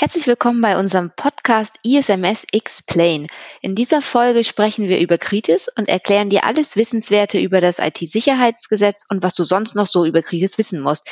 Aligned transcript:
Herzlich 0.00 0.26
willkommen 0.26 0.62
bei 0.62 0.78
unserem 0.78 1.12
Podcast 1.14 1.76
ISMS 1.84 2.46
Explain. 2.52 3.26
In 3.60 3.74
dieser 3.74 4.00
Folge 4.00 4.44
sprechen 4.44 4.88
wir 4.88 4.98
über 4.98 5.18
Kritis 5.18 5.68
und 5.76 5.90
erklären 5.90 6.30
dir 6.30 6.44
alles 6.44 6.74
Wissenswerte 6.76 7.38
über 7.38 7.60
das 7.60 7.78
IT-Sicherheitsgesetz 7.78 9.04
und 9.10 9.22
was 9.22 9.34
du 9.34 9.44
sonst 9.44 9.74
noch 9.74 9.84
so 9.84 10.06
über 10.06 10.22
Kritis 10.22 10.56
wissen 10.56 10.80
musst. 10.80 11.06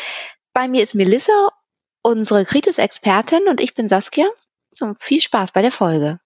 Bei 0.55 0.69
mir 0.69 0.83
ist 0.83 0.95
Melissa, 0.95 1.51
unsere 2.01 2.47
Kritis-Expertin 2.47 3.47
und 3.51 3.61
ich 3.61 3.75
bin 3.75 3.89
Saskia. 3.89 4.25
So, 4.71 4.95
viel 4.99 5.21
Spaß 5.21 5.53
bei 5.53 5.61
der 5.61 5.71
Folge. 5.71 6.19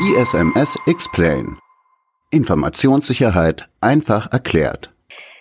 ISMS 0.00 0.76
Explain 0.88 1.60
Informationssicherheit 2.30 3.68
einfach 3.80 4.32
erklärt. 4.32 4.90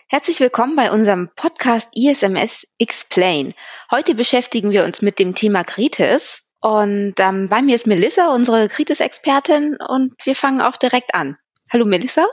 Herzlich 0.07 0.39
willkommen 0.39 0.75
bei 0.75 0.91
unserem 0.91 1.29
Podcast 1.35 1.97
ISMS 1.97 2.67
Explain. 2.77 3.53
Heute 3.91 4.13
beschäftigen 4.13 4.71
wir 4.71 4.85
uns 4.85 5.01
mit 5.01 5.17
dem 5.17 5.33
Thema 5.33 5.63
Kritis 5.63 6.51
und 6.61 7.15
ähm, 7.19 7.49
bei 7.49 7.61
mir 7.61 7.75
ist 7.75 7.87
Melissa, 7.87 8.33
unsere 8.33 8.67
Kritis-Expertin 8.67 9.77
und 9.87 10.13
wir 10.23 10.35
fangen 10.35 10.61
auch 10.61 10.77
direkt 10.77 11.15
an. 11.15 11.37
Hallo 11.71 11.85
Melissa. 11.85 12.25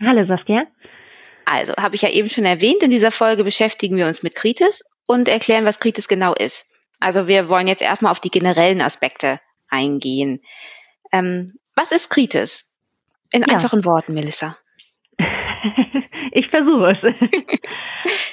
Hallo 0.00 0.26
Saskia. 0.26 0.66
Also, 1.44 1.74
habe 1.74 1.96
ich 1.96 2.02
ja 2.02 2.08
eben 2.08 2.28
schon 2.28 2.44
erwähnt, 2.44 2.82
in 2.82 2.90
dieser 2.90 3.10
Folge 3.10 3.44
beschäftigen 3.44 3.96
wir 3.96 4.06
uns 4.06 4.22
mit 4.22 4.34
Kritis 4.34 4.84
und 5.06 5.28
erklären, 5.28 5.64
was 5.64 5.80
Kritis 5.80 6.08
genau 6.08 6.34
ist. 6.34 6.68
Also 7.00 7.26
wir 7.26 7.48
wollen 7.48 7.66
jetzt 7.66 7.82
erstmal 7.82 8.12
auf 8.12 8.20
die 8.20 8.30
generellen 8.30 8.80
Aspekte 8.80 9.40
eingehen. 9.68 10.40
Ähm, 11.10 11.48
was 11.74 11.90
ist 11.90 12.10
Kritis? 12.10 12.71
In 13.32 13.42
ja. 13.42 13.54
einfachen 13.54 13.84
Worten, 13.84 14.14
Melissa. 14.14 14.54
ich 16.32 16.48
versuche 16.48 16.92
es. 16.92 17.60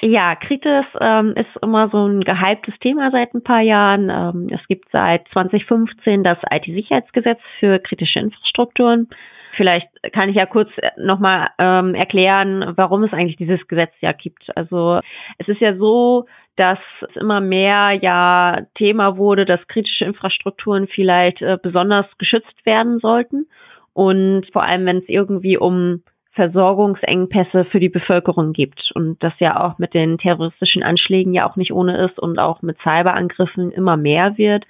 ja, 0.02 0.34
Kritis 0.36 0.84
ähm, 1.00 1.34
ist 1.36 1.62
immer 1.62 1.88
so 1.90 2.06
ein 2.06 2.22
gehyptes 2.22 2.74
Thema 2.80 3.10
seit 3.10 3.34
ein 3.34 3.42
paar 3.42 3.60
Jahren. 3.60 4.10
Ähm, 4.10 4.48
es 4.52 4.66
gibt 4.68 4.90
seit 4.92 5.28
2015 5.28 6.24
das 6.24 6.38
IT-Sicherheitsgesetz 6.50 7.40
für 7.58 7.78
kritische 7.78 8.20
Infrastrukturen. 8.20 9.08
Vielleicht 9.52 9.88
kann 10.12 10.28
ich 10.28 10.36
ja 10.36 10.46
kurz 10.46 10.70
nochmal 10.96 11.48
ähm, 11.58 11.94
erklären, 11.94 12.72
warum 12.76 13.02
es 13.02 13.12
eigentlich 13.12 13.36
dieses 13.36 13.66
Gesetz 13.66 13.92
ja 14.00 14.12
gibt. 14.12 14.56
Also 14.56 15.00
es 15.38 15.48
ist 15.48 15.60
ja 15.60 15.76
so, 15.76 16.26
dass 16.56 16.78
es 17.08 17.16
immer 17.16 17.40
mehr 17.40 17.98
ja 18.00 18.62
Thema 18.74 19.16
wurde, 19.16 19.44
dass 19.44 19.66
kritische 19.66 20.04
Infrastrukturen 20.04 20.86
vielleicht 20.86 21.42
äh, 21.42 21.58
besonders 21.60 22.06
geschützt 22.18 22.64
werden 22.64 23.00
sollten. 23.00 23.46
Und 23.92 24.46
vor 24.52 24.62
allem, 24.62 24.86
wenn 24.86 24.98
es 24.98 25.08
irgendwie 25.08 25.56
um 25.56 26.02
Versorgungsengpässe 26.32 27.64
für 27.66 27.80
die 27.80 27.88
Bevölkerung 27.88 28.52
gibt 28.52 28.92
und 28.94 29.22
das 29.22 29.32
ja 29.40 29.60
auch 29.64 29.78
mit 29.78 29.94
den 29.94 30.16
terroristischen 30.16 30.82
Anschlägen 30.82 31.34
ja 31.34 31.48
auch 31.48 31.56
nicht 31.56 31.72
ohne 31.72 32.04
ist 32.06 32.18
und 32.18 32.38
auch 32.38 32.62
mit 32.62 32.78
Cyberangriffen 32.78 33.72
immer 33.72 33.96
mehr 33.96 34.38
wird 34.38 34.64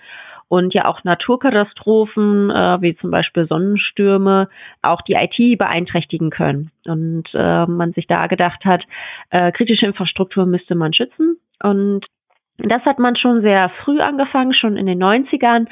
und 0.48 0.74
ja 0.74 0.86
auch 0.86 1.04
Naturkatastrophen 1.04 2.50
äh, 2.50 2.82
wie 2.82 2.96
zum 2.96 3.12
Beispiel 3.12 3.46
Sonnenstürme 3.46 4.48
auch 4.82 5.00
die 5.02 5.12
IT 5.12 5.58
beeinträchtigen 5.58 6.30
können. 6.30 6.72
Und 6.86 7.28
äh, 7.34 7.66
man 7.66 7.92
sich 7.92 8.08
da 8.08 8.26
gedacht 8.26 8.64
hat, 8.64 8.82
äh, 9.30 9.52
kritische 9.52 9.86
Infrastruktur 9.86 10.46
müsste 10.46 10.74
man 10.74 10.92
schützen. 10.92 11.36
Und 11.62 12.06
das 12.58 12.82
hat 12.82 12.98
man 12.98 13.14
schon 13.14 13.42
sehr 13.42 13.70
früh 13.84 14.00
angefangen, 14.00 14.52
schon 14.52 14.76
in 14.76 14.86
den 14.86 15.02
90ern 15.02 15.66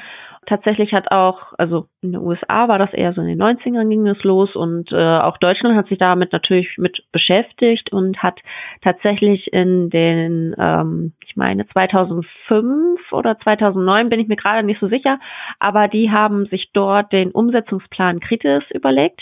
tatsächlich 0.49 0.93
hat 0.93 1.11
auch, 1.11 1.53
also 1.57 1.87
in 2.01 2.11
den 2.11 2.21
USA 2.21 2.67
war 2.67 2.79
das 2.79 2.91
eher 2.93 3.13
so 3.13 3.21
in 3.21 3.27
den 3.27 3.41
90ern 3.41 3.87
ging 3.87 4.07
es 4.07 4.23
los 4.23 4.55
und 4.55 4.91
äh, 4.91 4.95
auch 4.95 5.37
Deutschland 5.37 5.75
hat 5.77 5.87
sich 5.87 5.99
damit 5.99 6.33
natürlich 6.33 6.77
mit 6.77 7.03
beschäftigt 7.11 7.93
und 7.93 8.21
hat 8.21 8.39
tatsächlich 8.81 9.53
in 9.53 9.89
den, 9.89 10.55
ähm, 10.57 11.13
ich 11.25 11.35
meine 11.35 11.67
2005 11.67 13.13
oder 13.13 13.39
2009 13.39 14.09
bin 14.09 14.19
ich 14.19 14.27
mir 14.27 14.35
gerade 14.35 14.65
nicht 14.65 14.79
so 14.79 14.87
sicher, 14.87 15.19
aber 15.59 15.87
die 15.87 16.11
haben 16.11 16.47
sich 16.47 16.71
dort 16.73 17.13
den 17.13 17.31
Umsetzungsplan 17.31 18.19
Kritis 18.19 18.63
überlegt 18.71 19.21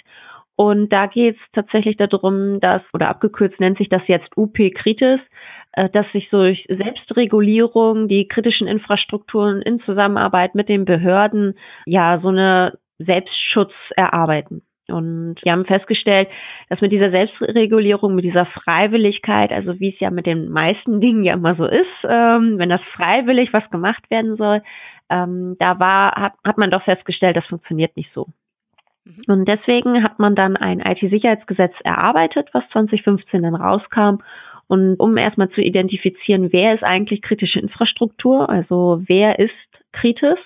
und 0.55 0.91
da 0.91 1.05
geht 1.05 1.35
es 1.35 1.41
tatsächlich 1.53 1.97
darum, 1.97 2.59
dass, 2.59 2.81
oder 2.91 3.09
abgekürzt 3.09 3.59
nennt 3.59 3.77
sich 3.77 3.89
das 3.89 4.01
jetzt 4.07 4.35
UP 4.35 4.57
Kritis, 4.73 5.19
dass 5.91 6.11
sich 6.11 6.29
durch 6.29 6.65
Selbstregulierung 6.69 8.07
die 8.07 8.27
kritischen 8.27 8.67
Infrastrukturen 8.67 9.61
in 9.61 9.79
Zusammenarbeit 9.81 10.55
mit 10.55 10.69
den 10.69 10.85
Behörden 10.85 11.57
ja 11.85 12.19
so 12.21 12.29
eine 12.29 12.77
Selbstschutz 12.99 13.73
erarbeiten. 13.95 14.63
Und 14.89 15.35
wir 15.43 15.51
haben 15.51 15.65
festgestellt, 15.65 16.29
dass 16.69 16.79
mit 16.79 16.91
dieser 16.91 17.11
Selbstregulierung, 17.11 18.15
mit 18.15 18.23
dieser 18.23 18.45
Freiwilligkeit, 18.45 19.51
also 19.51 19.79
wie 19.79 19.89
es 19.89 19.99
ja 19.99 20.11
mit 20.11 20.25
den 20.25 20.49
meisten 20.49 21.01
Dingen 21.01 21.23
ja 21.23 21.33
immer 21.33 21.55
so 21.55 21.65
ist, 21.65 21.85
ähm, 22.03 22.57
wenn 22.57 22.69
das 22.69 22.81
freiwillig 22.93 23.51
was 23.53 23.69
gemacht 23.69 24.09
werden 24.09 24.37
soll, 24.37 24.61
ähm, 25.09 25.55
da 25.59 25.79
war, 25.79 26.11
hat, 26.15 26.33
hat 26.43 26.57
man 26.57 26.71
doch 26.71 26.83
festgestellt, 26.83 27.37
das 27.37 27.45
funktioniert 27.45 27.95
nicht 27.95 28.11
so. 28.13 28.27
Mhm. 29.05 29.23
Und 29.27 29.45
deswegen 29.45 30.03
hat 30.03 30.19
man 30.19 30.35
dann 30.35 30.57
ein 30.57 30.79
IT-Sicherheitsgesetz 30.79 31.73
erarbeitet, 31.83 32.49
was 32.53 32.63
2015 32.71 33.43
dann 33.43 33.55
rauskam. 33.55 34.21
Und 34.67 34.99
um 34.99 35.17
erstmal 35.17 35.49
zu 35.49 35.61
identifizieren, 35.61 36.51
wer 36.51 36.73
ist 36.73 36.83
eigentlich 36.83 37.21
kritische 37.21 37.59
Infrastruktur, 37.59 38.49
also 38.49 39.01
wer 39.05 39.39
ist 39.39 39.51
kritisch, 39.93 40.39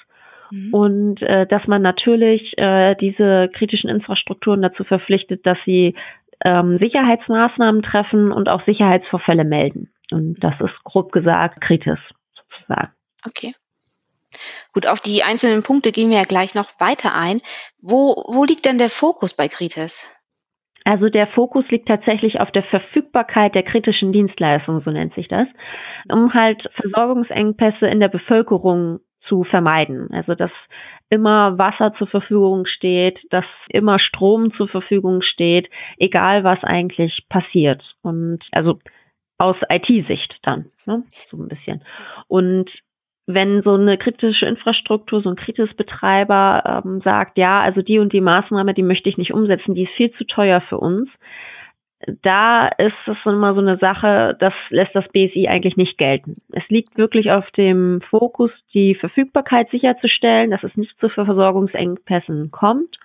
mhm. 0.52 0.74
und 0.74 1.22
äh, 1.22 1.48
dass 1.48 1.66
man 1.68 1.82
natürlich 1.82 2.58
äh, 2.58 2.96
diese 2.96 3.50
kritischen 3.54 3.90
Infrastrukturen 3.90 4.62
dazu 4.62 4.84
verpflichtet, 4.84 5.46
dass 5.46 5.58
sie 5.66 5.96
ähm, 6.44 6.78
Sicherheitsmaßnahmen 6.80 7.82
treffen 7.82 8.32
und 8.32 8.50
auch 8.50 8.64
Sicherheitsvorfälle 8.66 9.44
melden. 9.44 9.92
Und 10.12 10.44
das 10.44 10.54
ist 10.60 10.84
grob 10.84 11.12
gesagt 11.12 11.62
kritisch 11.62 12.02
sozusagen. 12.36 12.92
Okay. 13.26 13.54
Gut, 14.74 14.88
auf 14.88 15.02
die 15.02 15.24
einzelnen 15.24 15.64
Punkte 15.64 15.92
gehen 15.92 16.10
wir 16.10 16.18
ja 16.18 16.24
gleich 16.24 16.56
noch 16.56 16.80
weiter 16.80 17.14
ein. 17.16 17.42
Wo, 17.82 18.24
wo 18.28 18.46
liegt 18.46 18.66
denn 18.66 18.78
der 18.78 18.90
Fokus 18.90 19.34
bei 19.34 19.48
Kritis? 19.48 20.08
Also 20.84 21.10
der 21.10 21.28
Fokus 21.28 21.68
liegt 21.70 21.88
tatsächlich 21.88 22.40
auf 22.40 22.52
der 22.52 22.64
Verfügbarkeit 22.64 23.54
der 23.56 23.64
kritischen 23.64 24.12
Dienstleistungen, 24.12 24.82
so 24.82 24.92
nennt 24.92 25.14
sich 25.14 25.28
das, 25.28 25.48
um 26.12 26.34
halt 26.34 26.70
Versorgungsengpässe 26.74 27.88
in 27.88 28.00
der 28.00 28.10
Bevölkerung 28.10 29.00
zu 29.22 29.44
vermeiden. 29.44 30.10
Also 30.12 30.34
dass 30.36 30.52
immer 31.10 31.58
Wasser 31.58 31.94
zur 31.98 32.08
Verfügung 32.08 32.66
steht, 32.66 33.20
dass 33.30 33.46
immer 33.70 34.00
Strom 34.00 34.54
zur 34.54 34.68
Verfügung 34.68 35.22
steht, 35.22 35.70
egal 35.98 36.44
was 36.44 36.64
eigentlich 36.64 37.26
passiert. 37.30 37.96
Und 38.02 38.40
also 38.52 38.80
aus 39.38 39.58
IT-Sicht 39.70 40.40
dann, 40.44 40.72
ne? 40.86 41.04
so 41.30 41.38
ein 41.38 41.48
bisschen. 41.48 41.84
Und 42.28 42.72
wenn 43.34 43.64
so 43.64 43.74
eine 43.74 43.98
kritische 43.98 44.46
Infrastruktur, 44.46 45.22
so 45.22 45.30
ein 45.30 45.36
Kritisbetreiber 45.36 46.84
ähm, 46.86 47.02
sagt, 47.02 47.38
ja, 47.38 47.62
also 47.62 47.82
die 47.82 48.00
und 48.00 48.14
die 48.14 48.22
Maßnahme, 48.22 48.74
die 48.74 48.84
möchte 48.84 49.10
ich 49.10 49.18
nicht 49.18 49.34
umsetzen, 49.34 49.76
die 49.76 49.84
ist 49.84 49.94
viel 49.94 50.12
zu 50.12 50.26
teuer 50.26 50.62
für 50.62 50.78
uns, 50.78 51.10
da 52.24 52.68
ist 52.68 52.94
es 53.06 53.18
immer 53.26 53.54
so 53.54 53.62
eine 53.62 53.78
Sache, 53.78 54.36
das 54.40 54.54
lässt 54.70 54.96
das 54.96 55.08
BSI 55.10 55.48
eigentlich 55.48 55.78
nicht 55.78 55.98
gelten. 55.98 56.42
Es 56.52 56.68
liegt 56.70 56.98
wirklich 56.98 57.32
auf 57.32 57.50
dem 57.52 58.02
Fokus, 58.10 58.52
die 58.74 58.96
Verfügbarkeit 58.96 59.70
sicherzustellen, 59.70 60.52
dass 60.52 60.64
es 60.64 60.76
nicht 60.76 61.00
zu 61.00 61.10
Versorgungsengpässen 61.10 62.52
kommt 62.52 63.00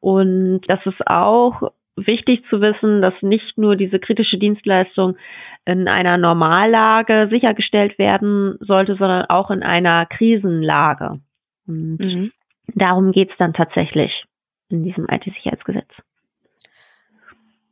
und 0.00 0.62
dass 0.68 0.84
es 0.86 0.94
auch 1.06 1.70
wichtig 1.96 2.44
zu 2.50 2.60
wissen, 2.60 3.02
dass 3.02 3.14
nicht 3.22 3.56
nur 3.56 3.76
diese 3.76 3.98
kritische 3.98 4.38
Dienstleistung 4.38 5.16
in 5.64 5.88
einer 5.88 6.18
Normallage 6.18 7.28
sichergestellt 7.30 7.98
werden 7.98 8.56
sollte, 8.60 8.96
sondern 8.96 9.26
auch 9.26 9.50
in 9.50 9.62
einer 9.62 10.06
Krisenlage. 10.06 11.20
Und 11.66 11.98
mhm. 11.98 12.32
darum 12.74 13.12
geht's 13.12 13.34
dann 13.38 13.54
tatsächlich 13.54 14.24
in 14.68 14.84
diesem 14.84 15.06
IT-Sicherheitsgesetz. 15.08 15.90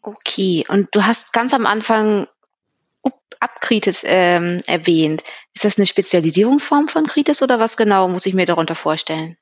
Okay, 0.00 0.64
und 0.68 0.88
du 0.92 1.04
hast 1.04 1.32
ganz 1.32 1.54
am 1.54 1.66
Anfang 1.66 2.26
Abkritis 3.40 4.04
ähm, 4.06 4.58
erwähnt. 4.66 5.24
Ist 5.54 5.64
das 5.64 5.76
eine 5.76 5.86
Spezialisierungsform 5.86 6.88
von 6.88 7.06
Kritis 7.06 7.42
oder 7.42 7.58
was 7.58 7.76
genau 7.76 8.08
muss 8.08 8.26
ich 8.26 8.34
mir 8.34 8.46
darunter 8.46 8.76
vorstellen? 8.76 9.36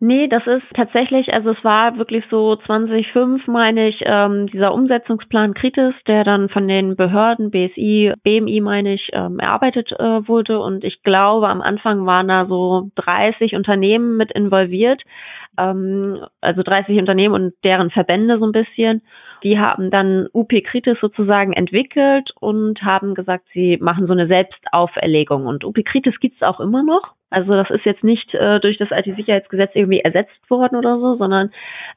Nee, 0.00 0.28
das 0.28 0.46
ist 0.46 0.64
tatsächlich, 0.74 1.32
also 1.32 1.50
es 1.52 1.64
war 1.64 1.96
wirklich 1.98 2.24
so 2.30 2.56
2005, 2.56 3.46
meine 3.46 3.88
ich, 3.88 4.02
ähm, 4.04 4.48
dieser 4.48 4.74
Umsetzungsplan 4.74 5.54
Kritis, 5.54 5.94
der 6.06 6.24
dann 6.24 6.48
von 6.48 6.66
den 6.68 6.96
Behörden, 6.96 7.50
BSI, 7.50 8.12
BMI, 8.22 8.60
meine 8.60 8.94
ich, 8.94 9.08
ähm, 9.12 9.38
erarbeitet 9.38 9.92
äh, 9.92 10.28
wurde. 10.28 10.60
Und 10.60 10.84
ich 10.84 11.02
glaube, 11.04 11.48
am 11.48 11.62
Anfang 11.62 12.04
waren 12.06 12.28
da 12.28 12.44
so 12.46 12.90
30 12.96 13.54
Unternehmen 13.54 14.16
mit 14.16 14.32
involviert, 14.32 15.02
ähm, 15.58 16.18
also 16.40 16.62
30 16.62 16.98
Unternehmen 16.98 17.34
und 17.34 17.54
deren 17.62 17.90
Verbände 17.90 18.38
so 18.38 18.46
ein 18.46 18.52
bisschen. 18.52 19.00
Die 19.44 19.58
haben 19.58 19.90
dann 19.90 20.28
UP 20.32 20.50
Kritis 20.64 20.98
sozusagen 21.00 21.52
entwickelt 21.52 22.32
und 22.40 22.82
haben 22.82 23.14
gesagt, 23.14 23.44
sie 23.52 23.76
machen 23.76 24.06
so 24.06 24.14
eine 24.14 24.26
Selbstauferlegung. 24.26 25.46
Und 25.46 25.64
UP 25.64 25.76
Kritis 25.84 26.18
gibt's 26.18 26.42
auch 26.42 26.60
immer 26.60 26.82
noch. 26.82 27.14
Also 27.34 27.52
das 27.52 27.68
ist 27.70 27.84
jetzt 27.84 28.04
nicht 28.04 28.32
äh, 28.34 28.60
durch 28.60 28.78
das 28.78 28.90
IT-Sicherheitsgesetz 28.92 29.72
irgendwie 29.74 30.00
ersetzt 30.00 30.48
worden 30.48 30.76
oder 30.76 30.98
so, 31.00 31.16
sondern 31.16 31.50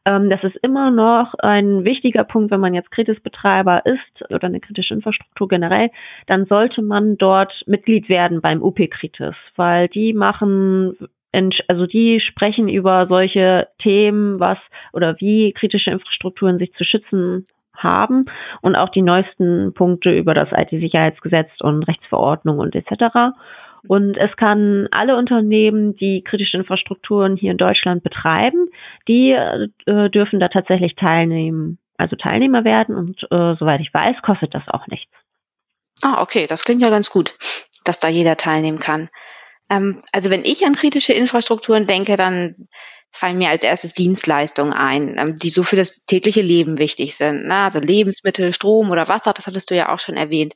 ähm, 0.03 0.29
das 0.31 0.44
ist 0.44 0.57
immer 0.63 0.89
noch 0.89 1.35
ein 1.35 1.85
wichtiger 1.85 2.23
Punkt, 2.23 2.49
wenn 2.49 2.59
man 2.59 2.73
jetzt 2.73 2.89
Kritisbetreiber 2.89 3.85
ist 3.85 4.31
oder 4.31 4.47
eine 4.47 4.59
kritische 4.59 4.95
Infrastruktur 4.95 5.47
generell, 5.47 5.91
dann 6.25 6.47
sollte 6.47 6.81
man 6.81 7.17
dort 7.17 7.63
Mitglied 7.67 8.09
werden 8.09 8.41
beim 8.41 8.63
UP-Kritis, 8.63 9.35
weil 9.55 9.88
die 9.89 10.13
machen 10.13 10.97
also 11.68 11.85
die 11.85 12.19
sprechen 12.19 12.69
über 12.69 13.07
solche 13.07 13.68
Themen, 13.79 14.39
was 14.39 14.57
oder 14.94 15.19
wie 15.19 15.53
kritische 15.53 15.91
Infrastrukturen 15.91 16.57
sich 16.57 16.74
zu 16.74 16.83
schützen 16.83 17.45
haben 17.75 18.25
und 18.62 18.75
auch 18.75 18.89
die 18.89 19.01
neuesten 19.01 19.74
Punkte 19.74 20.12
über 20.12 20.33
das 20.33 20.50
IT-Sicherheitsgesetz 20.51 21.50
und 21.59 21.83
Rechtsverordnung 21.83 22.57
und 22.57 22.75
etc. 22.75 23.35
Und 23.88 24.18
es 24.18 24.35
kann 24.35 24.88
alle 24.91 25.15
Unternehmen, 25.15 25.95
die 25.95 26.24
kritische 26.24 26.57
Infrastrukturen 26.57 27.38
hier 27.38 27.51
in 27.51 27.57
Deutschland 27.57 28.03
betreiben, 28.03 28.68
die 29.07 29.31
äh, 29.31 30.09
dürfen 30.09 30.39
da 30.39 30.50
tatsächlich 30.50 30.95
teilnehmen, 30.95 31.77
also 31.97 32.15
Teilnehmer 32.15 32.63
werden 32.63 32.95
und 32.95 33.24
äh, 33.31 33.56
soweit 33.59 33.81
ich 33.81 33.94
weiß, 33.94 34.21
kostet 34.24 34.53
das 34.53 34.68
auch 34.68 34.88
nichts. 34.88 35.12
Ah, 36.03 36.21
okay, 36.21 36.47
das 36.47 36.63
klingt 36.63 36.81
ja 36.81 36.89
ganz 36.89 37.09
gut, 37.09 37.35
dass 37.85 38.00
da 38.00 38.07
jeder 38.07 38.38
teilnehmen 38.38 38.79
kann. 38.79 39.09
Ähm, 39.69 40.01
also 40.11 40.29
wenn 40.29 40.45
ich 40.45 40.65
an 40.65 40.73
kritische 40.73 41.13
Infrastrukturen 41.13 41.87
denke, 41.87 42.15
dann 42.15 42.67
fallen 43.11 43.37
mir 43.37 43.49
als 43.49 43.63
erstes 43.63 43.93
Dienstleistungen 43.93 44.73
ein, 44.73 45.17
ähm, 45.17 45.35
die 45.35 45.49
so 45.49 45.63
für 45.63 45.75
das 45.75 46.05
tägliche 46.05 46.41
Leben 46.41 46.77
wichtig 46.77 47.15
sind. 47.15 47.47
Ne? 47.47 47.55
Also 47.55 47.79
Lebensmittel, 47.79 48.53
Strom 48.53 48.91
oder 48.91 49.07
Wasser, 49.07 49.33
das 49.33 49.47
hattest 49.47 49.71
du 49.71 49.75
ja 49.75 49.93
auch 49.93 49.99
schon 49.99 50.15
erwähnt. 50.15 50.53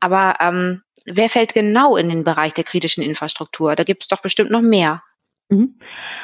Aber 0.00 0.36
ähm, 0.40 0.82
wer 1.06 1.28
fällt 1.28 1.54
genau 1.54 1.96
in 1.96 2.08
den 2.08 2.24
Bereich 2.24 2.52
der 2.54 2.64
kritischen 2.64 3.02
Infrastruktur? 3.02 3.74
Da 3.74 3.84
gibt 3.84 4.02
es 4.02 4.08
doch 4.08 4.22
bestimmt 4.22 4.50
noch 4.50 4.60
mehr. 4.60 5.02
Mhm. 5.48 5.78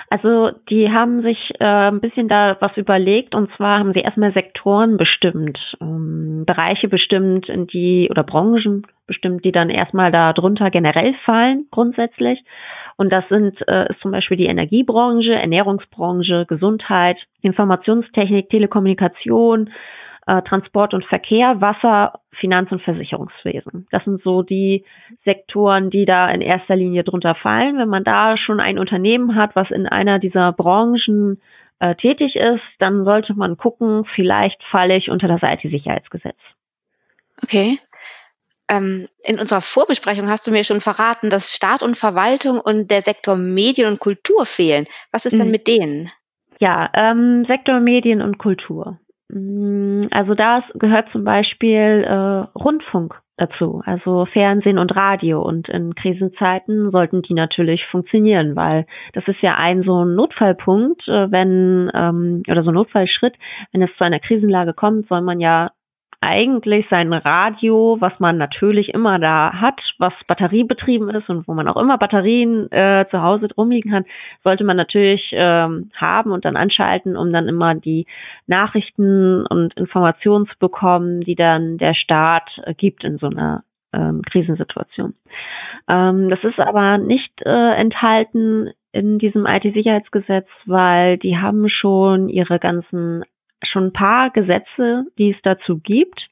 Also 0.09 0.51
die 0.69 0.91
haben 0.91 1.23
sich 1.23 1.53
äh, 1.61 1.65
ein 1.65 2.01
bisschen 2.01 2.29
da 2.29 2.57
was 2.61 2.77
überlegt 2.77 3.35
und 3.35 3.51
zwar 3.57 3.79
haben 3.79 3.93
sie 3.93 4.01
erstmal 4.01 4.33
Sektoren 4.33 4.97
bestimmt, 4.97 5.77
ähm, 5.81 6.45
Bereiche 6.47 6.89
bestimmt, 6.89 7.49
in 7.49 7.69
die 7.69 8.09
oder 8.11 8.25
Branchen 8.25 8.87
bestimmt, 9.11 9.45
die 9.45 9.51
dann 9.51 9.71
erstmal 9.71 10.13
da 10.13 10.33
drunter 10.33 10.71
generell 10.71 11.15
fallen 11.25 11.67
grundsätzlich. 11.73 12.45
Und 12.97 13.11
das 13.11 13.29
sind 13.29 13.61
äh, 13.67 13.91
ist 13.91 14.01
zum 14.01 14.13
Beispiel 14.13 14.37
die 14.37 14.47
Energiebranche, 14.47 15.35
Ernährungsbranche, 15.35 16.47
Gesundheit, 16.47 17.17
Informationstechnik, 17.43 18.49
Telekommunikation, 18.51 19.71
äh, 20.27 20.43
Transport 20.43 20.95
und 20.95 21.05
Verkehr, 21.05 21.61
Wasser, 21.61 22.21
Finanz- 22.31 22.71
und 22.71 22.83
Versicherungswesen. 22.83 23.89
Das 23.91 24.05
sind 24.05 24.23
so 24.23 24.43
die 24.43 24.85
Sektoren, 25.25 25.91
die 25.91 26.05
da 26.05 26.31
in 26.31 26.41
erster 26.41 26.77
Linie 26.77 27.03
drunter 27.03 27.35
fallen. 27.35 27.79
Wenn 27.79 27.89
man 27.89 28.05
da 28.05 28.37
schon 28.37 28.61
ein 28.61 28.79
Unternehmen 28.79 29.35
hat, 29.35 29.57
was 29.57 29.73
in 29.73 29.89
einer 29.89 30.21
dieser 30.21 30.53
Branchen 30.53 31.41
äh, 31.81 31.97
tätig 31.97 32.37
ist, 32.37 32.63
dann 32.79 33.05
sollte 33.05 33.35
man 33.35 33.57
gucken, 33.57 34.05
vielleicht 34.15 34.63
falle 34.71 34.97
ich 34.97 35.11
unter 35.11 35.27
das 35.27 35.41
IT-Sicherheitsgesetz. 35.43 36.39
Okay. 37.43 37.79
Ähm, 38.71 39.09
in 39.25 39.41
unserer 39.41 39.61
Vorbesprechung 39.61 40.31
hast 40.31 40.47
du 40.47 40.53
mir 40.53 40.63
schon 40.63 40.81
verraten, 40.81 41.29
dass 41.29 41.53
Staat 41.53 41.83
und 41.83 41.97
Verwaltung 41.97 42.61
und 42.61 42.89
der 42.91 43.03
Sektor 43.03 43.35
Medien 43.35 43.89
und 43.89 43.99
Kultur 43.99 44.47
fehlen. 44.47 44.87
Was 45.11 45.27
ist 45.27 45.37
denn 45.37 45.47
mhm. 45.47 45.51
mit 45.51 45.67
denen? 45.67 46.09
Ja, 46.61 46.89
ähm, 46.95 47.45
Sektor 47.49 47.81
Medien 47.81 48.23
und 48.23 48.39
Kultur. 48.39 49.01
Mm, 49.29 50.07
also 50.13 50.35
da 50.35 50.63
gehört 50.75 51.09
zum 51.11 51.25
Beispiel 51.25 52.05
äh, 52.07 52.59
Rundfunk 52.59 53.21
dazu, 53.37 53.83
also 53.87 54.27
Fernsehen 54.27 54.79
und 54.79 54.95
Radio. 54.95 55.43
Und 55.43 55.69
in 55.69 55.97
Krisenzeiten 55.97 56.93
sollten 56.93 57.23
die 57.23 57.35
natürlich 57.35 57.87
funktionieren, 57.87 58.55
weil 58.55 58.87
das 59.15 59.27
ist 59.27 59.41
ja 59.41 59.57
ein 59.57 59.83
so 59.83 60.05
ein 60.05 60.15
Notfallpunkt, 60.15 61.09
äh, 61.09 61.33
wenn 61.33 61.91
ähm, 61.93 62.43
oder 62.49 62.63
so 62.63 62.71
ein 62.71 62.75
Notfallschritt, 62.75 63.35
wenn 63.73 63.83
es 63.83 63.91
zu 63.97 64.05
einer 64.05 64.21
Krisenlage 64.21 64.75
kommt, 64.75 65.09
soll 65.09 65.23
man 65.23 65.41
ja 65.41 65.73
eigentlich 66.21 66.87
sein 66.91 67.13
Radio, 67.13 67.97
was 68.01 68.13
man 68.21 68.37
natürlich 68.37 68.93
immer 68.93 69.19
da 69.19 69.55
hat, 69.55 69.81
was 69.99 70.13
batteriebetrieben 70.27 71.09
ist 71.11 71.31
und 71.31 71.49
wo 71.49 71.55
man 71.55 71.67
auch 71.67 71.79
immer 71.79 71.97
Batterien 71.97 72.71
äh, 72.73 73.07
zu 73.11 73.23
Hause 73.23 73.49
rumliegen 73.57 73.91
kann, 73.91 74.05
sollte 74.45 74.65
man 74.65 74.77
natürlich 74.77 75.31
ähm, 75.33 75.91
haben 75.95 76.33
und 76.33 76.45
dann 76.45 76.57
anschalten, 76.57 77.17
um 77.17 77.33
dann 77.33 77.49
immer 77.49 77.75
die 77.75 78.07
Nachrichten 78.47 79.47
und 79.47 79.73
Informationen 79.75 80.47
zu 80.47 80.59
bekommen, 80.59 81.23
die 81.23 81.37
dann 81.37 81.79
der 81.79 81.95
Staat 81.95 82.51
äh, 82.65 82.75
gibt 82.75 83.03
in 83.03 83.17
so 83.17 83.29
einer 83.29 83.65
ähm, 83.95 84.21
Krisensituation. 84.23 85.15
Ähm, 85.89 86.29
das 86.29 86.45
ist 86.45 86.61
aber 86.61 86.99
nicht 86.99 87.33
äh, 87.47 87.75
enthalten 87.77 88.71
in 88.93 89.19
diesem 89.19 89.47
IT-Sicherheitsgesetz, 89.47 90.49
weil 90.67 91.17
die 91.17 91.39
haben 91.39 91.69
schon 91.69 92.29
ihre 92.29 92.59
ganzen 92.59 93.25
schon 93.63 93.87
ein 93.87 93.93
paar 93.93 94.31
Gesetze, 94.31 95.07
die 95.19 95.31
es 95.31 95.43
dazu 95.43 95.79
gibt. 95.79 96.29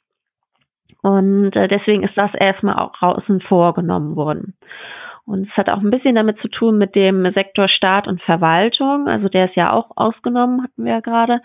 Und 1.03 1.55
äh, 1.55 1.69
deswegen 1.69 2.03
ist 2.03 2.17
das 2.17 2.35
erstmal 2.35 2.77
auch 2.77 3.01
außen 3.01 3.41
vorgenommen 3.43 4.17
worden. 4.17 4.55
Und 5.25 5.47
es 5.47 5.57
hat 5.57 5.69
auch 5.69 5.81
ein 5.81 5.91
bisschen 5.91 6.15
damit 6.15 6.39
zu 6.41 6.49
tun 6.49 6.79
mit 6.79 6.95
dem 6.95 7.31
Sektor 7.35 7.69
Staat 7.69 8.09
und 8.09 8.23
Verwaltung. 8.23 9.09
Also 9.09 9.29
der 9.29 9.45
ist 9.45 9.57
ja 9.57 9.73
auch 9.73 9.91
ausgenommen, 9.95 10.63
hatten 10.63 10.85
wir 10.85 10.93
ja 10.93 11.01
gerade 11.01 11.41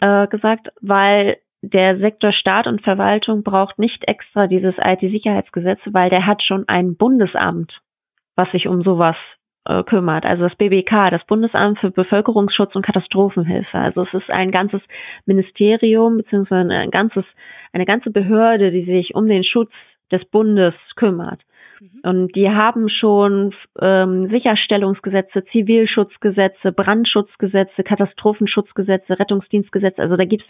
äh, 0.00 0.26
gesagt, 0.26 0.68
weil 0.80 1.38
der 1.62 1.98
Sektor 1.98 2.32
Staat 2.32 2.66
und 2.66 2.82
Verwaltung 2.82 3.44
braucht 3.44 3.78
nicht 3.78 4.06
extra 4.06 4.46
dieses 4.48 4.74
IT-Sicherheitsgesetz, 4.78 5.80
weil 5.86 6.10
der 6.10 6.26
hat 6.26 6.42
schon 6.42 6.68
ein 6.68 6.96
Bundesamt, 6.96 7.80
was 8.36 8.50
sich 8.50 8.66
um 8.66 8.82
sowas 8.82 9.16
äh, 9.68 9.84
kümmert. 9.84 10.24
Also 10.24 10.44
das 10.44 10.56
BBK, 10.56 11.10
das 11.10 11.24
Bundesamt 11.26 11.78
für 11.78 11.90
Bevölkerungsschutz 11.90 12.74
und 12.74 12.84
Katastrophenhilfe. 12.84 13.78
Also 13.78 14.02
es 14.02 14.14
ist 14.14 14.30
ein 14.30 14.50
ganzes 14.50 14.80
Ministerium 15.26 16.16
beziehungsweise 16.16 16.72
ein 16.72 16.90
ganzes, 16.90 17.24
eine 17.72 17.84
ganze 17.84 18.10
Behörde, 18.10 18.70
die 18.70 18.84
sich 18.84 19.14
um 19.14 19.26
den 19.26 19.44
Schutz 19.44 19.70
des 20.10 20.24
Bundes 20.24 20.74
kümmert. 20.96 21.42
Mhm. 21.80 22.00
Und 22.02 22.34
die 22.34 22.48
haben 22.50 22.88
schon 22.88 23.54
ähm, 23.80 24.28
Sicherstellungsgesetze, 24.30 25.44
Zivilschutzgesetze, 25.52 26.72
Brandschutzgesetze, 26.72 27.82
Katastrophenschutzgesetze, 27.84 29.18
Rettungsdienstgesetze. 29.18 30.00
Also 30.00 30.16
da 30.16 30.24
gibt's 30.24 30.48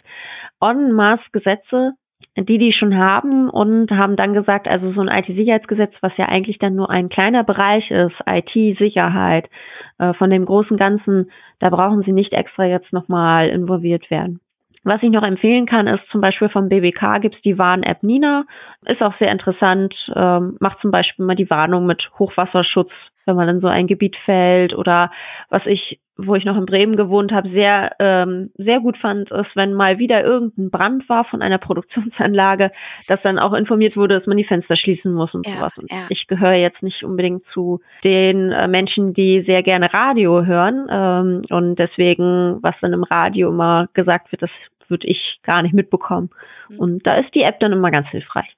en 0.61 0.93
masse 0.93 1.25
Gesetze, 1.31 1.91
die 2.37 2.57
die 2.57 2.73
schon 2.73 2.97
haben 2.97 3.49
und 3.49 3.91
haben 3.91 4.15
dann 4.15 4.33
gesagt, 4.33 4.67
also 4.67 4.91
so 4.93 5.01
ein 5.01 5.07
IT-Sicherheitsgesetz, 5.07 5.93
was 6.01 6.15
ja 6.17 6.25
eigentlich 6.25 6.59
dann 6.59 6.75
nur 6.75 6.89
ein 6.89 7.09
kleiner 7.09 7.43
Bereich 7.43 7.89
ist, 7.91 8.15
IT-Sicherheit, 8.25 9.49
äh, 9.97 10.13
von 10.13 10.29
dem 10.29 10.45
großen 10.45 10.77
Ganzen, 10.77 11.31
da 11.59 11.69
brauchen 11.69 12.03
sie 12.03 12.13
nicht 12.13 12.33
extra 12.33 12.65
jetzt 12.65 12.93
nochmal 12.93 13.49
involviert 13.49 14.09
werden. 14.09 14.39
Was 14.83 15.03
ich 15.03 15.09
noch 15.09 15.23
empfehlen 15.23 15.65
kann, 15.65 15.87
ist 15.87 16.07
zum 16.09 16.21
Beispiel 16.21 16.49
vom 16.49 16.69
BBK 16.69 17.19
gibt's 17.19 17.41
die 17.41 17.57
Warn-App 17.57 18.01
Nina. 18.01 18.45
Ist 18.85 19.01
auch 19.01 19.13
sehr 19.19 19.31
interessant, 19.31 19.93
ähm, 20.15 20.55
macht 20.59 20.79
zum 20.79 20.91
Beispiel 20.91 21.25
mal 21.25 21.35
die 21.35 21.49
Warnung 21.49 21.85
mit 21.85 22.09
Hochwasserschutz, 22.17 22.91
wenn 23.29 23.35
man 23.35 23.49
in 23.49 23.61
so 23.61 23.67
ein 23.67 23.87
Gebiet 23.87 24.15
fällt. 24.25 24.73
Oder 24.73 25.11
was 25.49 25.65
ich, 25.65 25.99
wo 26.17 26.35
ich 26.35 26.45
noch 26.45 26.57
in 26.57 26.65
Bremen 26.65 26.97
gewohnt 26.97 27.31
habe, 27.31 27.49
sehr, 27.49 27.95
ähm, 27.99 28.51
sehr 28.57 28.79
gut 28.79 28.97
fand, 28.97 29.31
ist, 29.31 29.55
wenn 29.55 29.73
mal 29.73 29.99
wieder 29.99 30.23
irgendein 30.23 30.71
Brand 30.71 31.07
war 31.07 31.25
von 31.25 31.41
einer 31.41 31.57
Produktionsanlage, 31.59 32.71
dass 33.07 33.21
dann 33.21 33.39
auch 33.39 33.53
informiert 33.53 33.95
wurde, 33.95 34.17
dass 34.17 34.27
man 34.27 34.37
die 34.37 34.43
Fenster 34.43 34.75
schließen 34.75 35.13
muss 35.13 35.33
und 35.33 35.47
ja, 35.47 35.55
sowas. 35.55 35.73
Und 35.77 35.91
ja. 35.91 36.07
ich 36.09 36.27
gehöre 36.27 36.53
jetzt 36.53 36.83
nicht 36.83 37.03
unbedingt 37.03 37.45
zu 37.53 37.81
den 38.03 38.51
äh, 38.51 38.67
Menschen, 38.67 39.13
die 39.13 39.43
sehr 39.45 39.63
gerne 39.63 39.93
Radio 39.93 40.45
hören. 40.45 40.87
Ähm, 40.89 41.45
und 41.49 41.75
deswegen, 41.75 42.57
was 42.61 42.75
dann 42.81 42.93
im 42.93 43.03
Radio 43.03 43.49
immer 43.49 43.87
gesagt 43.93 44.31
wird, 44.31 44.41
das 44.41 44.51
würde 44.87 45.07
ich 45.07 45.39
gar 45.43 45.61
nicht 45.61 45.73
mitbekommen. 45.73 46.31
Mhm. 46.69 46.79
Und 46.79 47.07
da 47.07 47.15
ist 47.17 47.33
die 47.35 47.43
App 47.43 47.59
dann 47.59 47.71
immer 47.71 47.91
ganz 47.91 48.07
hilfreich. 48.09 48.55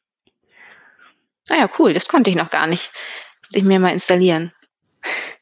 Naja, 1.50 1.66
ah 1.66 1.76
cool, 1.80 1.94
das 1.94 2.08
konnte 2.08 2.30
ich 2.30 2.36
noch 2.36 2.50
gar 2.50 2.68
nicht. 2.68 2.92
Muss 3.44 3.56
ich 3.56 3.64
mir 3.64 3.80
mal 3.80 3.92
installieren. 3.92 4.52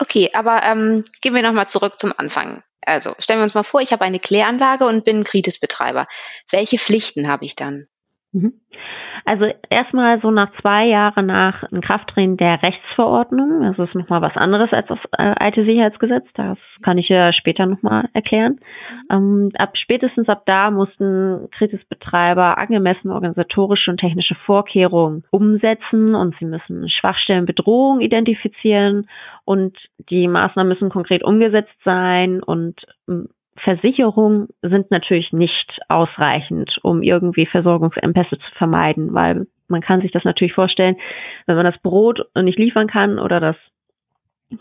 Okay, 0.00 0.30
aber 0.32 0.62
ähm, 0.62 1.04
gehen 1.22 1.34
wir 1.34 1.42
nochmal 1.42 1.68
zurück 1.68 1.98
zum 1.98 2.14
Anfang. 2.16 2.62
Also 2.82 3.14
stellen 3.18 3.40
wir 3.40 3.44
uns 3.44 3.54
mal 3.54 3.64
vor, 3.64 3.80
ich 3.80 3.92
habe 3.92 4.04
eine 4.04 4.20
Kläranlage 4.20 4.86
und 4.86 5.04
bin 5.04 5.24
Kritis-Betreiber. 5.24 6.06
Welche 6.50 6.78
Pflichten 6.78 7.26
habe 7.26 7.44
ich 7.44 7.56
dann? 7.56 7.88
Mhm. 8.32 8.52
Also 9.24 9.46
erstmal 9.70 10.20
so 10.20 10.30
nach 10.30 10.52
zwei 10.60 10.86
Jahren 10.86 11.26
nach 11.26 11.62
Inkrafttreten 11.72 12.36
der 12.36 12.62
Rechtsverordnung, 12.62 13.62
das 13.62 13.88
ist 13.88 13.94
nochmal 13.94 14.20
was 14.20 14.36
anderes 14.36 14.70
als 14.72 14.86
das 14.88 14.98
äh, 15.16 15.48
IT-Sicherheitsgesetz, 15.48 16.26
das 16.34 16.58
kann 16.82 16.98
ich 16.98 17.08
ja 17.08 17.32
später 17.32 17.64
nochmal 17.64 18.08
erklären. 18.12 18.60
Ähm, 19.10 19.50
ab 19.56 19.76
spätestens 19.78 20.28
ab 20.28 20.42
da 20.44 20.70
mussten 20.70 21.48
Kritisbetreiber 21.52 22.58
angemessene 22.58 23.14
organisatorische 23.14 23.90
und 23.90 23.98
technische 23.98 24.34
Vorkehrungen 24.34 25.24
umsetzen 25.30 26.14
und 26.14 26.36
sie 26.38 26.44
müssen 26.44 26.88
Schwachstellen, 26.90 27.46
Bedrohungen 27.46 28.02
identifizieren 28.02 29.08
und 29.44 29.76
die 30.10 30.28
Maßnahmen 30.28 30.68
müssen 30.68 30.90
konkret 30.90 31.24
umgesetzt 31.24 31.76
sein 31.82 32.42
und 32.42 32.86
Versicherungen 33.62 34.48
sind 34.62 34.90
natürlich 34.90 35.32
nicht 35.32 35.80
ausreichend, 35.88 36.78
um 36.82 37.02
irgendwie 37.02 37.46
Versorgungsengpässe 37.46 38.38
zu 38.38 38.50
vermeiden, 38.56 39.14
weil 39.14 39.46
man 39.68 39.80
kann 39.80 40.00
sich 40.00 40.12
das 40.12 40.24
natürlich 40.24 40.54
vorstellen, 40.54 40.96
wenn 41.46 41.56
man 41.56 41.64
das 41.64 41.78
Brot 41.78 42.26
nicht 42.34 42.58
liefern 42.58 42.86
kann 42.86 43.18
oder 43.18 43.40
das 43.40 43.56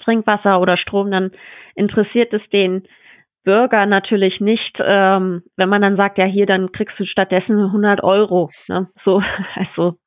Trinkwasser 0.03 0.59
oder 0.59 0.77
Strom, 0.77 1.11
dann 1.11 1.31
interessiert 1.75 2.33
es 2.33 2.41
den 2.49 2.83
Bürger 3.43 3.85
natürlich 3.85 4.41
nicht, 4.41 4.77
ähm, 4.83 5.43
wenn 5.55 5.69
man 5.69 5.81
dann 5.81 5.95
sagt, 5.95 6.17
ja 6.17 6.25
hier, 6.25 6.45
dann 6.45 6.73
kriegst 6.73 6.99
du 6.99 7.05
stattdessen 7.05 7.57
100 7.57 8.03
Euro. 8.03 8.49
Ne? 8.67 8.87
So, 9.05 9.23
also 9.55 9.97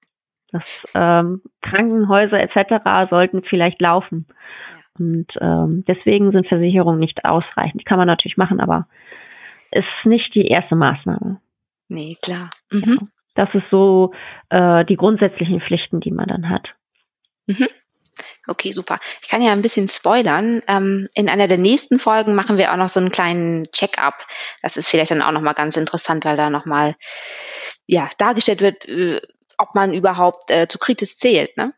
das 0.52 0.82
ähm, 0.94 1.40
Krankenhäuser 1.62 2.38
etc. 2.38 3.08
sollten 3.08 3.42
vielleicht 3.42 3.80
laufen. 3.80 4.26
Und 4.98 5.28
ähm, 5.40 5.84
deswegen 5.86 6.32
sind 6.32 6.48
Versicherungen 6.48 6.98
nicht 6.98 7.24
ausreichend. 7.24 7.80
Die 7.80 7.84
kann 7.84 7.98
man 7.98 8.06
natürlich 8.06 8.36
machen, 8.36 8.60
aber 8.60 8.86
ist 9.70 9.86
nicht 10.04 10.34
die 10.34 10.46
erste 10.46 10.76
Maßnahme. 10.76 11.40
Nee, 11.88 12.16
klar. 12.22 12.50
Mhm. 12.70 12.98
Ja, 13.00 13.06
das 13.34 13.54
ist 13.54 13.70
so 13.70 14.12
äh, 14.48 14.84
die 14.84 14.96
grundsätzlichen 14.96 15.60
Pflichten, 15.60 16.00
die 16.00 16.10
man 16.10 16.28
dann 16.28 16.48
hat. 16.48 16.74
Mhm. 17.46 17.68
Okay, 18.46 18.72
super. 18.72 18.98
Ich 19.22 19.28
kann 19.28 19.42
ja 19.42 19.52
ein 19.52 19.62
bisschen 19.62 19.88
spoilern. 19.88 20.62
Ähm, 20.66 21.08
in 21.14 21.28
einer 21.28 21.48
der 21.48 21.58
nächsten 21.58 21.98
Folgen 21.98 22.34
machen 22.34 22.58
wir 22.58 22.72
auch 22.72 22.76
noch 22.76 22.88
so 22.88 23.00
einen 23.00 23.10
kleinen 23.10 23.70
Check-up. 23.72 24.26
Das 24.62 24.76
ist 24.76 24.88
vielleicht 24.88 25.10
dann 25.10 25.22
auch 25.22 25.32
nochmal 25.32 25.54
ganz 25.54 25.76
interessant, 25.76 26.24
weil 26.24 26.36
da 26.36 26.50
nochmal 26.50 26.96
ja, 27.86 28.10
dargestellt 28.18 28.60
wird, 28.60 28.88
äh, 28.88 29.20
ob 29.58 29.74
man 29.74 29.92
überhaupt 29.92 30.50
äh, 30.50 30.68
zu 30.68 30.78
Kritis 30.78 31.18
zählt, 31.18 31.56
ne? 31.56 31.72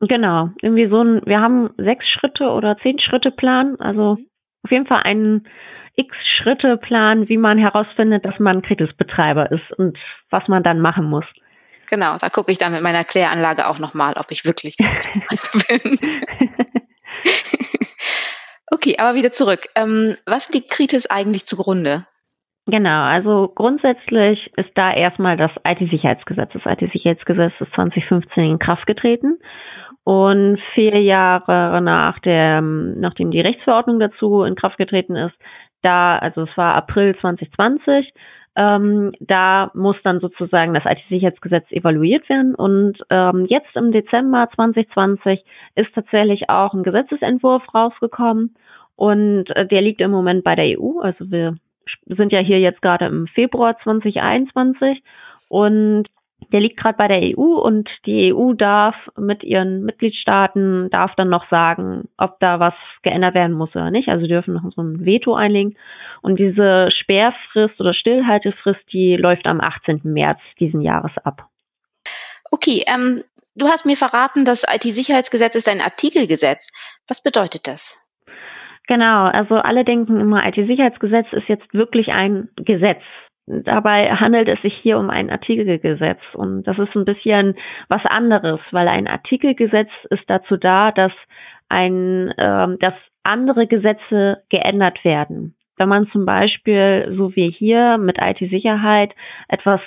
Genau, 0.00 0.48
irgendwie 0.62 0.88
so 0.88 1.02
ein, 1.02 1.20
wir 1.26 1.40
haben 1.40 1.70
sechs 1.76 2.06
Schritte 2.08 2.48
oder 2.50 2.78
zehn 2.78 2.98
Schritte 2.98 3.30
Plan, 3.30 3.76
also 3.80 4.16
mhm. 4.16 4.26
auf 4.64 4.70
jeden 4.70 4.86
Fall 4.86 5.02
einen 5.02 5.46
X-Schritte-Plan, 5.96 7.28
wie 7.28 7.36
man 7.36 7.58
herausfindet, 7.58 8.24
dass 8.24 8.38
man 8.38 8.62
Kritis-Betreiber 8.62 9.50
ist 9.50 9.70
und 9.76 9.98
was 10.30 10.48
man 10.48 10.62
dann 10.62 10.80
machen 10.80 11.04
muss. 11.04 11.26
Genau, 11.88 12.16
da 12.16 12.28
gucke 12.28 12.52
ich 12.52 12.58
dann 12.58 12.72
mit 12.72 12.82
meiner 12.82 13.04
Kläranlage 13.04 13.66
auch 13.68 13.78
nochmal, 13.78 14.14
ob 14.16 14.30
ich 14.30 14.44
wirklich 14.44 14.76
bin. 15.68 15.98
okay, 18.70 18.96
aber 18.98 19.14
wieder 19.16 19.32
zurück. 19.32 19.68
Ähm, 19.74 20.14
was 20.24 20.50
liegt 20.50 20.70
Kritis 20.70 21.06
eigentlich 21.06 21.46
zugrunde? 21.46 22.06
Genau, 22.66 23.02
also 23.02 23.52
grundsätzlich 23.54 24.52
ist 24.56 24.70
da 24.76 24.94
erstmal 24.94 25.36
das 25.36 25.50
IT-Sicherheitsgesetz. 25.64 26.50
Das 26.52 26.62
IT-Sicherheitsgesetz 26.64 27.52
ist 27.58 27.72
2015 27.74 28.44
in 28.44 28.58
Kraft 28.58 28.86
getreten 28.86 29.38
und 30.04 30.58
vier 30.74 31.00
Jahre 31.00 31.80
nach 31.82 32.18
der, 32.20 32.60
nachdem 32.60 33.30
die 33.30 33.40
Rechtsverordnung 33.40 34.00
dazu 34.00 34.42
in 34.42 34.54
Kraft 34.54 34.78
getreten 34.78 35.16
ist, 35.16 35.34
da, 35.82 36.18
also 36.18 36.42
es 36.42 36.56
war 36.56 36.74
April 36.74 37.16
2020, 37.16 38.12
ähm, 38.56 39.12
da 39.20 39.70
muss 39.74 39.96
dann 40.02 40.20
sozusagen 40.20 40.74
das 40.74 40.84
IT-Sicherheitsgesetz 40.84 41.70
evaluiert 41.70 42.28
werden. 42.28 42.54
Und 42.54 42.98
ähm, 43.08 43.46
jetzt 43.46 43.74
im 43.76 43.92
Dezember 43.92 44.48
2020 44.54 45.44
ist 45.76 45.94
tatsächlich 45.94 46.50
auch 46.50 46.74
ein 46.74 46.82
Gesetzesentwurf 46.82 47.62
rausgekommen. 47.72 48.54
Und 48.96 49.50
äh, 49.56 49.66
der 49.66 49.82
liegt 49.82 50.00
im 50.00 50.10
Moment 50.10 50.44
bei 50.44 50.56
der 50.56 50.78
EU. 50.78 51.00
Also 51.00 51.30
wir 51.30 51.56
sind 52.06 52.32
ja 52.32 52.40
hier 52.40 52.60
jetzt 52.60 52.82
gerade 52.82 53.06
im 53.06 53.28
Februar 53.28 53.78
2021. 53.82 55.02
Und 55.48 56.08
der 56.52 56.60
liegt 56.60 56.78
gerade 56.78 56.96
bei 56.96 57.08
der 57.08 57.38
EU 57.38 57.42
und 57.42 57.88
die 58.06 58.34
EU 58.34 58.52
darf 58.52 58.94
mit 59.16 59.42
ihren 59.42 59.84
Mitgliedstaaten, 59.84 60.90
darf 60.90 61.14
dann 61.16 61.28
noch 61.28 61.48
sagen, 61.48 62.08
ob 62.16 62.40
da 62.40 62.60
was 62.60 62.74
geändert 63.02 63.34
werden 63.34 63.56
muss 63.56 63.70
oder 63.70 63.90
nicht. 63.90 64.08
Also 64.08 64.26
dürfen 64.26 64.54
noch 64.54 64.70
so 64.74 64.82
ein 64.82 65.04
Veto 65.04 65.34
einlegen. 65.34 65.76
Und 66.22 66.38
diese 66.38 66.90
Sperrfrist 66.90 67.80
oder 67.80 67.94
Stillhaltefrist, 67.94 68.80
die 68.92 69.16
läuft 69.16 69.46
am 69.46 69.60
18. 69.60 70.00
März 70.04 70.40
diesen 70.58 70.80
Jahres 70.80 71.12
ab. 71.24 71.48
Okay, 72.50 72.84
ähm, 72.86 73.22
du 73.54 73.66
hast 73.66 73.86
mir 73.86 73.96
verraten, 73.96 74.44
das 74.44 74.64
IT-Sicherheitsgesetz 74.68 75.54
ist 75.54 75.68
ein 75.68 75.80
Artikelgesetz. 75.80 76.72
Was 77.08 77.22
bedeutet 77.22 77.68
das? 77.68 78.00
Genau, 78.88 79.26
also 79.26 79.54
alle 79.54 79.84
denken 79.84 80.18
immer, 80.18 80.44
IT-Sicherheitsgesetz 80.46 81.26
ist 81.32 81.48
jetzt 81.48 81.72
wirklich 81.72 82.08
ein 82.08 82.48
Gesetz. 82.56 83.02
Dabei 83.64 84.10
handelt 84.12 84.48
es 84.48 84.60
sich 84.62 84.74
hier 84.74 84.98
um 84.98 85.10
ein 85.10 85.28
Artikelgesetz 85.28 86.20
und 86.34 86.62
das 86.64 86.78
ist 86.78 86.94
ein 86.94 87.04
bisschen 87.04 87.56
was 87.88 88.04
anderes, 88.04 88.60
weil 88.70 88.86
ein 88.86 89.08
Artikelgesetz 89.08 89.90
ist 90.10 90.22
dazu 90.28 90.56
da, 90.56 90.92
dass 90.92 91.12
ein, 91.68 92.30
äh, 92.36 92.76
dass 92.78 92.94
andere 93.22 93.66
Gesetze 93.66 94.42
geändert 94.50 95.04
werden. 95.04 95.54
Wenn 95.76 95.88
man 95.88 96.08
zum 96.08 96.26
Beispiel, 96.26 97.12
so 97.16 97.34
wie 97.34 97.50
hier 97.50 97.98
mit 97.98 98.18
IT-Sicherheit, 98.20 99.14
etwas 99.48 99.80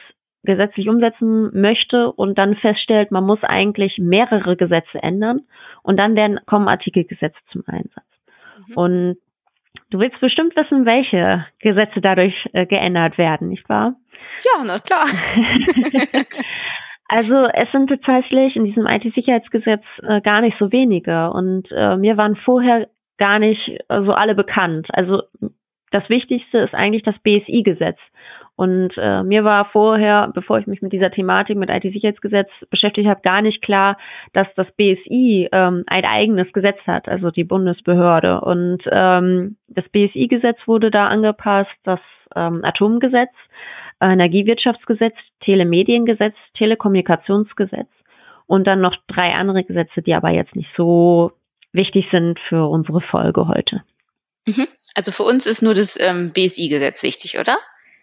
gesetzlich 0.43 0.89
umsetzen 0.89 1.50
möchte 1.53 2.12
und 2.12 2.38
dann 2.38 2.55
feststellt, 2.55 3.12
man 3.12 3.25
muss 3.25 3.43
eigentlich 3.43 3.98
mehrere 3.98 4.58
Gesetze 4.58 5.01
ändern 5.01 5.41
und 5.84 5.98
dann 5.98 6.15
werden, 6.15 6.39
kommen 6.46 6.67
Artikelgesetze 6.67 7.39
zum 7.51 7.63
Einsatz. 7.65 8.03
Mhm. 8.67 8.75
Und 8.75 9.17
Du 9.89 10.00
willst 10.00 10.20
bestimmt 10.20 10.56
wissen, 10.56 10.86
welche 10.86 11.46
Gesetze 11.60 12.01
dadurch 12.01 12.50
äh, 12.53 12.65
geändert 12.65 13.18
werden, 13.18 13.50
nicht 13.50 13.68
wahr? 13.70 13.96
Ja, 14.44 14.63
na 14.65 14.80
klar. 14.80 15.06
also 17.08 17.36
es 17.53 17.72
sind 17.72 17.89
tatsächlich 17.89 18.56
in 18.56 18.65
diesem 18.65 18.88
IT-Sicherheitsgesetz 18.88 19.84
äh, 20.01 20.22
gar 20.22 20.42
nicht 20.42 20.58
so 20.60 20.72
wenige 20.72 21.32
und 21.32 21.72
äh, 21.72 21.98
mir 21.98 22.18
waren 22.18 22.36
vorher 22.36 22.88
gar 23.18 23.39
nicht 23.39 23.70
äh, 23.70 24.03
so 24.03 24.13
alle 24.13 24.36
bekannt. 24.36 24.88
Also 24.89 25.24
das 25.92 26.10
Wichtigste 26.10 26.60
ist 26.60 26.74
eigentlich 26.74 27.03
das 27.03 27.18
BSI-Gesetz. 27.20 28.00
Und 28.55 28.91
äh, 28.98 29.24
mir 29.24 29.43
war 29.43 29.65
vorher, 29.65 30.31
bevor 30.33 30.60
ich 30.60 30.67
mich 30.67 30.81
mit 30.81 30.93
dieser 30.93 31.10
Thematik, 31.10 31.57
mit 31.57 31.72
IT-Sicherheitsgesetz 31.72 32.50
beschäftigt 32.69 33.07
habe, 33.07 33.22
gar 33.22 33.41
nicht 33.41 33.63
klar, 33.63 33.98
dass 34.33 34.48
das 34.55 34.67
BSI 34.77 35.50
ähm, 35.51 35.83
ein 35.88 36.05
eigenes 36.05 36.53
Gesetz 36.53 36.77
hat, 36.86 37.10
also 37.10 37.31
die 37.31 37.43
Bundesbehörde. 37.43 38.41
Und 38.41 38.83
ähm, 38.91 39.57
das 39.67 39.89
BSI-Gesetz 39.89 40.60
wurde 40.67 40.91
da 40.91 41.07
angepasst, 41.07 41.72
das 41.83 42.00
ähm, 42.36 42.63
Atomgesetz, 42.63 43.31
Energiewirtschaftsgesetz, 44.00 45.15
Telemediengesetz, 45.39 46.36
Telekommunikationsgesetz 46.55 47.89
und 48.45 48.67
dann 48.67 48.81
noch 48.81 48.95
drei 49.07 49.33
andere 49.33 49.63
Gesetze, 49.63 50.01
die 50.01 50.13
aber 50.13 50.29
jetzt 50.29 50.55
nicht 50.55 50.69
so 50.77 51.31
wichtig 51.72 52.05
sind 52.12 52.39
für 52.50 52.69
unsere 52.69 53.01
Folge 53.01 53.48
heute. 53.48 53.83
Mhm. 54.45 54.67
Also 54.93 55.12
für 55.12 55.24
uns 55.24 55.45
ist 55.45 55.62
nur 55.62 55.74
das 55.74 55.98
ähm, 56.00 56.31
BSI-Gesetz 56.33 57.01
wichtig, 57.01 57.39
oder? 57.39 57.57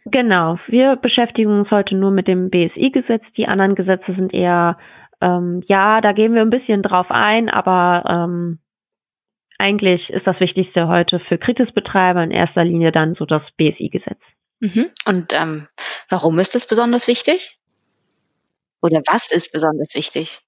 Genau, 0.06 0.58
wir 0.66 0.96
beschäftigen 0.96 1.58
uns 1.60 1.70
heute 1.70 1.94
nur 1.94 2.10
mit 2.10 2.26
dem 2.26 2.50
BSI-Gesetz. 2.50 3.22
Die 3.36 3.46
anderen 3.46 3.74
Gesetze 3.74 4.14
sind 4.14 4.32
eher, 4.32 4.78
ähm, 5.20 5.62
ja, 5.66 6.00
da 6.00 6.12
gehen 6.12 6.34
wir 6.34 6.42
ein 6.42 6.50
bisschen 6.50 6.82
drauf 6.82 7.06
ein, 7.10 7.48
aber 7.48 8.04
ähm, 8.08 8.58
eigentlich 9.58 10.08
ist 10.08 10.26
das 10.26 10.40
Wichtigste 10.40 10.88
heute 10.88 11.20
für 11.20 11.36
Kritisbetreiber 11.36 12.24
in 12.24 12.30
erster 12.30 12.64
Linie 12.64 12.92
dann 12.92 13.14
so 13.14 13.26
das 13.26 13.42
BSI-Gesetz. 13.58 14.20
Mhm. 14.60 14.90
Und 15.06 15.32
ähm, 15.34 15.68
warum 16.08 16.38
ist 16.38 16.54
das 16.54 16.66
besonders 16.66 17.06
wichtig? 17.06 17.58
Oder 18.80 19.02
was 19.06 19.30
ist 19.30 19.52
besonders 19.52 19.94
wichtig? 19.94 20.40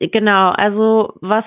Genau, 0.00 0.50
also 0.50 1.14
was 1.20 1.44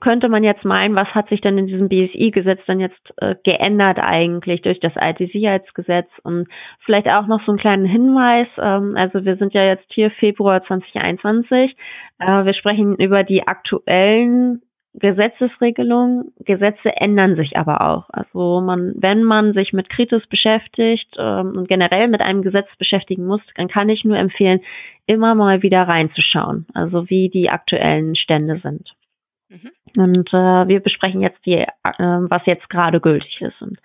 könnte 0.00 0.28
man 0.28 0.44
jetzt 0.44 0.62
meinen, 0.66 0.94
was 0.94 1.08
hat 1.14 1.30
sich 1.30 1.40
denn 1.40 1.56
in 1.56 1.66
diesem 1.66 1.88
BSI-Gesetz 1.88 2.60
dann 2.66 2.78
jetzt 2.78 3.00
äh, 3.16 3.34
geändert 3.44 3.98
eigentlich 3.98 4.60
durch 4.60 4.78
das 4.78 4.92
IT-Sicherheitsgesetz? 5.00 6.08
Und 6.22 6.48
vielleicht 6.84 7.08
auch 7.08 7.26
noch 7.26 7.42
so 7.46 7.52
einen 7.52 7.58
kleinen 7.58 7.86
Hinweis, 7.86 8.48
ähm, 8.58 8.94
also 8.94 9.24
wir 9.24 9.36
sind 9.36 9.54
ja 9.54 9.64
jetzt 9.64 9.90
hier 9.90 10.10
Februar 10.10 10.62
2021, 10.64 11.76
äh, 12.18 12.44
wir 12.44 12.52
sprechen 12.52 12.96
über 12.96 13.24
die 13.24 13.46
aktuellen 13.46 14.60
Gesetzesregelungen, 14.94 16.32
Gesetze 16.38 16.96
ändern 16.96 17.34
sich 17.34 17.56
aber 17.56 17.80
auch. 17.80 18.08
Also 18.10 18.60
man, 18.60 18.94
wenn 18.96 19.24
man 19.24 19.52
sich 19.52 19.72
mit 19.72 19.90
Kritis 19.90 20.24
beschäftigt 20.28 21.16
ähm, 21.18 21.54
und 21.56 21.68
generell 21.68 22.06
mit 22.08 22.20
einem 22.20 22.42
Gesetz 22.42 22.68
beschäftigen 22.78 23.26
muss, 23.26 23.40
dann 23.56 23.68
kann 23.68 23.88
ich 23.88 24.04
nur 24.04 24.16
empfehlen, 24.16 24.60
immer 25.06 25.34
mal 25.34 25.62
wieder 25.62 25.82
reinzuschauen, 25.82 26.66
also 26.74 27.10
wie 27.10 27.28
die 27.28 27.50
aktuellen 27.50 28.14
Stände 28.14 28.60
sind. 28.62 28.94
Mhm. 29.48 29.70
Und 30.00 30.28
äh, 30.32 30.68
wir 30.68 30.80
besprechen 30.80 31.20
jetzt 31.20 31.44
die, 31.44 31.58
äh, 31.58 31.66
was 31.82 32.46
jetzt 32.46 32.70
gerade 32.70 33.00
gültig 33.00 33.40
ist. 33.40 33.60
Und 33.60 33.78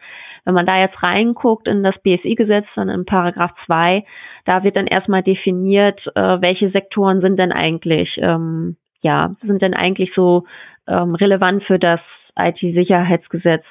wenn 0.46 0.54
man 0.54 0.66
da 0.66 0.80
jetzt 0.80 1.02
reinguckt 1.02 1.68
in 1.68 1.84
das 1.84 1.98
BSI-Gesetz, 2.04 2.68
dann 2.76 2.90
in 2.90 3.06
Paragraph 3.06 3.54
2, 3.66 4.06
da 4.46 4.64
wird 4.64 4.76
dann 4.76 4.88
erstmal 4.88 5.24
definiert, 5.24 6.02
äh, 6.16 6.42
welche 6.42 6.70
Sektoren 6.70 7.22
sind 7.22 7.38
denn 7.38 7.52
eigentlich, 7.52 8.18
ähm, 8.22 8.78
ja, 9.02 9.36
sind 9.42 9.62
denn 9.62 9.74
eigentlich 9.74 10.14
so 10.14 10.46
ähm, 10.88 11.16
relevant 11.16 11.64
für 11.64 11.80
das 11.80 12.02
IT-Sicherheitsgesetz, 12.38 13.66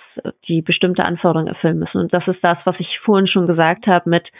die 0.47 0.63
bestimmte 0.63 1.05
Anforderungen 1.05 1.49
erfüllen 1.49 1.79
müssen. 1.79 1.99
Und 1.99 2.13
das 2.13 2.27
ist 2.29 2.43
das, 2.43 2.59
was 2.65 2.77
ich 2.79 2.99
vorhin 3.01 3.27
schon 3.27 3.47
gesagt 3.47 3.87
habe 3.87 4.11
mit 4.11 4.31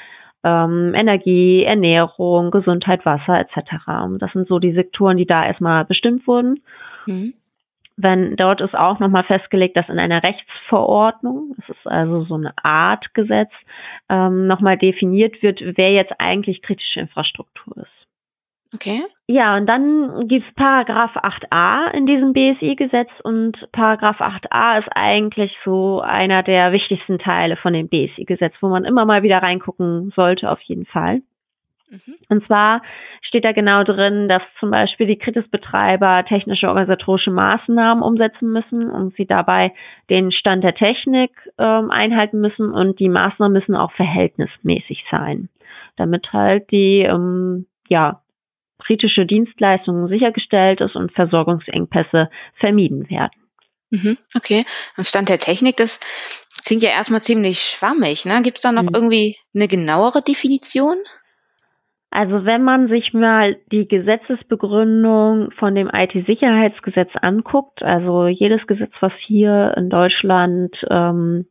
ähm, 0.45 0.93
Energie, 0.95 1.65
Ernährung, 1.65 2.51
Gesundheit, 2.51 3.05
Wasser 3.05 3.41
etc. 3.41 4.19
Das 4.19 4.33
sind 4.33 4.49
so 4.49 4.59
die 4.59 4.73
Sektoren, 4.73 5.17
die 5.17 5.27
da 5.27 5.45
erstmal 5.45 5.85
bestimmt 5.85 6.27
wurden. 6.27 6.63
Mhm. 7.07 7.35
Wenn 7.97 8.37
dort 8.37 8.61
ist 8.61 8.77
auch 8.77 9.01
nochmal 9.01 9.25
festgelegt, 9.25 9.77
dass 9.77 9.89
in 9.89 9.99
einer 9.99 10.23
Rechtsverordnung, 10.23 11.55
das 11.57 11.77
ist 11.77 11.87
also 11.87 12.23
so 12.25 12.35
eine 12.35 12.53
Art 12.63 13.13
Gesetz, 13.13 13.51
ähm, 14.09 14.47
nochmal 14.47 14.79
definiert 14.79 15.43
wird, 15.43 15.61
wer 15.61 15.91
jetzt 15.91 16.13
eigentlich 16.19 16.63
kritische 16.63 17.01
Infrastruktur 17.01 17.77
ist. 17.79 18.08
Okay. 18.75 19.03
Ja, 19.27 19.57
und 19.57 19.67
dann 19.67 20.29
gibt's 20.29 20.53
Paragraph 20.55 21.17
8a 21.17 21.91
in 21.93 22.07
diesem 22.07 22.33
BSI-Gesetz 22.35 23.09
und 23.23 23.57
Paragraph 23.73 24.21
8a 24.21 24.81
ist 24.81 24.89
eigentlich 24.95 25.57
so 25.65 26.01
einer 26.01 26.43
der 26.43 26.73
wichtigsten 26.73 27.19
Teile 27.19 27.57
von 27.57 27.73
dem 27.73 27.89
BSI-Gesetz, 27.89 28.55
wo 28.61 28.69
man 28.69 28.85
immer 28.85 29.07
mal 29.07 29.23
wieder 29.23 29.43
reingucken 29.43 30.13
sollte, 30.15 30.51
auf 30.51 30.61
jeden 30.63 30.85
Fall. 30.85 31.23
Mhm. 31.91 32.15
Und 32.29 32.47
zwar 32.47 32.83
steht 33.23 33.45
da 33.45 33.53
genau 33.53 33.85
drin, 33.85 34.29
dass 34.29 34.43
zum 34.61 34.71
Beispiel 34.71 35.07
die 35.07 35.19
Kritisbetreiber 35.19 36.25
technische 36.27 36.69
organisatorische 36.69 37.31
Maßnahmen 37.31 38.03
umsetzen 38.03 38.53
müssen 38.53 38.91
und 38.91 39.15
sie 39.17 39.27
dabei 39.27 39.73
den 40.11 40.31
Stand 40.31 40.65
der 40.65 40.75
Technik 40.75 41.31
ähm, 41.59 41.91
einhalten 41.91 42.41
müssen 42.41 42.71
und 42.71 43.01
die 43.01 43.09
Maßnahmen 43.09 43.53
müssen 43.53 43.75
auch 43.75 43.93
verhältnismäßig 43.93 45.07
sein, 45.11 45.49
damit 45.97 46.33
halt 46.35 46.71
die 46.71 47.01
ähm, 47.01 47.67
ja 47.89 48.21
kritische 48.79 49.27
Dienstleistungen 49.27 50.09
sichergestellt 50.09 50.81
ist 50.81 50.97
und 50.97 51.13
Versorgungsengpässe 51.13 52.31
vermieden 52.55 53.11
werden. 53.11 53.33
Mhm, 53.91 54.19
okay. 54.35 54.65
Und 54.97 55.07
Stand 55.07 55.29
der 55.29 55.39
Technik, 55.39 55.77
das 55.77 56.01
klingt 56.67 56.83
ja 56.83 56.91
erstmal 56.91 57.23
ziemlich 57.23 57.61
schwammig. 57.61 58.25
Ne? 58.25 58.43
Gibt 58.43 58.59
es 58.59 58.63
da 58.63 58.73
noch 58.73 58.83
mhm. 58.83 58.91
irgendwie 58.95 59.37
eine 59.55 59.69
genauere 59.69 60.23
Definition? 60.23 60.97
Also 62.11 62.45
wenn 62.45 62.65
man 62.65 62.89
sich 62.89 63.13
mal 63.13 63.57
die 63.71 63.87
Gesetzesbegründung 63.87 65.51
von 65.53 65.75
dem 65.75 65.91
IT-Sicherheitsgesetz 65.93 67.11
anguckt, 67.21 67.83
also 67.83 68.27
jedes 68.27 68.67
Gesetz, 68.67 68.93
was 69.01 69.13
hier 69.27 69.75
in 69.77 69.91
Deutschland 69.91 70.75
ähm, 70.89 71.47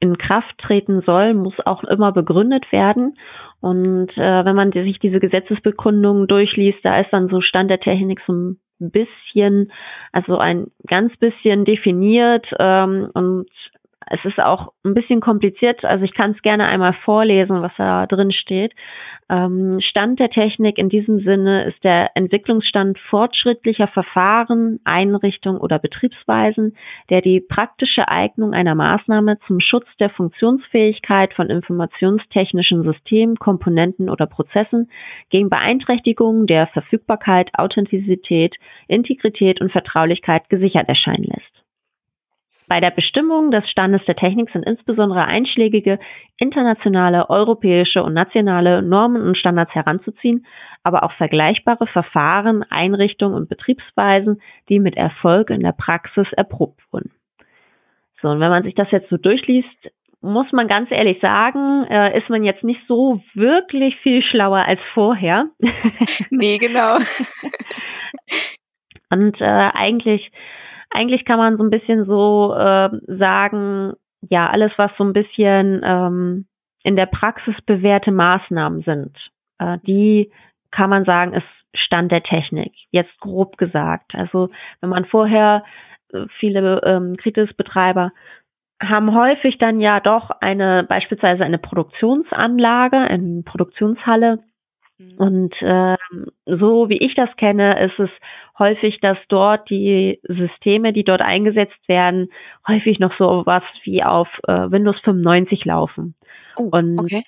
in 0.00 0.18
Kraft 0.18 0.58
treten 0.58 1.02
soll, 1.02 1.34
muss 1.34 1.54
auch 1.64 1.84
immer 1.84 2.12
begründet 2.12 2.70
werden. 2.70 3.16
Und 3.60 4.10
äh, 4.16 4.44
wenn 4.44 4.56
man 4.56 4.72
sich 4.72 4.98
diese 4.98 5.20
Gesetzesbegründungen 5.20 6.26
durchliest, 6.26 6.78
da 6.82 7.00
ist 7.00 7.10
dann 7.12 7.28
so 7.28 7.40
Stand 7.40 7.70
der 7.70 7.80
Technik 7.80 8.20
so 8.26 8.32
ein 8.32 8.60
bisschen, 8.78 9.72
also 10.12 10.36
ein 10.38 10.66
ganz 10.86 11.16
bisschen 11.16 11.64
definiert 11.64 12.46
ähm, 12.58 13.10
und 13.14 13.48
es 14.08 14.24
ist 14.24 14.38
auch 14.38 14.72
ein 14.84 14.94
bisschen 14.94 15.20
kompliziert, 15.20 15.84
also 15.84 16.04
ich 16.04 16.14
kann 16.14 16.30
es 16.30 16.42
gerne 16.42 16.66
einmal 16.66 16.92
vorlesen, 17.04 17.60
was 17.60 17.72
da 17.76 18.06
drin 18.06 18.30
steht. 18.30 18.72
Ähm, 19.28 19.80
Stand 19.80 20.20
der 20.20 20.30
Technik 20.30 20.78
in 20.78 20.88
diesem 20.88 21.18
Sinne 21.18 21.64
ist 21.64 21.82
der 21.82 22.10
Entwicklungsstand 22.14 23.00
fortschrittlicher 23.10 23.88
Verfahren, 23.88 24.78
Einrichtungen 24.84 25.60
oder 25.60 25.80
Betriebsweisen, 25.80 26.76
der 27.10 27.20
die 27.20 27.40
praktische 27.40 28.06
Eignung 28.06 28.54
einer 28.54 28.76
Maßnahme 28.76 29.38
zum 29.48 29.58
Schutz 29.58 29.86
der 29.98 30.10
Funktionsfähigkeit 30.10 31.34
von 31.34 31.50
informationstechnischen 31.50 32.84
Systemen, 32.84 33.36
Komponenten 33.36 34.08
oder 34.08 34.26
Prozessen 34.26 34.88
gegen 35.30 35.50
Beeinträchtigungen 35.50 36.46
der 36.46 36.68
Verfügbarkeit, 36.68 37.50
Authentizität, 37.54 38.54
Integrität 38.86 39.60
und 39.60 39.72
Vertraulichkeit 39.72 40.48
gesichert 40.48 40.88
erscheinen 40.88 41.24
lässt. 41.24 41.65
Bei 42.68 42.80
der 42.80 42.90
Bestimmung 42.90 43.52
des 43.52 43.68
Standes 43.70 44.04
der 44.06 44.16
Technik 44.16 44.50
sind 44.50 44.64
insbesondere 44.64 45.24
einschlägige 45.24 46.00
internationale, 46.36 47.30
europäische 47.30 48.02
und 48.02 48.14
nationale 48.14 48.82
Normen 48.82 49.22
und 49.22 49.38
Standards 49.38 49.74
heranzuziehen, 49.74 50.46
aber 50.82 51.04
auch 51.04 51.12
vergleichbare 51.12 51.86
Verfahren, 51.86 52.64
Einrichtungen 52.68 53.36
und 53.36 53.48
Betriebsweisen, 53.48 54.42
die 54.68 54.80
mit 54.80 54.96
Erfolg 54.96 55.50
in 55.50 55.60
der 55.60 55.72
Praxis 55.72 56.26
erprobt 56.32 56.80
wurden. 56.90 57.12
So, 58.20 58.28
und 58.28 58.40
wenn 58.40 58.50
man 58.50 58.64
sich 58.64 58.74
das 58.74 58.90
jetzt 58.90 59.10
so 59.10 59.16
durchliest, 59.16 59.68
muss 60.20 60.50
man 60.50 60.66
ganz 60.66 60.90
ehrlich 60.90 61.20
sagen, 61.20 61.84
äh, 61.88 62.18
ist 62.18 62.28
man 62.28 62.42
jetzt 62.42 62.64
nicht 62.64 62.80
so 62.88 63.22
wirklich 63.34 63.94
viel 63.96 64.22
schlauer 64.22 64.64
als 64.64 64.80
vorher. 64.94 65.50
nee, 66.30 66.58
genau. 66.58 66.96
und 69.10 69.40
äh, 69.40 69.44
eigentlich 69.44 70.32
eigentlich 70.90 71.24
kann 71.24 71.38
man 71.38 71.56
so 71.56 71.64
ein 71.64 71.70
bisschen 71.70 72.04
so 72.06 72.54
äh, 72.54 72.90
sagen, 73.06 73.92
ja, 74.28 74.48
alles, 74.48 74.72
was 74.76 74.90
so 74.96 75.04
ein 75.04 75.12
bisschen 75.12 75.80
ähm, 75.84 76.46
in 76.82 76.96
der 76.96 77.06
Praxis 77.06 77.54
bewährte 77.66 78.12
Maßnahmen 78.12 78.82
sind, 78.82 79.16
äh, 79.58 79.78
die 79.86 80.32
kann 80.70 80.90
man 80.90 81.04
sagen, 81.04 81.32
ist 81.32 81.46
Stand 81.74 82.10
der 82.10 82.22
Technik. 82.22 82.72
Jetzt 82.90 83.18
grob 83.20 83.58
gesagt. 83.58 84.14
Also 84.14 84.50
wenn 84.80 84.90
man 84.90 85.04
vorher 85.04 85.64
äh, 86.12 86.26
viele 86.38 86.80
ähm, 86.84 87.16
Kritisbetreiber 87.16 88.12
haben 88.80 89.14
häufig 89.14 89.58
dann 89.58 89.80
ja 89.80 90.00
doch 90.00 90.30
eine 90.40 90.84
beispielsweise 90.84 91.44
eine 91.44 91.58
Produktionsanlage, 91.58 92.98
eine 92.98 93.42
Produktionshalle. 93.42 94.40
Und 95.18 95.54
äh, 95.60 95.96
so 96.46 96.88
wie 96.88 96.96
ich 96.96 97.14
das 97.14 97.28
kenne, 97.36 97.84
ist 97.84 97.98
es 97.98 98.10
häufig, 98.58 98.98
dass 99.00 99.18
dort 99.28 99.68
die 99.68 100.20
Systeme, 100.22 100.94
die 100.94 101.04
dort 101.04 101.20
eingesetzt 101.20 101.86
werden, 101.86 102.30
häufig 102.66 102.98
noch 102.98 103.16
so 103.18 103.42
was 103.44 103.62
wie 103.84 104.02
auf 104.02 104.28
äh, 104.48 104.70
Windows 104.70 104.98
95 105.00 105.66
laufen. 105.66 106.14
Oh, 106.56 106.70
und 106.72 106.98
okay. 106.98 107.22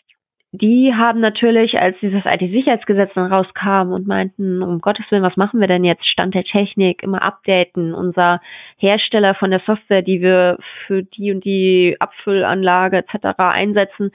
die 0.53 0.95
haben 0.95 1.21
natürlich, 1.21 1.79
als 1.79 1.99
dieses 2.01 2.23
IT-Sicherheitsgesetz 2.25 3.13
dann 3.15 3.31
rauskam 3.31 3.93
und 3.93 4.07
meinten, 4.07 4.63
um 4.63 4.81
Gottes 4.81 5.05
Willen, 5.11 5.23
was 5.23 5.37
machen 5.37 5.61
wir 5.61 5.69
denn 5.69 5.85
jetzt? 5.85 6.07
Stand 6.07 6.35
der 6.35 6.45
Technik, 6.45 7.03
immer 7.03 7.21
updaten. 7.21 7.93
Unser 7.93 8.41
Hersteller 8.79 9.35
von 9.35 9.51
der 9.51 9.61
Software, 9.67 10.01
die 10.01 10.23
wir 10.23 10.57
für 10.87 11.03
die 11.03 11.33
und 11.33 11.45
die 11.45 11.97
Abfüllanlage 12.01 12.97
etc. 12.97 13.39
einsetzen, 13.39 14.11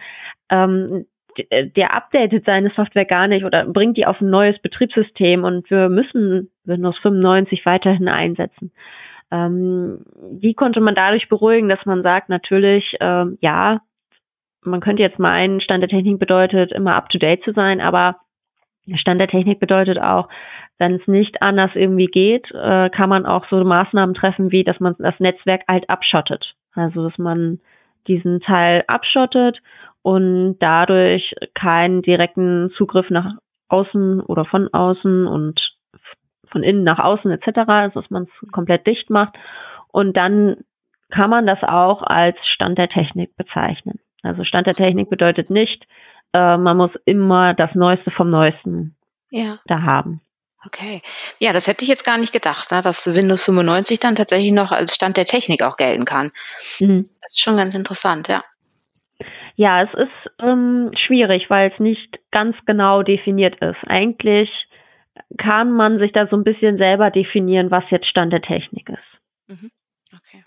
ähm, 0.49 0.89
äh, 1.01 1.05
der 1.51 1.93
updatet 1.93 2.45
seine 2.45 2.71
Software 2.71 3.05
gar 3.05 3.27
nicht 3.27 3.45
oder 3.45 3.65
bringt 3.65 3.97
die 3.97 4.05
auf 4.05 4.21
ein 4.21 4.29
neues 4.29 4.59
Betriebssystem 4.59 5.43
und 5.43 5.69
wir 5.69 5.89
müssen 5.89 6.49
Windows 6.65 6.97
95 6.99 7.65
weiterhin 7.65 8.07
einsetzen. 8.07 8.71
Ähm, 9.31 10.05
die 10.31 10.53
konnte 10.53 10.79
man 10.79 10.95
dadurch 10.95 11.29
beruhigen, 11.29 11.69
dass 11.69 11.85
man 11.85 12.03
sagt, 12.03 12.29
natürlich, 12.29 12.95
ähm, 12.99 13.37
ja, 13.41 13.81
man 14.61 14.79
könnte 14.79 15.01
jetzt 15.01 15.19
meinen, 15.19 15.59
Stand 15.59 15.81
der 15.81 15.89
Technik 15.89 16.19
bedeutet, 16.19 16.71
immer 16.71 16.95
up 16.95 17.09
to 17.09 17.17
date 17.17 17.43
zu 17.43 17.51
sein, 17.51 17.81
aber 17.81 18.17
Stand 18.95 19.19
der 19.19 19.27
Technik 19.27 19.59
bedeutet 19.59 19.99
auch, 19.99 20.29
wenn 20.77 20.95
es 20.95 21.07
nicht 21.07 21.41
anders 21.41 21.71
irgendwie 21.73 22.07
geht, 22.07 22.51
äh, 22.51 22.89
kann 22.89 23.09
man 23.09 23.25
auch 23.25 23.47
so 23.49 23.63
Maßnahmen 23.63 24.15
treffen, 24.15 24.51
wie 24.51 24.63
dass 24.63 24.79
man 24.79 24.95
das 24.99 25.19
Netzwerk 25.19 25.61
halt 25.67 25.89
abschottet. 25.89 26.55
Also 26.73 27.07
dass 27.07 27.17
man 27.17 27.59
diesen 28.07 28.41
Teil 28.41 28.83
abschottet 28.87 29.61
und 30.03 30.57
dadurch 30.59 31.33
keinen 31.55 32.01
direkten 32.01 32.71
Zugriff 32.77 33.09
nach 33.09 33.33
außen 33.69 34.21
oder 34.21 34.45
von 34.45 34.71
außen 34.71 35.25
und 35.25 35.75
von 36.51 36.61
innen 36.61 36.83
nach 36.83 36.99
außen 36.99 37.31
etc., 37.31 37.59
also 37.65 38.01
dass 38.01 38.11
man 38.11 38.23
es 38.23 38.51
komplett 38.51 38.85
dicht 38.85 39.09
macht. 39.09 39.33
Und 39.87 40.15
dann 40.15 40.57
kann 41.09 41.29
man 41.29 41.47
das 41.47 41.63
auch 41.63 42.03
als 42.03 42.37
Stand 42.45 42.77
der 42.77 42.89
Technik 42.89 43.35
bezeichnen. 43.35 43.99
Also 44.21 44.43
Stand 44.43 44.67
der 44.67 44.75
Technik 44.75 45.09
bedeutet 45.09 45.49
nicht, 45.49 45.85
äh, 46.33 46.57
man 46.57 46.77
muss 46.77 46.91
immer 47.05 47.53
das 47.53 47.73
Neueste 47.73 48.11
vom 48.11 48.29
Neuesten 48.29 48.95
ja. 49.29 49.59
da 49.65 49.81
haben. 49.81 50.21
Okay. 50.65 51.01
Ja, 51.39 51.51
das 51.51 51.67
hätte 51.67 51.83
ich 51.83 51.89
jetzt 51.89 52.05
gar 52.05 52.17
nicht 52.17 52.31
gedacht, 52.31 52.71
ne, 52.71 52.81
dass 52.81 53.15
Windows 53.15 53.43
95 53.43 53.99
dann 53.99 54.15
tatsächlich 54.15 54.53
noch 54.53 54.71
als 54.71 54.95
Stand 54.95 55.17
der 55.17 55.25
Technik 55.25 55.61
auch 55.61 55.75
gelten 55.75 56.05
kann. 56.05 56.31
Mhm. 56.79 57.03
Das 57.21 57.33
ist 57.33 57.41
schon 57.41 57.57
ganz 57.57 57.75
interessant, 57.75 58.27
ja. 58.29 58.43
Ja, 59.55 59.83
es 59.83 59.93
ist 59.93 60.31
ähm, 60.39 60.91
schwierig, 60.95 61.49
weil 61.49 61.71
es 61.71 61.79
nicht 61.79 62.19
ganz 62.31 62.55
genau 62.65 63.03
definiert 63.03 63.55
ist. 63.61 63.77
Eigentlich 63.85 64.49
kann 65.37 65.71
man 65.71 65.99
sich 65.99 66.11
da 66.11 66.27
so 66.27 66.35
ein 66.35 66.43
bisschen 66.43 66.77
selber 66.77 67.11
definieren, 67.11 67.69
was 67.69 67.83
jetzt 67.89 68.07
Stand 68.07 68.33
der 68.33 68.41
Technik 68.41 68.89
ist. 68.89 69.21
Mhm. 69.47 69.69
Okay. 70.13 70.43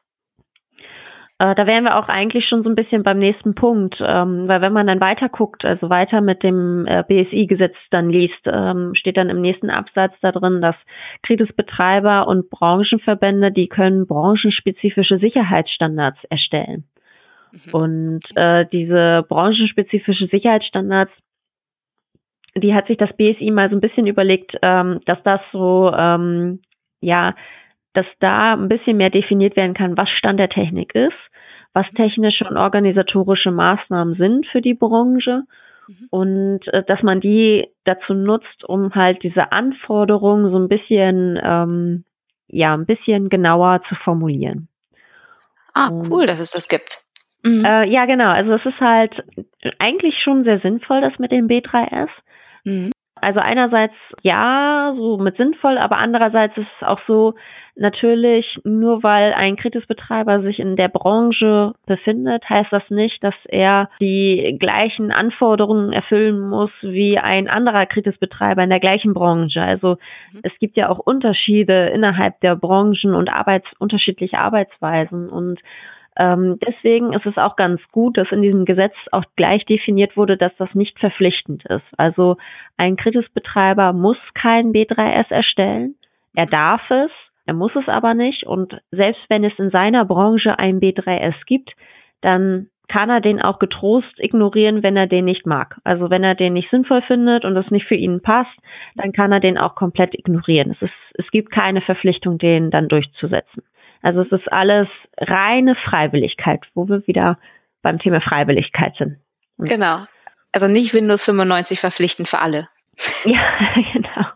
Äh, 1.38 1.54
da 1.54 1.66
wären 1.66 1.84
wir 1.84 1.98
auch 1.98 2.08
eigentlich 2.08 2.48
schon 2.48 2.62
so 2.62 2.70
ein 2.70 2.74
bisschen 2.74 3.02
beim 3.02 3.18
nächsten 3.18 3.54
Punkt, 3.54 3.96
ähm, 4.00 4.48
weil 4.48 4.62
wenn 4.62 4.72
man 4.72 4.86
dann 4.86 5.00
weiter 5.00 5.28
guckt, 5.28 5.66
also 5.66 5.90
weiter 5.90 6.22
mit 6.22 6.42
dem 6.42 6.86
äh, 6.86 7.04
BSI-Gesetz 7.06 7.76
dann 7.90 8.08
liest, 8.08 8.40
ähm, 8.46 8.94
steht 8.94 9.18
dann 9.18 9.28
im 9.28 9.42
nächsten 9.42 9.68
Absatz 9.68 10.14
da 10.22 10.32
drin, 10.32 10.62
dass 10.62 10.76
Kritisbetreiber 11.22 12.26
und 12.26 12.48
Branchenverbände, 12.48 13.52
die 13.52 13.68
können 13.68 14.06
branchenspezifische 14.06 15.18
Sicherheitsstandards 15.18 16.24
erstellen. 16.30 16.84
Mhm. 17.64 17.74
Und 17.74 18.20
äh, 18.34 18.66
diese 18.70 19.24
branchenspezifische 19.28 20.26
Sicherheitsstandards, 20.26 21.12
die 22.54 22.74
hat 22.74 22.86
sich 22.86 22.96
das 22.96 23.12
BSI 23.16 23.50
mal 23.50 23.68
so 23.70 23.76
ein 23.76 23.80
bisschen 23.80 24.06
überlegt, 24.06 24.56
ähm, 24.62 25.00
dass 25.06 25.22
das 25.24 25.40
so, 25.52 25.92
ähm, 25.94 26.60
ja, 27.00 27.34
dass 27.92 28.06
da 28.20 28.54
ein 28.54 28.68
bisschen 28.68 28.96
mehr 28.96 29.10
definiert 29.10 29.56
werden 29.56 29.74
kann, 29.74 29.96
was 29.96 30.08
Stand 30.10 30.40
der 30.40 30.48
Technik 30.48 30.94
ist, 30.94 31.16
was 31.72 31.86
mhm. 31.92 31.96
technische 31.96 32.44
und 32.48 32.56
organisatorische 32.56 33.50
Maßnahmen 33.50 34.14
sind 34.14 34.46
für 34.46 34.60
die 34.60 34.74
Branche 34.74 35.42
mhm. 35.86 36.06
und 36.10 36.68
äh, 36.68 36.82
dass 36.84 37.02
man 37.02 37.20
die 37.20 37.68
dazu 37.84 38.14
nutzt, 38.14 38.64
um 38.64 38.94
halt 38.94 39.22
diese 39.22 39.52
Anforderungen 39.52 40.50
so 40.50 40.58
ein 40.58 40.68
bisschen, 40.68 41.38
ähm, 41.42 42.04
ja, 42.48 42.74
ein 42.74 42.86
bisschen 42.86 43.28
genauer 43.28 43.82
zu 43.88 43.94
formulieren. 43.96 44.68
Ah, 45.74 45.90
cool, 46.10 46.24
dass 46.24 46.40
es 46.40 46.50
das 46.50 46.68
gibt. 46.68 47.05
Mhm. 47.46 47.64
Äh, 47.64 47.88
ja, 47.88 48.06
genau. 48.06 48.30
Also 48.30 48.54
es 48.54 48.66
ist 48.66 48.80
halt 48.80 49.24
eigentlich 49.78 50.18
schon 50.18 50.42
sehr 50.44 50.58
sinnvoll, 50.60 51.00
das 51.00 51.18
mit 51.18 51.30
dem 51.30 51.46
B3S. 51.46 52.08
Mhm. 52.64 52.90
Also 53.20 53.40
einerseits 53.40 53.94
ja, 54.22 54.92
so 54.96 55.16
mit 55.16 55.36
sinnvoll, 55.36 55.78
aber 55.78 55.96
andererseits 55.96 56.56
ist 56.56 56.66
es 56.80 56.86
auch 56.86 57.00
so, 57.06 57.34
natürlich, 57.76 58.58
nur 58.64 59.02
weil 59.02 59.32
ein 59.32 59.56
Kritisbetreiber 59.56 60.42
sich 60.42 60.58
in 60.58 60.76
der 60.76 60.88
Branche 60.88 61.72
befindet, 61.86 62.48
heißt 62.48 62.72
das 62.72 62.82
nicht, 62.90 63.22
dass 63.22 63.34
er 63.44 63.90
die 64.00 64.56
gleichen 64.58 65.12
Anforderungen 65.12 65.92
erfüllen 65.92 66.40
muss 66.40 66.70
wie 66.82 67.18
ein 67.18 67.48
anderer 67.48 67.86
Kritisbetreiber 67.86 68.62
in 68.64 68.70
der 68.70 68.80
gleichen 68.80 69.14
Branche. 69.14 69.62
Also 69.62 69.98
mhm. 70.32 70.40
es 70.42 70.52
gibt 70.58 70.76
ja 70.76 70.88
auch 70.88 70.98
Unterschiede 70.98 71.88
innerhalb 71.88 72.40
der 72.40 72.56
Branchen 72.56 73.14
und 73.14 73.32
Arbeits 73.32 73.66
unterschiedliche 73.78 74.38
Arbeitsweisen 74.38 75.28
und 75.28 75.60
ähm, 76.16 76.58
deswegen 76.66 77.12
ist 77.12 77.26
es 77.26 77.36
auch 77.36 77.56
ganz 77.56 77.80
gut, 77.92 78.16
dass 78.16 78.32
in 78.32 78.42
diesem 78.42 78.64
Gesetz 78.64 78.94
auch 79.12 79.24
gleich 79.36 79.64
definiert 79.66 80.16
wurde, 80.16 80.36
dass 80.36 80.56
das 80.56 80.74
nicht 80.74 80.98
verpflichtend 80.98 81.64
ist. 81.66 81.84
Also 81.98 82.36
ein 82.76 82.96
Kritisbetreiber 82.96 83.92
muss 83.92 84.18
kein 84.34 84.72
B3S 84.72 85.30
erstellen. 85.30 85.94
Er 86.34 86.46
darf 86.46 86.90
es, 86.90 87.10
er 87.44 87.54
muss 87.54 87.74
es 87.76 87.88
aber 87.88 88.14
nicht. 88.14 88.44
Und 88.44 88.80
selbst 88.90 89.22
wenn 89.28 89.44
es 89.44 89.58
in 89.58 89.70
seiner 89.70 90.04
Branche 90.04 90.58
ein 90.58 90.80
B3S 90.80 91.34
gibt, 91.46 91.72
dann 92.22 92.68
kann 92.88 93.10
er 93.10 93.20
den 93.20 93.42
auch 93.42 93.58
getrost 93.58 94.14
ignorieren, 94.18 94.82
wenn 94.82 94.96
er 94.96 95.06
den 95.06 95.24
nicht 95.24 95.44
mag. 95.44 95.78
Also 95.84 96.08
wenn 96.08 96.24
er 96.24 96.34
den 96.34 96.52
nicht 96.52 96.70
sinnvoll 96.70 97.02
findet 97.02 97.44
und 97.44 97.56
es 97.56 97.70
nicht 97.70 97.86
für 97.86 97.96
ihn 97.96 98.22
passt, 98.22 98.56
dann 98.94 99.12
kann 99.12 99.32
er 99.32 99.40
den 99.40 99.58
auch 99.58 99.74
komplett 99.74 100.14
ignorieren. 100.14 100.70
Es, 100.70 100.82
ist, 100.82 100.94
es 101.14 101.30
gibt 101.30 101.50
keine 101.50 101.80
Verpflichtung, 101.80 102.38
den 102.38 102.70
dann 102.70 102.88
durchzusetzen. 102.88 103.62
Also 104.02 104.20
es 104.20 104.32
ist 104.32 104.52
alles 104.52 104.88
reine 105.18 105.74
Freiwilligkeit, 105.74 106.60
wo 106.74 106.88
wir 106.88 107.06
wieder 107.06 107.38
beim 107.82 107.98
Thema 107.98 108.20
Freiwilligkeit 108.20 108.94
sind. 108.98 109.18
Und 109.56 109.68
genau. 109.68 110.04
Also 110.52 110.68
nicht 110.68 110.94
Windows 110.94 111.24
95 111.24 111.80
verpflichtend 111.80 112.28
für 112.28 112.40
alle. 112.40 112.68
Ja, 113.24 113.42
genau. 113.92 114.26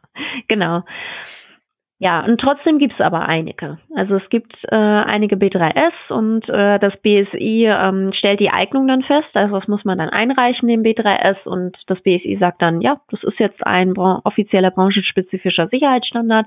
Genau. 0.49 0.83
Ja, 2.03 2.25
und 2.25 2.41
trotzdem 2.41 2.79
gibt 2.79 2.95
es 2.95 3.01
aber 3.01 3.29
einige. 3.29 3.79
Also 3.95 4.17
es 4.17 4.27
gibt 4.31 4.55
äh, 4.65 4.75
einige 4.75 5.37
B3S 5.37 5.93
und 6.09 6.49
äh, 6.49 6.79
das 6.79 6.97
BSI 7.03 7.67
ähm, 7.71 8.15
stellt 8.15 8.41
die 8.41 8.49
Eignung 8.49 8.89
dann 8.89 9.03
fest. 9.03 9.29
Also 9.35 9.59
das 9.59 9.69
muss 9.69 9.85
man 9.85 9.99
dann 9.99 10.09
einreichen, 10.09 10.67
den 10.67 10.83
B3S, 10.83 11.45
und 11.45 11.77
das 11.89 12.01
BSI 12.01 12.39
sagt 12.41 12.63
dann, 12.63 12.81
ja, 12.81 13.01
das 13.11 13.23
ist 13.23 13.39
jetzt 13.39 13.67
ein 13.67 13.93
bra 13.93 14.23
offizieller 14.25 14.71
branchenspezifischer 14.71 15.69
Sicherheitsstandard 15.69 16.47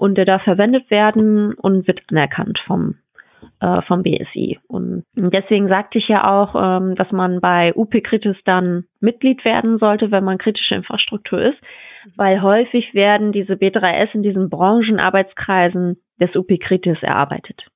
und 0.00 0.14
der 0.14 0.24
darf 0.24 0.42
verwendet 0.42 0.90
werden 0.90 1.52
und 1.52 1.86
wird 1.86 2.00
anerkannt 2.08 2.58
vom 2.66 2.94
äh, 3.60 3.82
vom 3.82 4.02
BSI. 4.02 4.58
Und 4.66 5.04
deswegen 5.14 5.68
sagte 5.68 5.98
ich 5.98 6.08
ja 6.08 6.24
auch, 6.24 6.54
ähm, 6.54 6.94
dass 6.94 7.12
man 7.12 7.40
bei 7.40 7.74
UP 7.74 7.92
Kritis 8.02 8.36
dann 8.44 8.84
Mitglied 9.00 9.44
werden 9.44 9.78
sollte, 9.78 10.10
wenn 10.10 10.24
man 10.24 10.38
kritische 10.38 10.74
Infrastruktur 10.74 11.40
ist, 11.42 11.58
weil 12.16 12.40
häufig 12.40 12.94
werden 12.94 13.32
diese 13.32 13.54
B3S 13.54 14.14
in 14.14 14.22
diesen 14.22 14.48
Branchenarbeitskreisen 14.48 16.02
des 16.18 16.34
UP 16.34 16.48
Kritis 16.60 16.98
erarbeitet. 17.02 17.66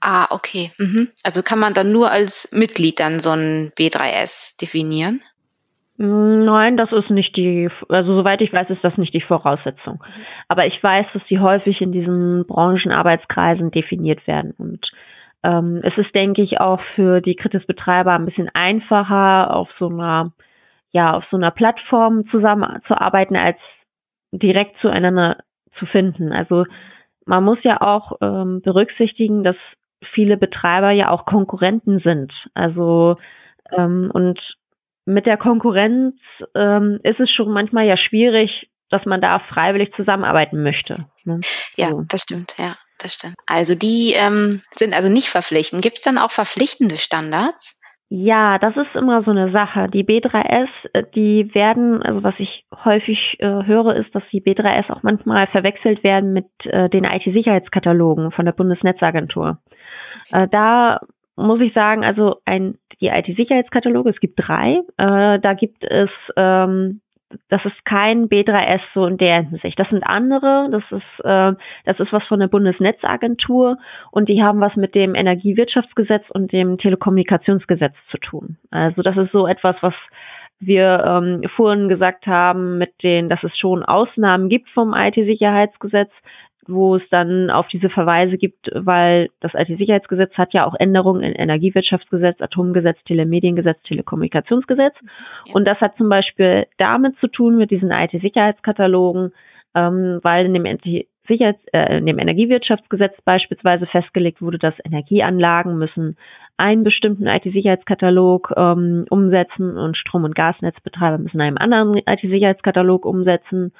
Ah, 0.00 0.28
okay. 0.30 0.72
Mhm. 0.78 1.08
Also 1.22 1.42
kann 1.42 1.58
man 1.58 1.74
dann 1.74 1.92
nur 1.92 2.10
als 2.10 2.52
Mitglied 2.52 2.98
dann 2.98 3.20
so 3.20 3.30
ein 3.30 3.72
B3S 3.78 4.58
definieren? 4.60 5.22
Nein, 5.98 6.76
das 6.76 6.90
ist 6.90 7.10
nicht 7.10 7.36
die, 7.36 7.68
also 7.88 8.16
soweit 8.16 8.40
ich 8.40 8.52
weiß, 8.52 8.70
ist 8.70 8.82
das 8.82 8.96
nicht 8.96 9.12
die 9.12 9.20
Voraussetzung. 9.20 10.02
Aber 10.48 10.66
ich 10.66 10.82
weiß, 10.82 11.06
dass 11.12 11.22
sie 11.28 11.38
häufig 11.38 11.80
in 11.82 11.92
diesen 11.92 12.46
Branchenarbeitskreisen 12.46 13.70
definiert 13.70 14.26
werden. 14.26 14.54
Und 14.56 14.90
ähm, 15.42 15.80
es 15.82 15.96
ist, 15.98 16.14
denke 16.14 16.42
ich, 16.42 16.60
auch 16.60 16.80
für 16.94 17.20
die 17.20 17.36
Kritisbetreiber 17.36 18.12
ein 18.12 18.24
bisschen 18.24 18.48
einfacher, 18.54 19.54
auf 19.54 19.68
so 19.78 19.88
einer, 19.88 20.32
ja, 20.92 21.12
auf 21.14 21.24
so 21.30 21.36
einer 21.36 21.50
Plattform 21.50 22.26
zusammenzuarbeiten, 22.30 23.36
als 23.36 23.58
direkt 24.32 24.78
zueinander 24.80 25.38
zu 25.78 25.84
finden. 25.86 26.32
Also 26.32 26.64
man 27.26 27.44
muss 27.44 27.58
ja 27.62 27.80
auch 27.82 28.16
ähm, 28.22 28.62
berücksichtigen, 28.62 29.44
dass 29.44 29.56
viele 30.14 30.38
Betreiber 30.38 30.90
ja 30.90 31.10
auch 31.10 31.26
Konkurrenten 31.26 32.00
sind. 32.00 32.32
Also 32.54 33.18
ähm, 33.76 34.10
und 34.12 34.40
mit 35.04 35.26
der 35.26 35.36
Konkurrenz 35.36 36.16
ähm, 36.54 37.00
ist 37.02 37.20
es 37.20 37.30
schon 37.30 37.50
manchmal 37.50 37.86
ja 37.86 37.96
schwierig, 37.96 38.70
dass 38.90 39.04
man 39.06 39.20
da 39.20 39.38
freiwillig 39.38 39.92
zusammenarbeiten 39.96 40.62
möchte. 40.62 41.06
Ne? 41.24 41.40
Ja, 41.76 41.88
so. 41.88 42.04
das 42.08 42.22
stimmt, 42.22 42.54
ja, 42.58 42.76
das 42.98 43.14
stimmt. 43.14 43.36
Also 43.46 43.74
die 43.74 44.12
ähm, 44.14 44.60
sind 44.74 44.94
also 44.94 45.08
nicht 45.08 45.28
verpflichtend. 45.28 45.82
Gibt 45.82 45.98
es 45.98 46.04
dann 46.04 46.18
auch 46.18 46.30
verpflichtende 46.30 46.96
Standards? 46.96 47.80
Ja, 48.14 48.58
das 48.58 48.76
ist 48.76 48.94
immer 48.94 49.22
so 49.22 49.30
eine 49.30 49.50
Sache. 49.52 49.88
Die 49.88 50.04
B3S, 50.04 50.68
äh, 50.92 51.02
die 51.14 51.54
werden, 51.54 52.02
also 52.02 52.22
was 52.22 52.34
ich 52.36 52.66
häufig 52.84 53.38
äh, 53.38 53.46
höre, 53.46 53.96
ist, 53.96 54.14
dass 54.14 54.22
die 54.30 54.42
B3S 54.42 54.90
auch 54.90 55.02
manchmal 55.02 55.46
verwechselt 55.46 56.04
werden 56.04 56.34
mit 56.34 56.44
äh, 56.64 56.90
den 56.90 57.04
IT-Sicherheitskatalogen 57.04 58.30
von 58.30 58.44
der 58.44 58.52
Bundesnetzagentur. 58.52 59.62
Äh, 60.30 60.46
da 60.48 61.00
muss 61.36 61.60
ich 61.60 61.72
sagen, 61.72 62.04
also 62.04 62.36
ein, 62.44 62.78
die 63.00 63.08
IT-Sicherheitskataloge, 63.08 64.10
es 64.10 64.20
gibt 64.20 64.34
drei, 64.36 64.80
äh, 64.98 65.38
da 65.38 65.54
gibt 65.54 65.84
es, 65.84 66.10
ähm, 66.36 67.00
das 67.48 67.64
ist 67.64 67.84
kein 67.86 68.28
B3S 68.28 68.80
so 68.92 69.06
in 69.06 69.16
der 69.16 69.42
Hinsicht. 69.42 69.78
Das 69.78 69.88
sind 69.88 70.02
andere, 70.02 70.68
das 70.70 70.82
ist, 70.90 71.24
äh, 71.24 71.52
das 71.84 71.98
ist 71.98 72.12
was 72.12 72.24
von 72.24 72.40
der 72.40 72.48
Bundesnetzagentur 72.48 73.78
und 74.10 74.28
die 74.28 74.42
haben 74.42 74.60
was 74.60 74.76
mit 74.76 74.94
dem 74.94 75.14
Energiewirtschaftsgesetz 75.14 76.24
und 76.30 76.52
dem 76.52 76.76
Telekommunikationsgesetz 76.76 77.94
zu 78.10 78.18
tun. 78.18 78.58
Also 78.70 79.00
das 79.02 79.16
ist 79.16 79.32
so 79.32 79.46
etwas, 79.46 79.76
was 79.80 79.94
wir 80.60 81.02
ähm, 81.04 81.42
vorhin 81.56 81.88
gesagt 81.88 82.26
haben, 82.26 82.78
mit 82.78 83.02
den, 83.02 83.28
dass 83.28 83.42
es 83.42 83.56
schon 83.58 83.82
Ausnahmen 83.82 84.48
gibt 84.48 84.68
vom 84.70 84.94
IT-Sicherheitsgesetz, 84.94 86.10
wo 86.66 86.96
es 86.96 87.02
dann 87.10 87.50
auf 87.50 87.66
diese 87.68 87.90
Verweise 87.90 88.36
gibt, 88.38 88.70
weil 88.72 89.30
das 89.40 89.52
IT-Sicherheitsgesetz 89.54 90.32
hat 90.34 90.52
ja 90.52 90.66
auch 90.66 90.74
Änderungen 90.74 91.22
in 91.22 91.32
Energiewirtschaftsgesetz, 91.32 92.40
Atomgesetz, 92.40 93.02
Telemediengesetz, 93.04 93.82
Telekommunikationsgesetz. 93.82 94.94
Ja. 95.46 95.54
Und 95.54 95.66
das 95.66 95.80
hat 95.80 95.96
zum 95.96 96.08
Beispiel 96.08 96.66
damit 96.78 97.16
zu 97.18 97.26
tun 97.28 97.56
mit 97.56 97.70
diesen 97.70 97.90
IT-Sicherheitskatalogen, 97.90 99.32
ähm, 99.74 100.20
weil 100.22 100.46
in 100.46 100.54
dem, 100.54 100.66
Sicherheits-, 101.26 101.66
äh, 101.72 101.98
in 101.98 102.06
dem 102.06 102.18
Energiewirtschaftsgesetz 102.18 103.20
beispielsweise 103.24 103.86
festgelegt 103.86 104.40
wurde, 104.40 104.58
dass 104.58 104.74
Energieanlagen 104.84 105.78
müssen 105.78 106.16
einen 106.56 106.84
bestimmten 106.84 107.26
IT-Sicherheitskatalog 107.26 108.52
ähm, 108.56 109.06
umsetzen 109.10 109.76
und 109.78 109.96
Strom- 109.96 110.24
und 110.24 110.34
Gasnetzbetreiber 110.34 111.18
müssen 111.18 111.40
einen 111.40 111.58
anderen 111.58 111.96
IT-Sicherheitskatalog 111.96 113.04
umsetzen. 113.04 113.72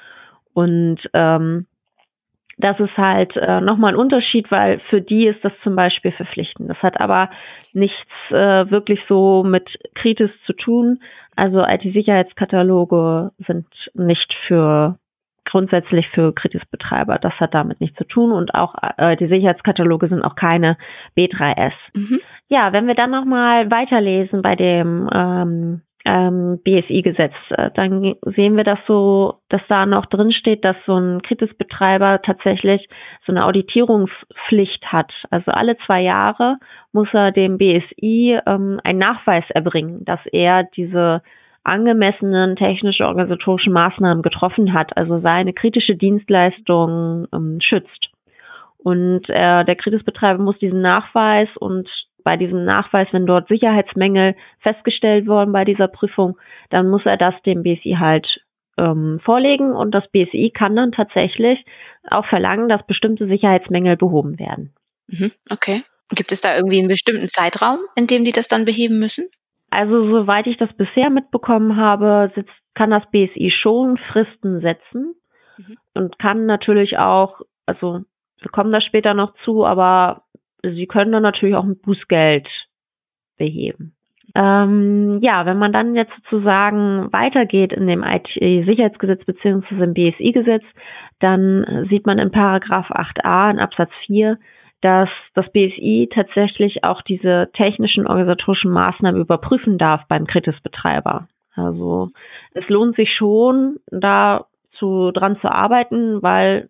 Und 0.53 0.97
ähm, 1.13 1.65
das 2.57 2.79
ist 2.79 2.95
halt 2.97 3.35
äh, 3.35 3.61
nochmal 3.61 3.93
ein 3.93 3.99
Unterschied, 3.99 4.51
weil 4.51 4.79
für 4.89 5.01
die 5.01 5.27
ist 5.27 5.43
das 5.43 5.53
zum 5.63 5.75
Beispiel 5.75 6.11
verpflichtend. 6.11 6.69
Das 6.69 6.81
hat 6.83 6.99
aber 6.99 7.29
nichts 7.73 8.09
äh, 8.29 8.69
wirklich 8.69 8.99
so 9.07 9.43
mit 9.43 9.79
Kritis 9.95 10.29
zu 10.45 10.53
tun. 10.53 10.99
Also 11.35 11.65
IT-Sicherheitskataloge 11.65 13.31
sind 13.47 13.67
nicht 13.95 14.33
für 14.47 14.99
grundsätzlich 15.45 16.07
für 16.09 16.33
Kritisbetreiber. 16.33 17.17
Das 17.19 17.33
hat 17.33 17.53
damit 17.53 17.81
nichts 17.81 17.97
zu 17.97 18.05
tun 18.05 18.31
und 18.31 18.55
auch 18.55 18.75
äh, 18.97 19.15
die 19.17 19.27
Sicherheitskataloge 19.27 20.07
sind 20.07 20.23
auch 20.23 20.35
keine 20.35 20.77
B3S. 21.17 21.73
Mhm. 21.95 22.19
Ja, 22.47 22.71
wenn 22.71 22.87
wir 22.87 22.95
dann 22.95 23.11
nochmal 23.11 23.69
weiterlesen 23.71 24.41
bei 24.41 24.55
dem 24.55 25.09
ähm, 25.13 25.81
ähm, 26.05 26.59
BSI-Gesetz, 26.63 27.33
äh, 27.51 27.71
dann 27.75 28.15
sehen 28.35 28.57
wir 28.57 28.63
das 28.63 28.79
so, 28.87 29.35
dass 29.49 29.61
da 29.69 29.85
noch 29.85 30.05
drin 30.07 30.31
steht, 30.31 30.65
dass 30.65 30.75
so 30.85 30.97
ein 30.97 31.21
Kritisbetreiber 31.21 32.21
tatsächlich 32.21 32.87
so 33.25 33.31
eine 33.31 33.45
Auditierungspflicht 33.45 34.85
hat. 34.91 35.13
Also 35.29 35.51
alle 35.51 35.77
zwei 35.85 36.01
Jahre 36.01 36.57
muss 36.91 37.07
er 37.13 37.31
dem 37.31 37.57
BSI 37.57 38.39
ähm, 38.45 38.81
einen 38.83 38.99
Nachweis 38.99 39.45
erbringen, 39.49 40.03
dass 40.03 40.19
er 40.31 40.63
diese 40.63 41.21
angemessenen 41.63 42.57
technische 42.57 43.07
organisatorischen 43.07 43.71
Maßnahmen 43.71 44.21
getroffen 44.21 44.73
hat, 44.73 44.97
also 44.97 45.19
seine 45.21 45.53
kritische 45.53 45.95
Dienstleistung 45.95 47.27
ähm, 47.33 47.59
schützt. 47.61 48.09
Und 48.77 49.29
äh, 49.29 49.63
der 49.63 49.75
Kritisbetreiber 49.77 50.43
muss 50.43 50.57
diesen 50.59 50.81
Nachweis 50.81 51.47
und 51.55 51.87
bei 52.23 52.37
diesem 52.37 52.65
Nachweis, 52.65 53.07
wenn 53.11 53.25
dort 53.25 53.47
Sicherheitsmängel 53.47 54.35
festgestellt 54.59 55.27
worden 55.27 55.51
bei 55.51 55.65
dieser 55.65 55.87
Prüfung, 55.87 56.37
dann 56.69 56.89
muss 56.89 57.05
er 57.05 57.17
das 57.17 57.35
dem 57.45 57.63
BSI 57.63 57.97
halt 57.99 58.41
ähm, 58.77 59.19
vorlegen 59.23 59.73
und 59.73 59.91
das 59.91 60.07
BSI 60.11 60.51
kann 60.53 60.75
dann 60.75 60.91
tatsächlich 60.91 61.63
auch 62.09 62.25
verlangen, 62.25 62.69
dass 62.69 62.85
bestimmte 62.85 63.27
Sicherheitsmängel 63.27 63.97
behoben 63.97 64.39
werden. 64.39 64.73
Mhm, 65.07 65.31
okay. 65.49 65.83
Gibt 66.09 66.31
es 66.31 66.41
da 66.41 66.55
irgendwie 66.55 66.79
einen 66.79 66.87
bestimmten 66.87 67.27
Zeitraum, 67.27 67.79
in 67.95 68.07
dem 68.07 68.25
die 68.25 68.31
das 68.31 68.47
dann 68.47 68.65
beheben 68.65 68.99
müssen? 68.99 69.27
Also 69.69 70.07
soweit 70.07 70.47
ich 70.47 70.57
das 70.57 70.71
bisher 70.73 71.09
mitbekommen 71.09 71.77
habe, 71.77 72.31
sitzt, 72.35 72.53
kann 72.75 72.91
das 72.91 73.03
BSI 73.11 73.51
schon 73.51 73.97
Fristen 73.97 74.61
setzen 74.61 75.15
mhm. 75.57 75.77
und 75.95 76.19
kann 76.19 76.45
natürlich 76.45 76.97
auch, 76.97 77.41
also 77.65 78.01
wir 78.39 78.51
kommen 78.51 78.71
da 78.71 78.81
später 78.81 79.13
noch 79.13 79.33
zu, 79.43 79.65
aber 79.65 80.22
Sie 80.63 80.87
können 80.87 81.11
dann 81.11 81.23
natürlich 81.23 81.55
auch 81.55 81.65
ein 81.65 81.79
Bußgeld 81.79 82.47
beheben. 83.37 83.93
Ähm, 84.35 85.19
ja, 85.21 85.45
wenn 85.45 85.59
man 85.59 85.73
dann 85.73 85.95
jetzt 85.95 86.13
sozusagen 86.23 87.11
weitergeht 87.11 87.73
in 87.73 87.85
dem 87.85 88.03
IT-Sicherheitsgesetz 88.03 89.23
beziehungsweise 89.25 89.83
im 89.83 89.93
BSI-Gesetz, 89.93 90.63
dann 91.19 91.85
sieht 91.89 92.05
man 92.05 92.17
in 92.17 92.31
Paragraph 92.31 92.89
8a 92.89 93.51
in 93.51 93.59
Absatz 93.59 93.91
4, 94.05 94.39
dass 94.81 95.09
das 95.33 95.49
BSI 95.51 96.09
tatsächlich 96.11 96.83
auch 96.83 97.01
diese 97.01 97.49
technischen 97.53 98.07
organisatorischen 98.07 98.71
Maßnahmen 98.71 99.21
überprüfen 99.21 99.77
darf 99.77 100.07
beim 100.07 100.25
Kritisbetreiber. 100.25 101.27
Also 101.55 102.09
es 102.53 102.67
lohnt 102.69 102.95
sich 102.95 103.13
schon, 103.13 103.77
da 103.87 104.45
zu, 104.73 105.11
dran 105.11 105.37
zu 105.39 105.49
arbeiten, 105.49 106.21
weil 106.23 106.69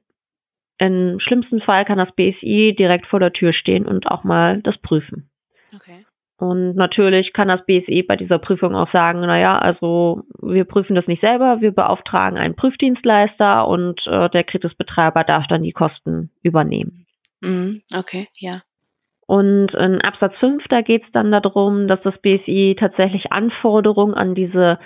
im 0.84 1.20
schlimmsten 1.20 1.62
Fall 1.62 1.86
kann 1.86 1.98
das 1.98 2.12
BSI 2.14 2.76
direkt 2.78 3.08
vor 3.08 3.20
der 3.20 3.34
Tür 3.34 3.54
stehen 3.54 3.86
und 3.86 4.08
auch 4.08 4.24
mal 4.24 4.62
das 4.62 4.78
prüfen. 4.78 5.30
Okay. 5.76 6.06
Und 6.38 6.76
natürlich 6.76 7.32
kann 7.32 7.48
das 7.48 7.66
BSI 7.66 8.04
bei 8.04 8.16
dieser 8.16 8.38
Prüfung 8.38 8.76
auch 8.76 8.92
sagen, 8.92 9.22
naja, 9.22 9.58
also 9.58 10.24
wir 10.42 10.66
prüfen 10.66 10.96
das 10.96 11.08
nicht 11.08 11.22
selber, 11.22 11.62
wir 11.62 11.72
beauftragen 11.72 12.38
einen 12.38 12.56
Prüfdienstleister 12.56 13.68
und 13.68 14.06
äh, 14.08 14.30
der 14.30 14.44
Kritisbetreiber 14.44 15.24
darf 15.24 15.48
dann 15.48 15.64
die 15.64 15.72
Kosten 15.72 16.32
übernehmen. 16.42 17.06
Mhm, 17.40 17.82
okay, 17.96 18.28
ja. 18.36 18.62
Und 19.26 19.74
in 19.74 20.02
Absatz 20.02 20.36
5, 20.40 20.66
da 20.68 20.82
geht 20.82 21.04
es 21.06 21.12
dann 21.14 21.32
darum, 21.32 21.88
dass 21.88 22.02
das 22.02 22.18
BSI 22.18 22.76
tatsächlich 22.78 23.32
Anforderungen 23.32 24.14
an 24.14 24.36
diese 24.36 24.80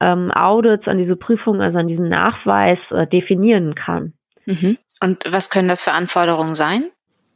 ähm, 0.00 0.30
Audits, 0.30 0.88
an 0.88 0.98
diese 0.98 1.16
Prüfung, 1.16 1.60
also 1.60 1.78
an 1.78 1.88
diesen 1.88 2.08
Nachweis 2.08 2.78
äh, 2.90 3.06
definieren 3.06 3.74
kann. 3.74 4.14
Mhm. 4.46 4.78
Und 5.02 5.24
was 5.28 5.50
können 5.50 5.68
das 5.68 5.82
für 5.82 5.92
Anforderungen 5.92 6.54
sein? 6.54 6.90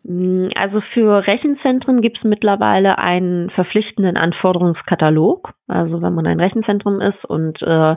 Mm, 0.05 0.49
also 0.55 0.81
für 0.95 1.27
Rechenzentren 1.27 2.01
gibt 2.01 2.19
es 2.19 2.25
mittlerweile 2.25 2.99
einen 2.99 3.51
verpflichtenden 3.51 4.17
Anforderungskatalog. 4.17 5.53
Also 5.67 6.01
wenn 6.01 6.15
man 6.15 6.27
ein 6.27 6.41
Rechenzentrum 6.41 7.01
ist 7.01 7.25
und 7.25 7.61
äh, 7.63 7.97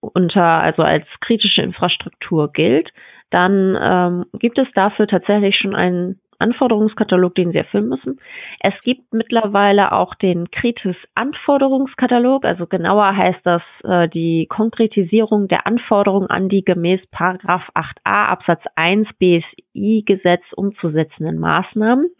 unter, 0.00 0.44
also 0.44 0.82
als 0.82 1.06
kritische 1.20 1.62
Infrastruktur 1.62 2.50
gilt, 2.52 2.90
dann 3.30 3.76
ähm, 3.80 4.26
gibt 4.38 4.58
es 4.58 4.68
dafür 4.74 5.06
tatsächlich 5.06 5.56
schon 5.56 5.74
einen 5.74 6.20
Anforderungskatalog, 6.38 7.34
den 7.34 7.52
Sie 7.52 7.58
erfüllen 7.58 7.88
müssen. 7.88 8.20
Es 8.60 8.74
gibt 8.82 9.12
mittlerweile 9.12 9.92
auch 9.92 10.14
den 10.14 10.50
Kritis-Anforderungskatalog, 10.50 12.44
also 12.44 12.66
genauer 12.66 13.16
heißt 13.16 13.40
das 13.44 13.62
äh, 13.84 14.08
die 14.08 14.46
Konkretisierung 14.48 15.48
der 15.48 15.66
Anforderungen 15.66 16.28
an 16.28 16.48
die 16.48 16.64
gemäß 16.64 17.00
Paragraph 17.10 17.68
8a 17.74 18.26
Absatz 18.26 18.62
1 18.76 19.08
BSI-Gesetz 19.18 20.44
umzusetzenden 20.54 21.38
Maßnahmen. 21.38 22.10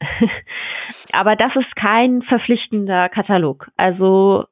Aber 1.12 1.36
das 1.36 1.54
ist 1.56 1.76
kein 1.76 2.22
verpflichtender 2.22 3.08
Katalog. 3.08 3.68
Also 3.76 4.46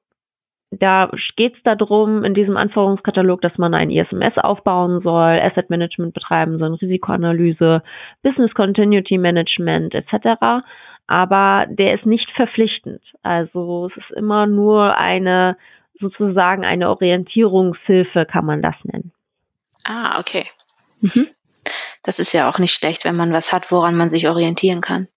da 0.70 1.10
geht 1.36 1.56
es 1.56 1.62
darum, 1.64 2.24
in 2.24 2.34
diesem 2.34 2.56
Anforderungskatalog, 2.56 3.40
dass 3.40 3.58
man 3.58 3.74
ein 3.74 3.90
ISMS 3.90 4.38
aufbauen 4.38 5.00
soll, 5.02 5.40
Asset 5.40 5.68
Management 5.68 6.14
betreiben 6.14 6.58
soll, 6.58 6.74
Risikoanalyse, 6.74 7.82
Business 8.22 8.54
Continuity 8.54 9.18
Management 9.18 9.94
etc. 9.94 10.64
Aber 11.08 11.66
der 11.68 11.94
ist 11.94 12.06
nicht 12.06 12.30
verpflichtend. 12.30 13.02
Also 13.22 13.90
es 13.90 13.96
ist 13.96 14.16
immer 14.16 14.46
nur 14.46 14.96
eine 14.96 15.56
sozusagen 15.98 16.64
eine 16.64 16.88
Orientierungshilfe, 16.88 18.24
kann 18.24 18.46
man 18.46 18.62
das 18.62 18.76
nennen. 18.84 19.12
Ah, 19.84 20.20
okay. 20.20 20.46
Mhm. 21.00 21.28
Das 22.02 22.18
ist 22.18 22.32
ja 22.32 22.48
auch 22.48 22.58
nicht 22.58 22.74
schlecht, 22.74 23.04
wenn 23.04 23.16
man 23.16 23.32
was 23.32 23.52
hat, 23.52 23.70
woran 23.72 23.96
man 23.96 24.08
sich 24.08 24.28
orientieren 24.28 24.80
kann. 24.80 25.08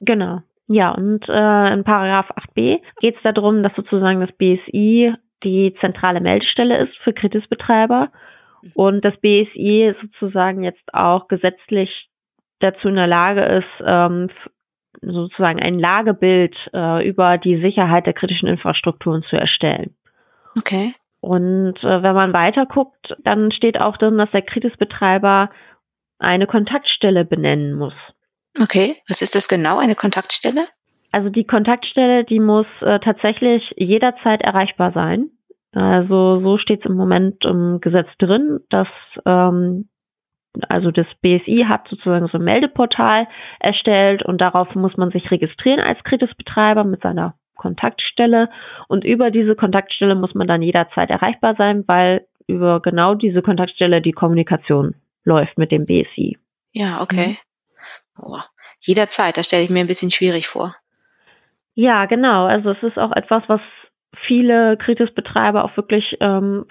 Genau. 0.00 0.40
Ja, 0.72 0.92
und 0.92 1.28
äh, 1.28 1.72
in 1.72 1.82
Paragraph 1.82 2.30
8b 2.30 2.80
geht 3.00 3.16
es 3.16 3.22
darum, 3.24 3.64
dass 3.64 3.74
sozusagen 3.74 4.20
das 4.20 4.30
BSI 4.30 5.12
die 5.42 5.74
zentrale 5.80 6.20
Meldestelle 6.20 6.78
ist 6.84 6.96
für 6.98 7.12
Kritisbetreiber 7.12 8.12
und 8.74 9.04
das 9.04 9.16
BSI 9.16 9.96
sozusagen 10.00 10.62
jetzt 10.62 10.94
auch 10.94 11.26
gesetzlich 11.26 12.08
dazu 12.60 12.86
in 12.86 12.94
der 12.94 13.08
Lage 13.08 13.42
ist, 13.42 13.84
ähm, 13.84 14.30
sozusagen 15.02 15.60
ein 15.60 15.80
Lagebild 15.80 16.54
äh, 16.72 17.04
über 17.04 17.36
die 17.36 17.60
Sicherheit 17.60 18.06
der 18.06 18.12
kritischen 18.12 18.48
Infrastrukturen 18.48 19.24
zu 19.24 19.34
erstellen. 19.34 19.96
Okay. 20.56 20.94
Und 21.20 21.82
äh, 21.82 22.02
wenn 22.04 22.14
man 22.14 22.32
weiter 22.32 22.66
guckt, 22.66 23.16
dann 23.24 23.50
steht 23.50 23.80
auch 23.80 23.96
drin, 23.96 24.18
dass 24.18 24.30
der 24.30 24.42
Kritisbetreiber 24.42 25.50
eine 26.20 26.46
Kontaktstelle 26.46 27.24
benennen 27.24 27.74
muss. 27.74 27.94
Okay, 28.58 28.96
was 29.08 29.22
ist 29.22 29.34
das 29.34 29.48
genau, 29.48 29.78
eine 29.78 29.94
Kontaktstelle? 29.94 30.66
Also 31.12 31.28
die 31.28 31.44
Kontaktstelle, 31.44 32.24
die 32.24 32.40
muss 32.40 32.66
äh, 32.80 33.00
tatsächlich 33.00 33.74
jederzeit 33.76 34.42
erreichbar 34.42 34.92
sein. 34.92 35.30
Also 35.72 36.40
so 36.40 36.58
steht 36.58 36.80
es 36.80 36.90
im 36.90 36.96
Moment 36.96 37.44
im 37.44 37.80
Gesetz 37.80 38.08
drin, 38.18 38.60
dass 38.70 38.88
ähm, 39.24 39.88
also 40.68 40.90
das 40.90 41.06
BSI 41.20 41.66
hat 41.68 41.86
sozusagen 41.88 42.26
so 42.26 42.38
ein 42.38 42.44
Meldeportal 42.44 43.28
erstellt 43.60 44.24
und 44.24 44.40
darauf 44.40 44.74
muss 44.74 44.96
man 44.96 45.10
sich 45.10 45.30
registrieren 45.30 45.80
als 45.80 46.02
Kritisbetreiber 46.02 46.82
mit 46.82 47.02
seiner 47.02 47.34
Kontaktstelle 47.56 48.48
und 48.88 49.04
über 49.04 49.30
diese 49.30 49.54
Kontaktstelle 49.54 50.14
muss 50.14 50.34
man 50.34 50.48
dann 50.48 50.62
jederzeit 50.62 51.10
erreichbar 51.10 51.54
sein, 51.56 51.84
weil 51.86 52.26
über 52.46 52.80
genau 52.80 53.14
diese 53.14 53.42
Kontaktstelle 53.42 54.00
die 54.00 54.12
Kommunikation 54.12 54.96
läuft 55.24 55.58
mit 55.58 55.70
dem 55.70 55.86
BSI. 55.86 56.38
Ja, 56.72 57.02
okay. 57.02 57.38
Boah, 58.20 58.44
jederzeit, 58.80 59.36
das 59.36 59.46
stelle 59.46 59.64
ich 59.64 59.70
mir 59.70 59.80
ein 59.80 59.86
bisschen 59.86 60.10
schwierig 60.10 60.46
vor. 60.46 60.76
Ja, 61.74 62.06
genau. 62.06 62.46
Also 62.46 62.70
es 62.70 62.82
ist 62.82 62.98
auch 62.98 63.12
etwas, 63.12 63.42
was 63.46 63.60
viele 64.26 64.76
Kritisbetreiber 64.76 65.64
auch 65.64 65.76
wirklich 65.76 66.16
ähm, 66.20 66.66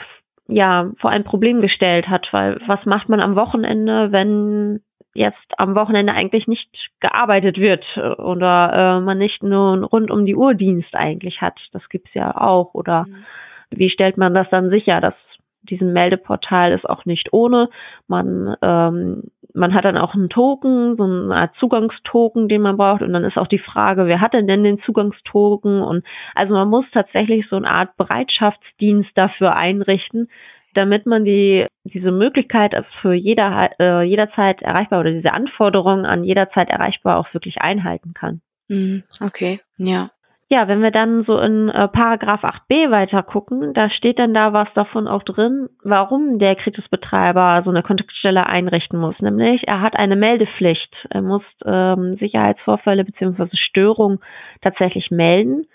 ja 0.47 0.91
vor 0.99 1.09
ein 1.09 1.23
Problem 1.23 1.61
gestellt 1.61 2.07
hat, 2.07 2.27
weil 2.31 2.59
was 2.67 2.85
macht 2.85 3.09
man 3.09 3.19
am 3.19 3.35
Wochenende, 3.35 4.11
wenn 4.11 4.81
jetzt 5.13 5.57
am 5.57 5.75
Wochenende 5.75 6.13
eigentlich 6.13 6.47
nicht 6.47 6.69
gearbeitet 6.99 7.57
wird 7.57 7.85
oder 7.97 8.97
äh, 8.99 9.01
man 9.01 9.17
nicht 9.17 9.41
nur 9.43 9.73
einen 9.73 9.83
rund 9.83 10.11
um 10.11 10.25
die 10.25 10.35
Uhr 10.35 10.53
Dienst 10.53 10.93
eigentlich 10.95 11.41
hat. 11.41 11.59
Das 11.73 11.87
gibt's 11.89 12.13
ja 12.13 12.35
auch. 12.37 12.73
Oder 12.73 13.05
mhm. 13.05 13.25
wie 13.71 13.89
stellt 13.89 14.17
man 14.17 14.33
das 14.33 14.49
dann 14.49 14.69
sicher, 14.69 15.01
dass 15.01 15.15
diesen 15.63 15.93
Meldeportal 15.93 16.71
ist 16.71 16.87
auch 16.89 17.05
nicht 17.05 17.33
ohne. 17.33 17.69
Man, 18.07 18.55
ähm, 18.61 19.23
man 19.53 19.73
hat 19.73 19.85
dann 19.85 19.97
auch 19.97 20.13
einen 20.13 20.29
Token, 20.29 20.95
so 20.95 21.03
eine 21.03 21.35
Art 21.35 21.55
Zugangstoken, 21.55 22.47
den 22.49 22.61
man 22.61 22.77
braucht. 22.77 23.01
Und 23.01 23.13
dann 23.13 23.23
ist 23.23 23.37
auch 23.37 23.47
die 23.47 23.59
Frage, 23.59 24.05
wer 24.05 24.21
hat 24.21 24.33
denn 24.33 24.47
denn 24.47 24.63
den 24.63 24.79
Zugangstoken? 24.81 25.81
Und 25.81 26.05
also 26.35 26.53
man 26.53 26.69
muss 26.69 26.85
tatsächlich 26.91 27.47
so 27.49 27.55
eine 27.55 27.69
Art 27.69 27.97
Bereitschaftsdienst 27.97 29.09
dafür 29.15 29.55
einrichten, 29.55 30.29
damit 30.75 31.05
man 31.05 31.25
die, 31.25 31.65
diese 31.83 32.11
Möglichkeit 32.11 32.75
für 33.01 33.13
jeder, 33.13 33.71
äh, 33.79 34.03
jederzeit 34.03 34.61
erreichbar 34.61 34.99
oder 34.99 35.11
diese 35.11 35.33
Anforderungen 35.33 36.05
an 36.05 36.23
jederzeit 36.23 36.69
erreichbar 36.69 37.17
auch 37.17 37.33
wirklich 37.33 37.61
einhalten 37.61 38.13
kann. 38.13 38.41
Mhm, 38.67 39.03
okay, 39.19 39.61
ja. 39.77 40.11
Ja, 40.51 40.67
wenn 40.67 40.81
wir 40.81 40.89
dann 40.89 41.25
so 41.25 41.37
in 41.37 41.69
äh, 41.69 41.87
Paragraph 41.87 42.43
8b 42.43 42.89
weiter 42.89 43.21
gucken, 43.21 43.71
da 43.75 43.87
steht 43.91 44.17
dann 44.17 44.33
da 44.33 44.51
was 44.51 44.67
davon 44.73 45.07
auch 45.07 45.21
drin, 45.21 45.69
warum 45.83 46.39
der 46.39 46.55
Kritisbetreiber 46.55 47.61
so 47.63 47.69
eine 47.69 47.83
Kontaktstelle 47.83 48.47
einrichten 48.47 48.99
muss. 48.99 49.13
Nämlich, 49.19 49.67
er 49.67 49.81
hat 49.81 49.95
eine 49.95 50.15
Meldepflicht. 50.15 50.91
Er 51.11 51.21
muss 51.21 51.43
ähm, 51.65 52.17
Sicherheitsvorfälle 52.17 53.05
beziehungsweise 53.05 53.55
Störungen 53.57 54.19
tatsächlich 54.61 55.11
melden. 55.11 55.67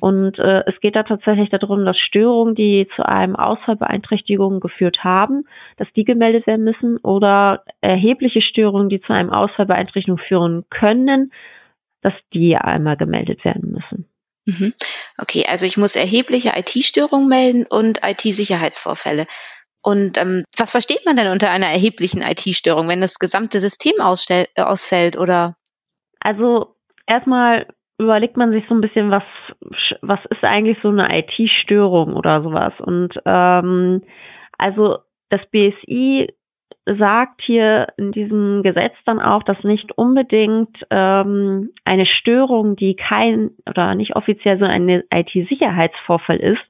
Und 0.00 0.40
äh, 0.40 0.64
es 0.66 0.80
geht 0.80 0.96
da 0.96 1.04
tatsächlich 1.04 1.50
darum, 1.50 1.84
dass 1.84 1.96
Störungen, 1.96 2.56
die 2.56 2.88
zu 2.96 3.06
einem 3.06 3.36
Ausfallbeeinträchtigung 3.36 4.58
geführt 4.58 5.04
haben, 5.04 5.44
dass 5.76 5.86
die 5.92 6.04
gemeldet 6.04 6.48
werden 6.48 6.64
müssen 6.64 6.96
oder 6.98 7.62
erhebliche 7.80 8.42
Störungen, 8.42 8.88
die 8.88 9.00
zu 9.00 9.12
einem 9.12 9.30
Ausfallbeeinträchtigung 9.30 10.18
führen 10.18 10.64
können, 10.68 11.30
dass 12.02 12.14
die 12.34 12.56
einmal 12.56 12.96
gemeldet 12.96 13.44
werden 13.44 13.70
müssen. 13.70 14.08
Mhm. 14.46 14.74
Okay, 15.18 15.44
also 15.46 15.66
ich 15.66 15.76
muss 15.76 15.96
erhebliche 15.96 16.52
IT-Störungen 16.56 17.28
melden 17.28 17.66
und 17.68 18.00
IT-Sicherheitsvorfälle. 18.02 19.26
Und 19.82 20.18
ähm, 20.18 20.44
was 20.56 20.70
versteht 20.70 21.04
man 21.04 21.16
denn 21.16 21.30
unter 21.30 21.50
einer 21.50 21.66
erheblichen 21.66 22.22
IT-Störung, 22.22 22.88
wenn 22.88 23.00
das 23.00 23.18
gesamte 23.18 23.60
System 23.60 24.00
ausstell, 24.00 24.46
äh, 24.56 24.62
ausfällt 24.62 25.16
oder? 25.16 25.56
Also 26.20 26.76
erstmal 27.06 27.66
überlegt 27.98 28.36
man 28.36 28.52
sich 28.52 28.64
so 28.68 28.74
ein 28.74 28.80
bisschen, 28.80 29.10
was 29.10 29.22
was 30.02 30.20
ist 30.30 30.42
eigentlich 30.42 30.78
so 30.82 30.88
eine 30.88 31.08
IT-Störung 31.18 32.14
oder 32.14 32.42
sowas. 32.42 32.72
Und 32.78 33.14
ähm, 33.24 34.02
also 34.58 34.98
das 35.28 35.40
BSI 35.50 36.32
sagt 36.86 37.42
hier 37.42 37.88
in 37.96 38.12
diesem 38.12 38.62
Gesetz 38.62 38.94
dann 39.04 39.20
auch, 39.20 39.42
dass 39.42 39.62
nicht 39.64 39.96
unbedingt 39.98 40.86
ähm, 40.90 41.70
eine 41.84 42.06
Störung, 42.06 42.76
die 42.76 42.94
kein 42.94 43.50
oder 43.68 43.94
nicht 43.94 44.14
offiziell 44.14 44.58
so 44.58 44.64
ein 44.64 44.88
IT-Sicherheitsvorfall 45.12 46.36
ist, 46.36 46.62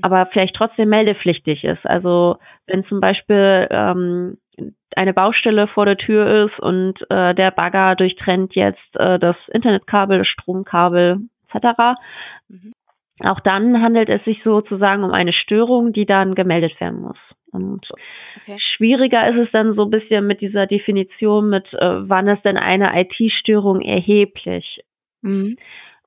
aber 0.00 0.26
vielleicht 0.26 0.56
trotzdem 0.56 0.88
meldepflichtig 0.88 1.62
ist. 1.64 1.86
Also 1.86 2.38
wenn 2.66 2.84
zum 2.84 3.00
Beispiel 3.00 3.68
ähm, 3.70 4.38
eine 4.96 5.14
Baustelle 5.14 5.68
vor 5.68 5.86
der 5.86 5.96
Tür 5.96 6.46
ist 6.46 6.58
und 6.58 7.00
äh, 7.10 7.34
der 7.34 7.52
Bagger 7.52 7.94
durchtrennt 7.94 8.54
jetzt 8.54 8.96
äh, 8.96 9.18
das 9.18 9.36
Internetkabel, 9.52 10.18
das 10.18 10.28
Stromkabel 10.28 11.20
etc., 11.48 11.98
mhm. 12.48 12.72
Auch 13.24 13.38
dann 13.40 13.80
handelt 13.80 14.08
es 14.08 14.24
sich 14.24 14.42
sozusagen 14.42 15.04
um 15.04 15.12
eine 15.12 15.32
Störung, 15.32 15.92
die 15.92 16.06
dann 16.06 16.34
gemeldet 16.34 16.80
werden 16.80 17.02
muss. 17.02 17.18
Und 17.52 17.86
okay. 18.40 18.56
schwieriger 18.58 19.28
ist 19.28 19.46
es 19.46 19.52
dann 19.52 19.74
so 19.74 19.84
ein 19.84 19.90
bisschen 19.90 20.26
mit 20.26 20.40
dieser 20.40 20.66
Definition 20.66 21.50
mit, 21.50 21.72
äh, 21.74 22.08
wann 22.08 22.26
ist 22.28 22.44
denn 22.44 22.56
eine 22.56 22.98
IT-Störung 22.98 23.82
erheblich? 23.82 24.82
Mhm. 25.20 25.56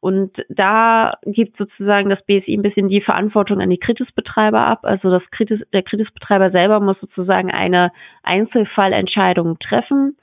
Und 0.01 0.33
da 0.49 1.17
gibt 1.25 1.57
sozusagen 1.57 2.09
das 2.09 2.23
BSI 2.25 2.55
ein 2.55 2.61
bisschen 2.61 2.89
die 2.89 3.01
Verantwortung 3.01 3.59
an 3.59 3.69
die 3.69 3.79
Kritisbetreiber 3.79 4.59
ab. 4.59 4.81
Also 4.83 5.09
das 5.09 5.23
Kritis, 5.31 5.61
der 5.73 5.81
Kritisbetreiber 5.81 6.51
selber 6.51 6.79
muss 6.79 6.99
sozusagen 6.99 7.49
eine 7.49 7.91
Einzelfallentscheidung 8.21 9.57
treffen 9.59 10.17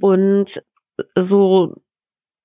und 0.00 0.48
so 1.14 1.74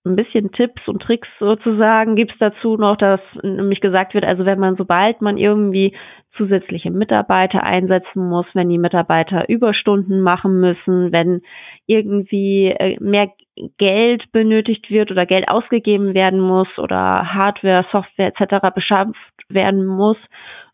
ein 0.03 0.15
bisschen 0.15 0.51
Tipps 0.51 0.87
und 0.87 1.01
Tricks 1.01 1.27
sozusagen 1.39 2.15
gibt 2.15 2.31
es 2.33 2.37
dazu 2.39 2.75
noch, 2.75 2.97
dass 2.97 3.21
nämlich 3.43 3.81
gesagt 3.81 4.13
wird, 4.13 4.25
also 4.25 4.45
wenn 4.45 4.59
man, 4.59 4.75
sobald 4.75 5.21
man 5.21 5.37
irgendwie 5.37 5.95
zusätzliche 6.35 6.89
Mitarbeiter 6.89 7.63
einsetzen 7.63 8.27
muss, 8.27 8.45
wenn 8.53 8.69
die 8.69 8.79
Mitarbeiter 8.79 9.47
Überstunden 9.49 10.21
machen 10.21 10.59
müssen, 10.59 11.11
wenn 11.11 11.41
irgendwie 11.85 12.67
äh, 12.67 12.97
mehr 12.99 13.31
Geld 13.77 14.31
benötigt 14.31 14.89
wird 14.89 15.11
oder 15.11 15.25
Geld 15.25 15.47
ausgegeben 15.49 16.13
werden 16.13 16.39
muss 16.39 16.79
oder 16.79 17.33
Hardware, 17.33 17.85
Software 17.91 18.33
etc. 18.35 18.73
beschafft 18.73 19.15
werden 19.49 19.85
muss, 19.85 20.17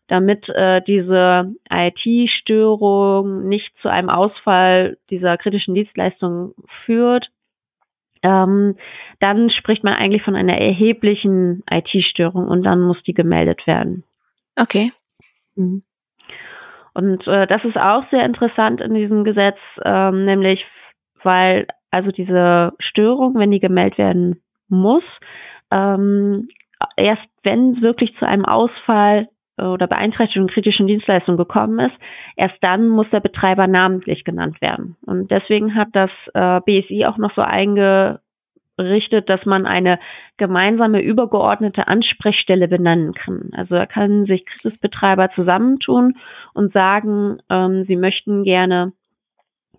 damit 0.06 0.48
äh, 0.48 0.80
diese 0.86 1.52
IT-Störung 1.70 3.46
nicht 3.46 3.76
zu 3.82 3.90
einem 3.90 4.08
Ausfall 4.08 4.96
dieser 5.10 5.36
kritischen 5.36 5.74
Dienstleistung 5.74 6.54
führt, 6.86 7.30
ähm, 8.22 8.76
dann 9.20 9.50
spricht 9.50 9.84
man 9.84 9.94
eigentlich 9.94 10.22
von 10.22 10.36
einer 10.36 10.58
erheblichen 10.58 11.62
IT-Störung 11.70 12.48
und 12.48 12.62
dann 12.62 12.80
muss 12.80 13.02
die 13.02 13.14
gemeldet 13.14 13.66
werden. 13.66 14.04
Okay. 14.56 14.92
Mhm. 15.54 15.82
Und 16.94 17.26
äh, 17.26 17.46
das 17.46 17.64
ist 17.64 17.76
auch 17.76 18.08
sehr 18.10 18.24
interessant 18.24 18.80
in 18.80 18.94
diesem 18.94 19.24
Gesetz, 19.24 19.58
ähm, 19.84 20.24
nämlich 20.24 20.64
weil 21.22 21.66
also 21.90 22.10
diese 22.10 22.74
Störung, 22.78 23.34
wenn 23.36 23.50
die 23.50 23.60
gemeldet 23.60 23.98
werden 23.98 24.42
muss, 24.68 25.04
ähm, 25.70 26.48
erst 26.96 27.26
wenn 27.42 27.80
wirklich 27.82 28.16
zu 28.18 28.26
einem 28.26 28.44
Ausfall 28.44 29.28
oder 29.64 29.86
Beeinträchtigung 29.86 30.48
kritischen 30.48 30.86
Dienstleistungen 30.86 31.38
gekommen 31.38 31.78
ist, 31.80 31.96
erst 32.36 32.56
dann 32.62 32.88
muss 32.88 33.08
der 33.10 33.20
Betreiber 33.20 33.66
namentlich 33.66 34.24
genannt 34.24 34.60
werden. 34.60 34.96
Und 35.04 35.30
deswegen 35.30 35.74
hat 35.74 35.88
das 35.92 36.10
äh, 36.34 36.60
BSI 36.60 37.06
auch 37.06 37.18
noch 37.18 37.34
so 37.34 37.42
eingerichtet, 37.42 39.28
dass 39.28 39.44
man 39.44 39.66
eine 39.66 39.98
gemeinsame 40.36 41.00
übergeordnete 41.00 41.88
Ansprechstelle 41.88 42.68
benennen 42.68 43.14
kann. 43.14 43.50
Also 43.52 43.74
da 43.74 43.86
können 43.86 44.26
sich 44.26 44.46
Kritisbetreiber 44.46 45.30
zusammentun 45.34 46.16
und 46.54 46.72
sagen, 46.72 47.38
ähm, 47.50 47.84
sie 47.86 47.96
möchten 47.96 48.44
gerne 48.44 48.92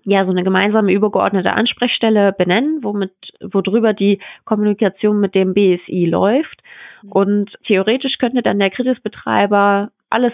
ja 0.03 0.25
so 0.25 0.31
eine 0.31 0.43
gemeinsame 0.43 0.91
übergeordnete 0.91 1.53
Ansprechstelle 1.53 2.33
benennen, 2.33 2.83
womit 2.83 3.11
worüber 3.41 3.93
die 3.93 4.19
Kommunikation 4.45 5.19
mit 5.19 5.35
dem 5.35 5.53
BSI 5.53 6.05
läuft. 6.05 6.61
Mhm. 7.03 7.11
Und 7.11 7.57
theoretisch 7.65 8.17
könnte 8.17 8.41
dann 8.41 8.59
der 8.59 8.71
Kritisbetreiber 8.71 9.91
alles 10.09 10.33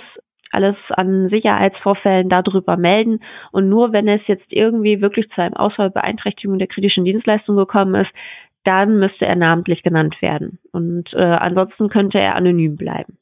alles 0.52 0.76
an 0.90 1.28
Sicherheitsvorfällen 1.30 2.30
darüber 2.30 2.78
melden. 2.78 3.20
Und 3.52 3.68
nur 3.68 3.92
wenn 3.92 4.08
es 4.08 4.22
jetzt 4.28 4.46
irgendwie 4.50 5.02
wirklich 5.02 5.30
zu 5.32 5.42
einem 5.42 5.56
Ausfall 5.56 5.90
Beeinträchtigung 5.90 6.60
der 6.60 6.68
kritischen 6.68 7.04
Dienstleistung 7.04 7.58
gekommen 7.58 7.96
ist, 7.96 8.12
dann 8.64 8.98
müsste 8.98 9.26
er 9.26 9.36
namentlich 9.36 9.84
genannt 9.84 10.22
werden. 10.22 10.60
Und 10.72 11.14
äh, 11.14 11.22
ansonsten 11.22 11.90
könnte 11.90 12.20
er 12.20 12.36
anonym 12.36 12.78
bleiben. 12.78 13.18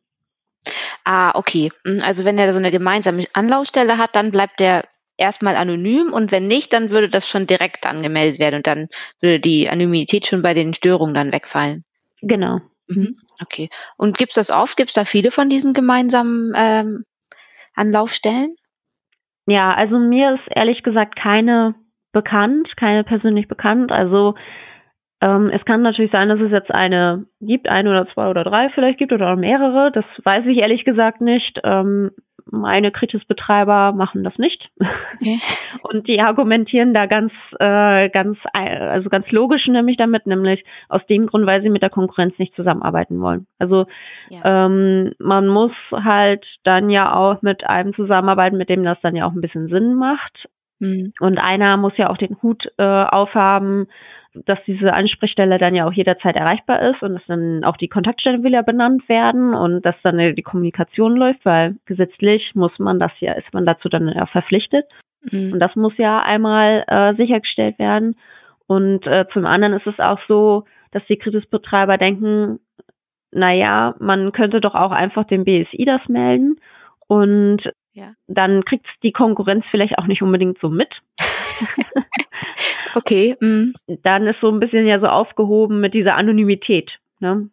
Ah, 1.05 1.31
okay. 1.35 1.71
Hm, 1.85 1.97
also 2.05 2.23
wenn 2.23 2.37
er 2.37 2.53
so 2.53 2.59
eine 2.59 2.71
gemeinsame 2.71 3.23
Anlaufstelle 3.33 3.97
hat, 3.97 4.15
dann 4.15 4.31
bleibt 4.31 4.61
er 4.61 4.83
erstmal 5.17 5.55
anonym 5.55 6.11
und 6.11 6.31
wenn 6.31 6.47
nicht, 6.47 6.73
dann 6.73 6.91
würde 6.91 7.09
das 7.09 7.29
schon 7.29 7.47
direkt 7.47 7.85
angemeldet 7.85 8.39
werden 8.39 8.55
und 8.57 8.67
dann 8.67 8.87
würde 9.19 9.39
die 9.39 9.69
Anonymität 9.69 10.27
schon 10.27 10.41
bei 10.41 10.53
den 10.53 10.73
Störungen 10.73 11.13
dann 11.13 11.31
wegfallen. 11.31 11.83
Genau. 12.21 12.59
Mhm. 12.87 13.17
Okay. 13.41 13.69
Und 13.97 14.17
gibt 14.17 14.31
es 14.31 14.35
das 14.35 14.51
oft? 14.51 14.77
Gibt 14.77 14.89
es 14.89 14.95
da 14.95 15.05
viele 15.05 15.31
von 15.31 15.49
diesen 15.49 15.73
gemeinsamen 15.73 16.53
ähm, 16.55 17.03
Anlaufstellen? 17.75 18.55
Ja, 19.45 19.73
also 19.73 19.97
mir 19.99 20.35
ist 20.35 20.55
ehrlich 20.55 20.83
gesagt 20.83 21.15
keine 21.15 21.75
bekannt, 22.11 22.75
keine 22.77 23.03
persönlich 23.03 23.47
bekannt. 23.47 23.91
Also 23.91 24.35
ähm, 25.21 25.49
es 25.49 25.63
kann 25.65 25.81
natürlich 25.81 26.11
sein, 26.11 26.29
dass 26.29 26.39
es 26.39 26.51
jetzt 26.51 26.71
eine 26.71 27.25
gibt, 27.41 27.67
eine 27.67 27.89
oder 27.89 28.07
zwei 28.13 28.29
oder 28.29 28.43
drei 28.43 28.69
vielleicht 28.69 28.99
gibt 28.99 29.11
oder 29.11 29.33
auch 29.33 29.37
mehrere. 29.37 29.91
Das 29.91 30.05
weiß 30.23 30.45
ich 30.47 30.57
ehrlich 30.57 30.85
gesagt 30.85 31.21
nicht. 31.21 31.59
Ähm, 31.63 32.11
meine 32.53 32.91
Kritisbetreiber 32.91 33.93
machen 33.93 34.23
das 34.23 34.37
nicht. 34.37 34.69
Okay. 35.15 35.39
Und 35.83 36.07
die 36.07 36.21
argumentieren 36.21 36.93
da 36.93 37.07
ganz, 37.07 37.33
äh, 37.59 38.09
ganz, 38.09 38.37
also 38.53 39.09
ganz 39.09 39.29
logisch 39.31 39.67
nämlich 39.67 39.97
damit, 39.97 40.27
nämlich 40.27 40.63
aus 40.87 41.05
dem 41.07 41.27
Grund, 41.27 41.45
weil 41.47 41.61
sie 41.61 41.69
mit 41.69 41.81
der 41.81 41.89
Konkurrenz 41.89 42.37
nicht 42.37 42.55
zusammenarbeiten 42.55 43.19
wollen. 43.21 43.47
Also 43.57 43.87
ja. 44.29 44.65
ähm, 44.65 45.13
man 45.17 45.47
muss 45.47 45.71
halt 45.91 46.45
dann 46.63 46.89
ja 46.89 47.15
auch 47.15 47.41
mit 47.41 47.67
einem 47.67 47.93
zusammenarbeiten, 47.95 48.57
mit 48.57 48.69
dem 48.69 48.83
das 48.83 49.01
dann 49.01 49.15
ja 49.15 49.25
auch 49.25 49.33
ein 49.33 49.41
bisschen 49.41 49.67
Sinn 49.69 49.95
macht. 49.95 50.47
Mhm. 50.79 51.13
Und 51.19 51.39
einer 51.39 51.77
muss 51.77 51.97
ja 51.97 52.09
auch 52.09 52.17
den 52.17 52.37
Hut 52.41 52.71
äh, 52.77 52.83
aufhaben, 52.83 53.87
dass 54.45 54.59
diese 54.65 54.93
Ansprechstelle 54.93 55.57
dann 55.57 55.75
ja 55.75 55.87
auch 55.87 55.93
jederzeit 55.93 56.35
erreichbar 56.35 56.81
ist 56.89 57.01
und 57.03 57.13
dass 57.15 57.25
dann 57.27 57.63
auch 57.63 57.77
die 57.77 57.87
Kontaktstellen 57.87 58.43
wieder 58.43 58.63
benannt 58.63 59.07
werden 59.07 59.53
und 59.53 59.85
dass 59.85 59.95
dann 60.03 60.35
die 60.35 60.41
Kommunikation 60.41 61.15
läuft, 61.15 61.45
weil 61.45 61.75
gesetzlich 61.85 62.55
muss 62.55 62.77
man 62.79 62.99
das 62.99 63.11
ja, 63.19 63.33
ist 63.33 63.53
man 63.53 63.65
dazu 63.65 63.89
dann 63.89 64.07
ja 64.07 64.25
verpflichtet. 64.25 64.85
Mhm. 65.31 65.53
Und 65.53 65.59
das 65.59 65.75
muss 65.75 65.97
ja 65.97 66.21
einmal 66.21 66.83
äh, 66.87 67.15
sichergestellt 67.15 67.77
werden. 67.79 68.15
Und 68.67 69.05
äh, 69.05 69.25
zum 69.33 69.45
anderen 69.45 69.73
ist 69.75 69.87
es 69.87 69.99
auch 69.99 70.19
so, 70.27 70.65
dass 70.91 71.05
die 71.07 71.17
Kritisbetreiber 71.17 71.97
denken, 71.97 72.59
naja, 73.31 73.95
man 73.99 74.31
könnte 74.31 74.61
doch 74.61 74.75
auch 74.75 74.91
einfach 74.91 75.25
dem 75.25 75.43
BSI 75.43 75.85
das 75.85 76.01
melden 76.07 76.59
und 77.07 77.71
ja. 77.93 78.13
dann 78.27 78.63
kriegt 78.63 78.87
die 79.01 79.11
Konkurrenz 79.11 79.65
vielleicht 79.69 79.97
auch 79.97 80.07
nicht 80.07 80.21
unbedingt 80.21 80.59
so 80.59 80.69
mit. 80.69 80.89
okay. 82.95 83.35
Mm. 83.39 83.73
Dann 84.03 84.27
ist 84.27 84.39
so 84.41 84.49
ein 84.49 84.59
bisschen 84.59 84.85
ja 84.85 84.99
so 84.99 85.07
aufgehoben 85.07 85.79
mit 85.79 85.93
dieser 85.93 86.15
Anonymität. 86.15 86.99
Ne? 87.19 87.49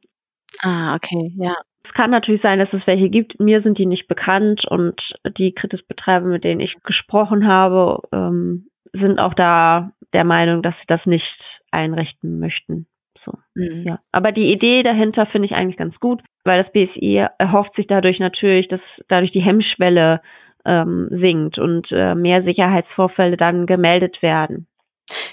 Ah, 0.63 0.95
okay, 0.95 1.33
ja. 1.37 1.55
Es 1.85 1.95
kann 1.95 2.11
natürlich 2.11 2.43
sein, 2.43 2.59
dass 2.59 2.73
es 2.73 2.87
welche 2.87 3.09
gibt. 3.09 3.41
Mir 3.41 3.63
sind 3.63 3.79
die 3.79 3.87
nicht 3.87 4.07
bekannt 4.07 4.65
und 4.65 5.01
die 5.39 5.53
Kritisbetreiber, 5.53 6.27
mit 6.27 6.45
denen 6.45 6.61
ich 6.61 6.77
gesprochen 6.85 7.49
habe, 7.49 8.03
ähm, 8.13 8.69
sind 8.93 9.19
auch 9.19 9.35
da 9.35 9.91
der 10.13 10.25
Meinung, 10.25 10.63
dass 10.63 10.75
sie 10.75 10.87
das 10.87 11.05
nicht 11.07 11.37
einrichten 11.71 12.39
möchten. 12.39 12.87
So, 13.25 13.33
mhm. 13.55 13.83
ja. 13.87 13.99
Aber 14.13 14.33
die 14.33 14.53
Idee 14.53 14.83
dahinter 14.83 15.27
finde 15.27 15.47
ich 15.47 15.55
eigentlich 15.55 15.77
ganz 15.77 15.99
gut, 16.01 16.23
weil 16.45 16.63
das 16.63 16.73
BSI 16.73 17.27
erhofft 17.39 17.75
sich 17.77 17.87
dadurch 17.87 18.19
natürlich, 18.19 18.69
dass 18.69 18.81
dadurch 19.09 19.33
die 19.33 19.43
Hemmschwelle 19.43 20.21
ähm, 20.65 21.09
sinkt 21.11 21.59
und 21.59 21.91
äh, 21.91 22.15
mehr 22.15 22.43
Sicherheitsvorfälle 22.43 23.37
dann 23.37 23.67
gemeldet 23.67 24.23
werden. 24.23 24.67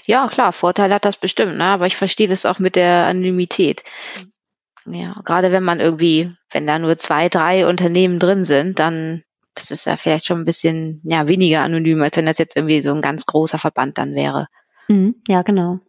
Ja, 0.04 0.26
klar, 0.28 0.52
Vorteil 0.52 0.92
hat 0.92 1.04
das 1.04 1.16
bestimmt, 1.16 1.56
ne? 1.56 1.64
aber 1.64 1.86
ich 1.86 1.96
verstehe 1.96 2.28
das 2.28 2.46
auch 2.46 2.58
mit 2.58 2.76
der 2.76 3.06
Anonymität. 3.06 3.82
Ja, 4.86 5.14
gerade 5.24 5.52
wenn 5.52 5.62
man 5.62 5.80
irgendwie, 5.80 6.32
wenn 6.50 6.66
da 6.66 6.78
nur 6.78 6.96
zwei, 6.96 7.28
drei 7.28 7.66
Unternehmen 7.66 8.18
drin 8.18 8.44
sind, 8.44 8.78
dann 8.78 9.22
ist 9.56 9.70
es 9.70 9.84
ja 9.84 9.96
vielleicht 9.96 10.26
schon 10.26 10.40
ein 10.40 10.44
bisschen 10.44 11.00
ja, 11.04 11.28
weniger 11.28 11.60
anonym, 11.60 12.02
als 12.02 12.16
wenn 12.16 12.26
das 12.26 12.38
jetzt 12.38 12.56
irgendwie 12.56 12.80
so 12.80 12.94
ein 12.94 13.02
ganz 13.02 13.26
großer 13.26 13.58
Verband 13.58 13.98
dann 13.98 14.14
wäre. 14.14 14.48
Mhm, 14.88 15.16
ja, 15.26 15.42
genau. 15.42 15.80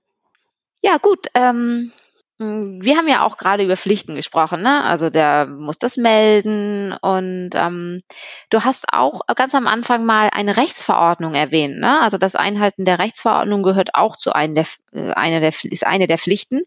Ja, 0.81 0.97
gut. 0.97 1.27
Ähm, 1.33 1.51
hm, 1.53 1.91
wir 2.39 2.95
haben 2.95 3.09
ja 3.09 3.25
auch 3.25 3.35
gerade 3.35 3.65
über 3.65 3.75
Pflichten 3.75 4.15
gesprochen, 4.15 4.61
ne? 4.61 4.83
Also 4.85 5.09
der 5.09 5.45
muss 5.45 5.77
das 5.77 5.97
melden 5.97 6.93
und 7.01 7.49
ähm, 7.53 8.01
du 8.49 8.63
hast 8.63 8.93
auch 8.93 9.21
ganz 9.35 9.53
am 9.55 9.67
Anfang 9.67 10.05
mal 10.05 10.29
eine 10.31 10.55
Rechtsverordnung 10.55 11.33
erwähnt, 11.33 11.79
ne? 11.79 11.99
Also 12.01 12.17
das 12.17 12.37
Einhalten 12.37 12.85
der 12.85 12.97
Rechtsverordnung 12.97 13.61
gehört 13.61 13.93
auch 13.93 14.15
zu 14.15 14.31
einem 14.31 14.55
der, 14.55 14.65
äh, 14.93 15.11
einer 15.11 15.41
der 15.41 15.49
ist 15.49 15.85
eine 15.85 16.07
der 16.07 16.17
Pflichten. 16.17 16.61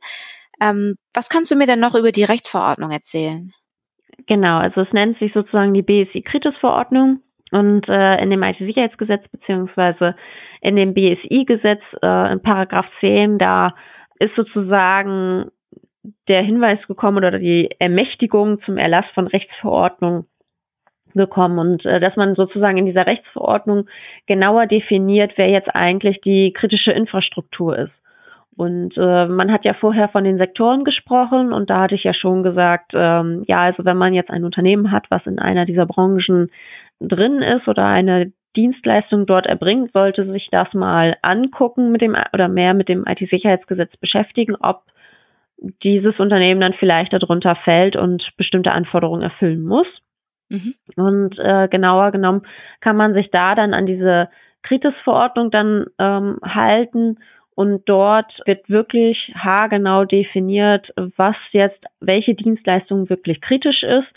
Ähm, 0.61 0.97
was 1.15 1.31
kannst 1.31 1.51
du 1.51 1.57
mir 1.57 1.67
denn 1.67 1.81
noch 1.81 1.95
über 1.95 2.13
die 2.13 2.25
Rechtsverordnung 2.25 2.91
erzählen? 2.91 3.55
Genau, 4.27 4.59
also 4.59 4.83
es 4.83 4.93
nennt 4.93 5.19
sich 5.21 5.33
sozusagen 5.33 5.73
die 5.73 5.83
BSI-Kritis-Verordnung 5.83 7.23
und 7.51 7.89
äh, 7.89 8.23
in 8.23 8.29
dem 8.29 8.43
IT-Sicherheitsgesetz 8.43 9.27
beziehungsweise 9.29 10.17
in 10.61 10.77
dem 10.77 10.93
BSI-Gesetz 10.93 11.81
äh, 12.03 12.33
in 12.33 12.43
Paragraph 12.43 12.87
10 13.01 13.39
da 13.39 13.75
ist 14.19 14.37
sozusagen 14.37 15.51
der 16.29 16.43
Hinweis 16.43 16.85
gekommen 16.87 17.19
oder 17.19 17.39
die 17.39 17.71
Ermächtigung 17.79 18.61
zum 18.63 18.77
Erlass 18.77 19.07
von 19.15 19.27
Rechtsverordnungen 19.27 20.27
gekommen 21.15 21.59
und 21.59 21.85
äh, 21.85 22.01
dass 22.01 22.17
man 22.17 22.35
sozusagen 22.35 22.79
in 22.79 22.87
dieser 22.87 23.07
Rechtsverordnung 23.07 23.87
genauer 24.27 24.67
definiert, 24.67 25.33
wer 25.37 25.49
jetzt 25.51 25.75
eigentlich 25.75 26.21
die 26.23 26.53
kritische 26.53 26.93
Infrastruktur 26.93 27.79
ist. 27.79 27.93
Und 28.55 28.97
äh, 28.99 29.27
man 29.27 29.51
hat 29.51 29.65
ja 29.65 29.75
vorher 29.75 30.09
von 30.09 30.25
den 30.25 30.37
Sektoren 30.37 30.85
gesprochen 30.85 31.53
und 31.53 31.71
da 31.71 31.81
hatte 31.81 31.95
ich 31.95 32.05
ja 32.05 32.13
schon 32.13 32.43
gesagt, 32.43 32.93
ähm, 32.95 33.45
ja, 33.47 33.63
also 33.63 33.85
wenn 33.85 33.97
man 33.97 34.13
jetzt 34.13 34.31
ein 34.31 34.45
Unternehmen 34.45 34.91
hat, 34.91 35.07
was 35.11 35.27
in 35.27 35.39
einer 35.39 35.65
dieser 35.65 35.87
Branchen 35.87 36.51
drin 37.01 37.41
ist 37.41 37.67
oder 37.67 37.87
eine 37.87 38.33
Dienstleistung 38.55 39.25
dort 39.25 39.47
erbringt, 39.47 39.93
sollte 39.93 40.31
sich 40.31 40.49
das 40.51 40.73
mal 40.75 41.17
angucken 41.23 41.93
mit 41.93 42.03
dem 42.03 42.15
oder 42.35 42.49
mehr 42.49 42.75
mit 42.75 42.91
dem 42.91 43.07
IT-Sicherheitsgesetz 43.07 43.97
beschäftigen, 43.97 44.55
ob 44.57 44.83
dieses 45.83 46.19
Unternehmen 46.19 46.61
dann 46.61 46.75
vielleicht 46.75 47.13
darunter 47.13 47.55
fällt 47.57 47.97
und 47.97 48.31
bestimmte 48.37 48.73
Anforderungen 48.73 49.23
erfüllen 49.23 49.63
muss. 49.63 49.87
Mhm. 50.49 50.75
Und 50.97 51.39
äh, 51.39 51.69
genauer 51.69 52.11
genommen 52.11 52.43
kann 52.81 52.97
man 52.97 53.15
sich 53.15 53.31
da 53.31 53.55
dann 53.55 53.75
an 53.75 53.87
diese 53.87 54.29
Kritis-Verordnung 54.63 55.51
dann 55.51 55.87
ähm, 55.99 56.39
halten 56.43 57.19
und 57.55 57.89
dort 57.89 58.41
wird 58.47 58.69
wirklich 58.69 59.33
haargenau 59.35 60.05
definiert, 60.05 60.93
was 61.17 61.37
jetzt, 61.51 61.85
welche 62.01 62.35
Dienstleistung 62.35 63.11
wirklich 63.11 63.41
kritisch 63.41 63.83
ist 63.83 64.09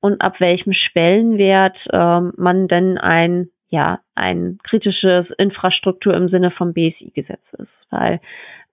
und 0.00 0.20
ab 0.20 0.40
welchem 0.40 0.72
Schwellenwert 0.72 1.76
ähm, 1.92 2.32
man 2.36 2.68
denn 2.68 2.98
ein, 2.98 3.48
ja, 3.68 4.00
ein 4.14 4.58
kritisches 4.62 5.26
Infrastruktur 5.38 6.14
im 6.14 6.28
Sinne 6.28 6.50
vom 6.50 6.74
BSI-Gesetz 6.74 7.44
ist. 7.58 7.72
Weil 7.90 8.20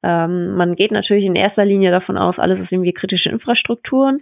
ähm, 0.04 0.56
man 0.56 0.76
geht 0.76 0.92
natürlich 0.92 1.26
in 1.26 1.36
erster 1.36 1.66
Linie 1.66 1.92
davon 1.92 2.18
aus, 2.18 2.40
alles 2.40 2.60
ist 2.60 2.72
irgendwie 2.72 2.94
kritische 2.94 3.30
Infrastrukturen, 3.30 4.22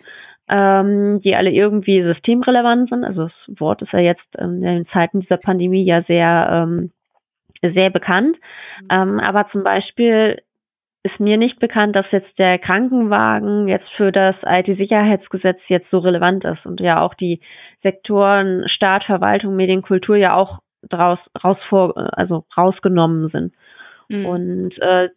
ähm, 0.50 1.22
die 1.22 1.36
alle 1.36 1.52
irgendwie 1.52 2.02
systemrelevant 2.02 2.90
sind. 2.90 3.04
Also 3.04 3.26
das 3.26 3.60
Wort 3.60 3.82
ist 3.82 3.92
ja 3.92 4.00
jetzt 4.00 4.36
in 4.38 4.62
den 4.62 4.88
Zeiten 4.88 5.20
dieser 5.20 5.38
Pandemie 5.38 5.84
ja 5.84 6.02
sehr 6.04 6.50
ähm, 6.52 6.92
sehr 7.62 7.90
bekannt. 7.90 8.38
Mhm. 8.82 8.88
Ähm, 8.90 9.20
aber 9.20 9.50
zum 9.52 9.64
Beispiel 9.64 10.42
ist 11.04 11.20
mir 11.20 11.38
nicht 11.38 11.60
bekannt, 11.60 11.96
dass 11.96 12.06
jetzt 12.12 12.38
der 12.38 12.60
Krankenwagen 12.60 13.68
jetzt 13.68 13.88
für 13.96 14.12
das 14.12 14.36
IT-Sicherheitsgesetz 14.46 15.60
jetzt 15.68 15.90
so 15.90 16.00
relevant 16.00 16.44
ist 16.44 16.66
und 16.66 16.82
ja 16.82 17.02
auch 17.02 17.14
die 17.14 17.40
Sektoren 17.82 18.68
Staat, 18.68 19.06
Verwaltung, 19.06 19.56
Medien, 19.56 19.82
Kultur 19.82 20.18
ja 20.18 20.36
auch 20.36 20.60
draus 20.90 21.20
raus 21.44 21.58
vor, 21.70 21.94
also 22.18 22.46
rausgenommen 22.56 23.30
sind. 23.30 23.54
Mhm. 24.10 24.26
Und 24.26 24.82
äh, 24.82 25.10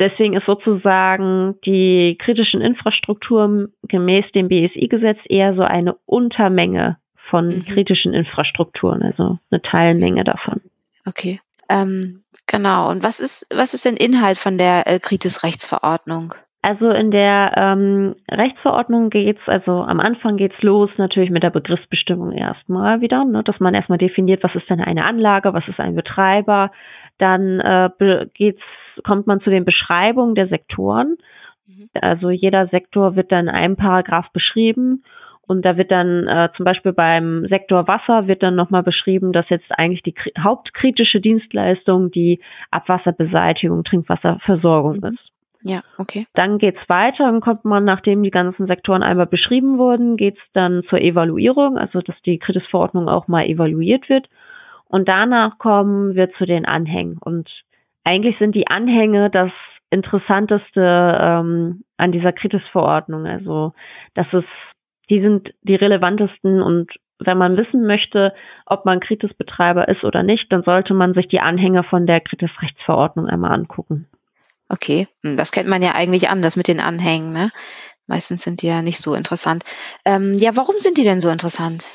deswegen 0.00 0.34
ist 0.34 0.46
sozusagen 0.46 1.54
die 1.64 2.16
kritischen 2.18 2.60
Infrastrukturen 2.60 3.72
gemäß 3.82 4.24
dem 4.32 4.48
BSI-Gesetz 4.48 5.18
eher 5.28 5.54
so 5.54 5.62
eine 5.62 5.94
Untermenge 6.06 6.96
von 7.28 7.48
mhm. 7.48 7.64
kritischen 7.66 8.12
Infrastrukturen, 8.12 9.02
also 9.02 9.38
eine 9.50 9.62
Teilmenge 9.62 10.24
davon. 10.24 10.60
Okay. 11.06 11.40
Ähm, 11.68 12.24
genau. 12.46 12.90
Und 12.90 13.04
was 13.04 13.20
ist, 13.20 13.46
was 13.54 13.74
ist 13.74 13.84
denn 13.84 13.96
Inhalt 13.96 14.38
von 14.38 14.58
der 14.58 14.86
äh, 14.88 14.98
Kritis-Rechtsverordnung? 14.98 16.34
Also 16.62 16.90
in 16.90 17.10
der 17.10 17.52
ähm, 17.56 18.16
Rechtsverordnung 18.30 19.08
geht's, 19.08 19.40
also 19.46 19.82
am 19.82 19.98
Anfang 19.98 20.36
geht's 20.36 20.60
los 20.60 20.90
natürlich 20.98 21.30
mit 21.30 21.42
der 21.42 21.50
Begriffsbestimmung 21.50 22.32
erstmal 22.32 23.00
wieder, 23.00 23.24
ne, 23.24 23.42
dass 23.42 23.58
man 23.60 23.72
erstmal 23.72 23.96
definiert, 23.96 24.42
was 24.42 24.54
ist 24.54 24.68
denn 24.68 24.80
eine 24.80 25.06
Anlage, 25.06 25.54
was 25.54 25.66
ist 25.68 25.80
ein 25.80 25.94
Betreiber. 25.94 26.70
Dann 27.16 27.60
äh, 27.60 27.88
geht's, 28.34 28.62
kommt 29.04 29.26
man 29.26 29.40
zu 29.40 29.48
den 29.48 29.64
Beschreibungen 29.64 30.34
der 30.34 30.48
Sektoren. 30.48 31.16
Mhm. 31.66 31.88
Also 31.98 32.28
jeder 32.28 32.66
Sektor 32.66 33.16
wird 33.16 33.32
dann 33.32 33.48
in 33.48 33.54
einem 33.54 33.76
Paragraph 33.76 34.30
beschrieben 34.32 35.02
und 35.50 35.64
da 35.64 35.78
wird 35.78 35.90
dann 35.90 36.28
äh, 36.28 36.50
zum 36.56 36.64
Beispiel 36.64 36.92
beim 36.92 37.46
Sektor 37.48 37.88
Wasser 37.88 38.28
wird 38.28 38.42
dann 38.42 38.54
nochmal 38.54 38.82
beschrieben, 38.82 39.32
dass 39.32 39.48
jetzt 39.48 39.72
eigentlich 39.76 40.02
die 40.02 40.14
hauptkritische 40.38 41.20
Dienstleistung 41.20 42.10
die 42.10 42.40
Abwasserbeseitigung, 42.70 43.82
Trinkwasserversorgung 43.82 44.98
mhm. 44.98 45.14
ist. 45.14 45.30
Ja, 45.62 45.82
okay. 45.98 46.26
Dann 46.34 46.58
geht's 46.58 46.80
weiter, 46.88 47.24
dann 47.24 47.40
kommt 47.40 47.64
man, 47.64 47.84
nachdem 47.84 48.22
die 48.22 48.30
ganzen 48.30 48.66
Sektoren 48.66 49.02
einmal 49.02 49.26
beschrieben 49.26 49.78
wurden, 49.78 50.16
geht's 50.16 50.40
dann 50.52 50.82
zur 50.88 51.00
Evaluierung, 51.00 51.76
also 51.76 52.00
dass 52.00 52.20
die 52.22 52.38
Kritisverordnung 52.38 53.08
auch 53.08 53.28
mal 53.28 53.46
evaluiert 53.46 54.08
wird. 54.08 54.28
Und 54.86 55.08
danach 55.08 55.58
kommen 55.58 56.14
wir 56.14 56.32
zu 56.32 56.46
den 56.46 56.64
Anhängen. 56.64 57.18
Und 57.18 57.48
eigentlich 58.04 58.38
sind 58.38 58.54
die 58.54 58.66
Anhänge 58.66 59.30
das 59.30 59.52
Interessanteste 59.90 61.18
ähm, 61.20 61.84
an 61.96 62.12
dieser 62.12 62.32
Kritisverordnung. 62.32 63.26
Also, 63.26 63.72
dass 64.14 64.32
es 64.32 64.44
die 65.10 65.20
sind 65.20 65.52
die 65.62 65.74
relevantesten 65.74 66.62
und 66.62 66.92
wenn 67.18 67.36
man 67.36 67.56
wissen 67.56 67.86
möchte, 67.86 68.32
ob 68.64 68.86
man 68.86 69.00
Kritisbetreiber 69.00 69.88
ist 69.88 70.04
oder 70.04 70.22
nicht, 70.22 70.50
dann 70.50 70.62
sollte 70.62 70.94
man 70.94 71.12
sich 71.12 71.28
die 71.28 71.40
Anhänge 71.40 71.82
von 71.82 72.06
der 72.06 72.20
Kritisrechtsverordnung 72.20 73.26
einmal 73.26 73.52
angucken. 73.52 74.06
Okay, 74.70 75.08
hm, 75.24 75.36
das 75.36 75.50
kennt 75.50 75.68
man 75.68 75.82
ja 75.82 75.94
eigentlich 75.94 76.30
anders 76.30 76.56
mit 76.56 76.68
den 76.68 76.80
Anhängen, 76.80 77.32
ne? 77.32 77.50
Meistens 78.06 78.42
sind 78.42 78.62
die 78.62 78.68
ja 78.68 78.82
nicht 78.82 78.98
so 78.98 79.14
interessant. 79.14 79.64
Ähm, 80.04 80.34
ja, 80.34 80.56
warum 80.56 80.76
sind 80.78 80.96
die 80.96 81.04
denn 81.04 81.20
so 81.20 81.28
interessant? 81.28 81.88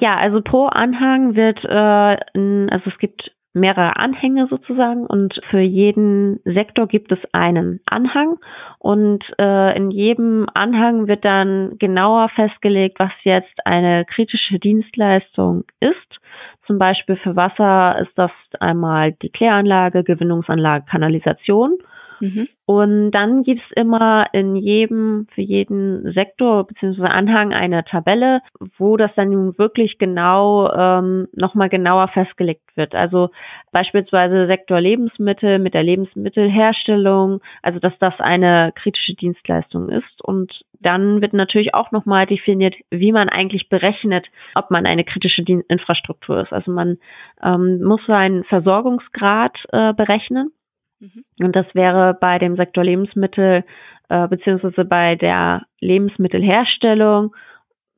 Ja, 0.00 0.16
also 0.16 0.40
pro 0.42 0.66
Anhang 0.66 1.34
wird, 1.34 1.64
äh, 1.64 2.70
also 2.72 2.90
es 2.90 2.98
gibt 2.98 3.32
mehrere 3.54 3.96
Anhänge 3.96 4.46
sozusagen 4.48 5.06
und 5.06 5.40
für 5.50 5.60
jeden 5.60 6.40
Sektor 6.44 6.86
gibt 6.86 7.10
es 7.12 7.18
einen 7.32 7.80
Anhang 7.86 8.38
und 8.78 9.24
äh, 9.38 9.76
in 9.76 9.90
jedem 9.90 10.46
Anhang 10.54 11.08
wird 11.08 11.24
dann 11.24 11.76
genauer 11.78 12.28
festgelegt, 12.30 12.98
was 13.00 13.12
jetzt 13.24 13.66
eine 13.66 14.04
kritische 14.04 14.58
Dienstleistung 14.58 15.64
ist. 15.80 16.20
Zum 16.66 16.78
Beispiel 16.78 17.16
für 17.16 17.34
Wasser 17.34 17.98
ist 18.00 18.16
das 18.16 18.30
einmal 18.60 19.12
die 19.12 19.30
Kläranlage, 19.30 20.04
Gewinnungsanlage, 20.04 20.84
Kanalisation. 20.88 21.78
Mhm. 22.20 22.48
Und 22.66 23.12
dann 23.12 23.44
gibt's 23.44 23.64
immer 23.76 24.26
in 24.34 24.54
jedem, 24.54 25.26
für 25.34 25.40
jeden 25.40 26.12
Sektor 26.12 26.66
bzw. 26.66 27.02
Anhang 27.04 27.54
eine 27.54 27.82
Tabelle, 27.84 28.42
wo 28.76 28.98
das 28.98 29.10
dann 29.16 29.30
nun 29.30 29.56
wirklich 29.56 29.96
genau 29.98 30.70
ähm, 30.72 31.28
nochmal 31.32 31.70
genauer 31.70 32.08
festgelegt 32.08 32.76
wird. 32.76 32.94
Also 32.94 33.30
beispielsweise 33.72 34.46
Sektor 34.46 34.80
Lebensmittel 34.80 35.58
mit 35.58 35.72
der 35.72 35.82
Lebensmittelherstellung, 35.82 37.40
also 37.62 37.78
dass 37.78 37.98
das 38.00 38.20
eine 38.20 38.72
kritische 38.74 39.14
Dienstleistung 39.14 39.88
ist. 39.88 40.22
Und 40.22 40.60
dann 40.80 41.22
wird 41.22 41.32
natürlich 41.32 41.74
auch 41.74 41.90
nochmal 41.90 42.26
definiert, 42.26 42.74
wie 42.90 43.12
man 43.12 43.28
eigentlich 43.28 43.68
berechnet, 43.68 44.26
ob 44.54 44.70
man 44.70 44.86
eine 44.86 45.04
kritische 45.04 45.42
Infrastruktur 45.42 46.42
ist. 46.42 46.52
Also 46.52 46.70
man 46.70 46.98
ähm, 47.42 47.82
muss 47.82 48.06
einen 48.08 48.44
Versorgungsgrad 48.44 49.56
äh, 49.72 49.94
berechnen 49.94 50.52
Mhm. 51.00 51.24
Und 51.40 51.56
das 51.56 51.66
wäre 51.74 52.14
bei 52.14 52.38
dem 52.38 52.56
Sektor 52.56 52.84
Lebensmittel 52.84 53.64
äh, 54.08 54.28
beziehungsweise 54.28 54.84
bei 54.84 55.14
der 55.16 55.62
Lebensmittelherstellung 55.80 57.34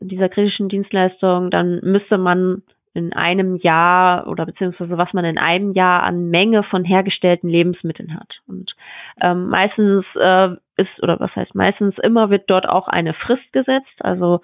dieser 0.01 0.29
kritischen 0.29 0.69
Dienstleistung, 0.69 1.51
dann 1.51 1.81
müsste 1.83 2.19
man 2.19 2.63
in 2.95 3.13
einem 3.13 3.57
Jahr 3.57 4.27
oder 4.27 4.47
beziehungsweise 4.47 4.99
was 4.99 5.13
man 5.13 5.25
in 5.25 5.39
einem 5.39 5.73
Jahr 5.73 6.03
an 6.03 6.31
Menge 6.31 6.65
von 6.65 6.85
hergestellten 6.85 7.49
Lebensmitteln 7.49 8.15
hat. 8.15 8.41
Und 8.49 8.75
ähm, 9.21 9.49
meistens 9.49 10.05
äh, 10.17 10.49
ist, 10.77 11.03
oder 11.03 11.21
was 11.21 11.35
heißt 11.37 11.55
meistens, 11.55 11.97
immer 11.99 12.31
wird 12.31 12.51
dort 12.51 12.69
auch 12.69 12.89
eine 12.89 13.15
Frist 13.15 13.53
gesetzt. 13.53 13.95
Also 14.01 14.41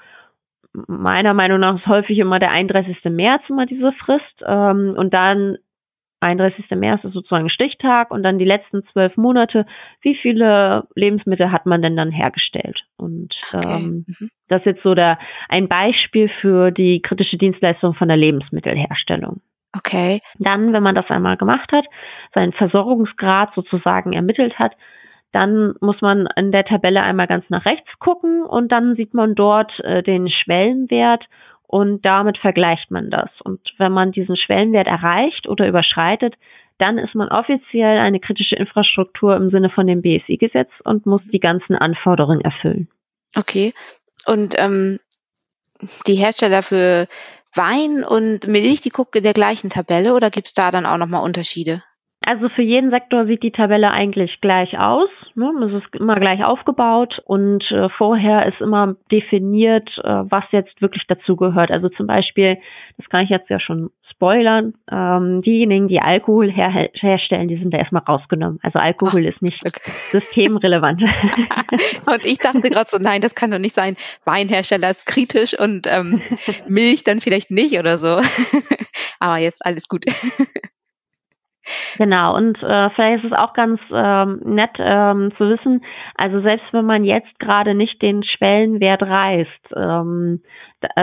meiner 0.87 1.35
Meinung 1.35 1.59
nach 1.59 1.77
ist 1.77 1.87
häufig 1.87 2.19
immer 2.19 2.39
der 2.39 2.53
31. 2.53 2.99
März 3.05 3.43
immer 3.49 3.67
diese 3.67 3.93
Frist. 3.93 4.45
Ähm, 4.47 4.95
und 4.97 5.13
dann 5.13 5.59
31. 6.27 6.67
März 6.71 7.05
ist 7.05 7.13
sozusagen 7.13 7.49
Stichtag 7.49 8.11
und 8.11 8.23
dann 8.23 8.39
die 8.39 8.45
letzten 8.45 8.85
zwölf 8.93 9.17
Monate, 9.17 9.67
wie 10.03 10.15
viele 10.15 10.87
Lebensmittel 10.95 11.53
hat 11.53 11.67
man 11.67 11.83
denn 11.83 11.97
dann 11.97 12.11
hergestellt? 12.11 12.85
Und 12.97 13.35
okay. 13.53 13.79
ähm, 13.79 14.05
mhm. 14.07 14.31
das 14.49 14.61
ist 14.61 14.67
jetzt 14.67 14.83
so 14.83 14.95
der, 14.95 15.19
ein 15.49 15.69
Beispiel 15.69 16.29
für 16.41 16.71
die 16.71 17.01
kritische 17.01 17.39
Dienstleistung 17.39 17.95
von 17.95 18.09
der 18.09 18.17
Lebensmittelherstellung. 18.17 19.41
Okay. 19.77 20.21
Dann, 20.39 20.73
wenn 20.73 20.83
man 20.83 20.95
das 20.95 21.09
einmal 21.11 21.37
gemacht 21.37 21.71
hat, 21.73 21.85
seinen 22.35 22.53
Versorgungsgrad 22.53 23.55
sozusagen 23.55 24.13
ermittelt 24.13 24.59
hat, 24.59 24.73
dann 25.33 25.75
muss 25.81 26.01
man 26.01 26.29
in 26.37 26.51
der 26.51 26.65
Tabelle 26.65 27.03
einmal 27.03 27.27
ganz 27.27 27.45
nach 27.51 27.67
rechts 27.67 27.99
gucken 27.99 28.43
und 28.43 28.73
dann 28.73 28.97
sieht 28.97 29.13
man 29.13 29.35
dort 29.35 29.79
äh, 29.81 30.03
den 30.03 30.29
Schwellenwert 30.29 31.27
und 31.67 32.05
damit 32.05 32.39
vergleicht 32.39 32.91
man 32.91 33.11
das. 33.11 33.31
Und 33.43 33.61
wenn 33.79 33.93
man 33.93 34.13
diesen 34.13 34.37
Schwellenwert 34.37 34.87
erreicht 34.87 35.49
oder 35.49 35.67
überschreitet, 35.67 36.35
dann 36.79 36.99
ist 36.99 37.15
man 37.15 37.29
offiziell 37.29 37.99
eine 37.99 38.21
kritische 38.21 38.57
Infrastruktur 38.57 39.35
im 39.37 39.51
Sinne 39.51 39.71
von 39.71 39.87
dem 39.87 40.03
BSI-Gesetz 40.03 40.71
und 40.85 41.07
muss 41.07 41.23
die 41.33 41.41
ganzen 41.41 41.75
Anforderungen 41.75 42.43
erfüllen. 42.43 42.89
Okay. 43.35 43.73
Und 44.27 44.55
ähm, 44.59 44.99
die 46.07 46.15
Hersteller 46.15 46.63
für 46.63 47.07
Wein 47.55 48.05
und 48.05 48.47
Milch, 48.47 48.81
die 48.83 48.91
gucken 48.91 49.19
in 49.19 49.25
der 49.25 49.33
gleichen 49.33 49.71
Tabelle 49.71 50.15
oder 50.15 50.31
gibt 50.31 50.49
es 50.49 50.55
da 50.55 50.71
dann 50.71 50.87
auch 50.87 50.99
nochmal 50.99 51.23
Unterschiede? 51.23 51.83
Also 52.27 52.49
für 52.49 52.63
jeden 52.63 52.91
Sektor 52.91 53.27
sieht 53.27 53.45
die 53.45 53.53
Tabelle 53.53 53.93
eigentlich 53.93 54.41
gleich 54.41 54.77
aus. 54.77 55.09
Ne? 55.37 55.49
Es 55.65 55.85
ist 55.85 55.95
immer 55.95 56.17
gleich 56.17 56.43
aufgebaut 56.45 57.23
und 57.25 57.71
äh, 57.71 57.89
vorher 57.89 58.47
ist 58.47 58.61
immer 58.61 58.97
definiert, 59.13 59.89
äh, 59.99 60.09
was 60.29 60.43
jetzt 60.51 60.83
wirklich 60.83 61.07
dazugehört. 61.07 61.71
Also 61.71 61.89
zum 61.89 62.09
Beispiel, 62.09 62.59
das 62.97 63.09
kann 63.11 63.23
ich 63.23 63.31
jetzt 63.31 63.49
ja 63.49 63.61
schon 63.61 63.91
spoilern, 64.11 64.75
ähm, 64.91 65.41
diejenigen, 65.43 65.87
die 65.87 66.01
Alkohol 66.01 66.51
her 66.51 66.89
herstellen, 66.95 67.47
die 67.47 67.59
sind 67.59 67.73
da 67.73 67.79
erstmal 67.79 68.03
rausgenommen. 68.03 68.59
Also 68.61 68.81
Alkohol 68.81 69.23
Ach, 69.23 69.29
ist 69.29 69.43
nicht 69.43 69.65
okay. 69.65 69.93
systemrelevant. 70.11 71.03
und 72.07 72.25
ich 72.25 72.39
dachte 72.39 72.63
gerade 72.63 72.91
so, 72.91 72.99
nein, 72.99 73.21
das 73.21 73.37
kann 73.37 73.53
doch 73.53 73.61
nicht 73.61 73.77
sein. 73.77 73.95
Weinhersteller 74.25 74.91
ist 74.91 75.07
kritisch 75.07 75.57
und 75.57 75.87
ähm, 75.87 76.21
Milch 76.69 77.05
dann 77.05 77.21
vielleicht 77.21 77.53
nicht 77.53 77.79
oder 77.79 77.99
so. 77.99 78.21
Aber 79.21 79.39
jetzt 79.39 79.65
alles 79.65 79.87
gut. 79.87 80.07
Genau, 81.99 82.37
und 82.37 82.63
äh, 82.63 82.91
vielleicht 82.91 83.25
ist 83.25 83.33
es 83.33 83.37
auch 83.37 83.53
ganz 83.53 83.81
ähm, 83.93 84.41
nett 84.45 84.71
ähm, 84.79 85.33
zu 85.37 85.49
wissen, 85.49 85.85
also 86.15 86.41
selbst 86.41 86.67
wenn 86.73 86.85
man 86.85 87.05
jetzt 87.05 87.39
gerade 87.41 87.75
nicht 87.75 88.01
den 88.03 88.23
Schwellenwert 88.23 89.03
reißt 89.03 89.75
ähm, 89.75 90.43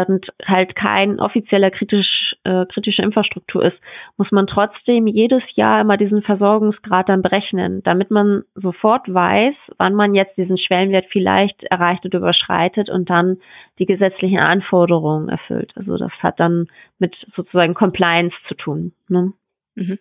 und 0.08 0.28
halt 0.46 0.76
kein 0.76 1.20
offizieller 1.20 1.70
kritisch, 1.70 2.36
äh, 2.46 2.66
kritische 2.68 3.02
Infrastruktur 3.02 3.66
ist, 3.66 3.78
muss 4.18 4.32
man 4.32 4.48
trotzdem 4.48 5.08
jedes 5.08 5.44
Jahr 5.56 5.82
immer 5.82 5.98
diesen 5.98 6.22
Versorgungsgrad 6.22 7.10
dann 7.10 7.22
berechnen, 7.22 7.82
damit 7.84 8.10
man 8.10 8.44
sofort 8.56 9.14
weiß, 9.14 9.56
wann 9.78 9.96
man 9.96 10.14
jetzt 10.14 10.38
diesen 10.38 10.58
Schwellenwert 10.58 11.08
vielleicht 11.12 11.64
erreicht 11.64 12.06
oder 12.06 12.20
überschreitet 12.20 12.90
und 12.90 13.10
dann 13.10 13.38
die 13.80 13.86
gesetzlichen 13.86 14.40
Anforderungen 14.40 15.28
erfüllt. 15.28 15.74
Also 15.76 15.98
das 15.98 16.12
hat 16.20 16.40
dann 16.40 16.68
mit 17.00 17.16
sozusagen 17.36 17.74
Compliance 17.74 18.36
zu 18.48 18.56
tun. 18.56 18.94
Ne? 19.10 19.34
Mhm. 19.76 20.00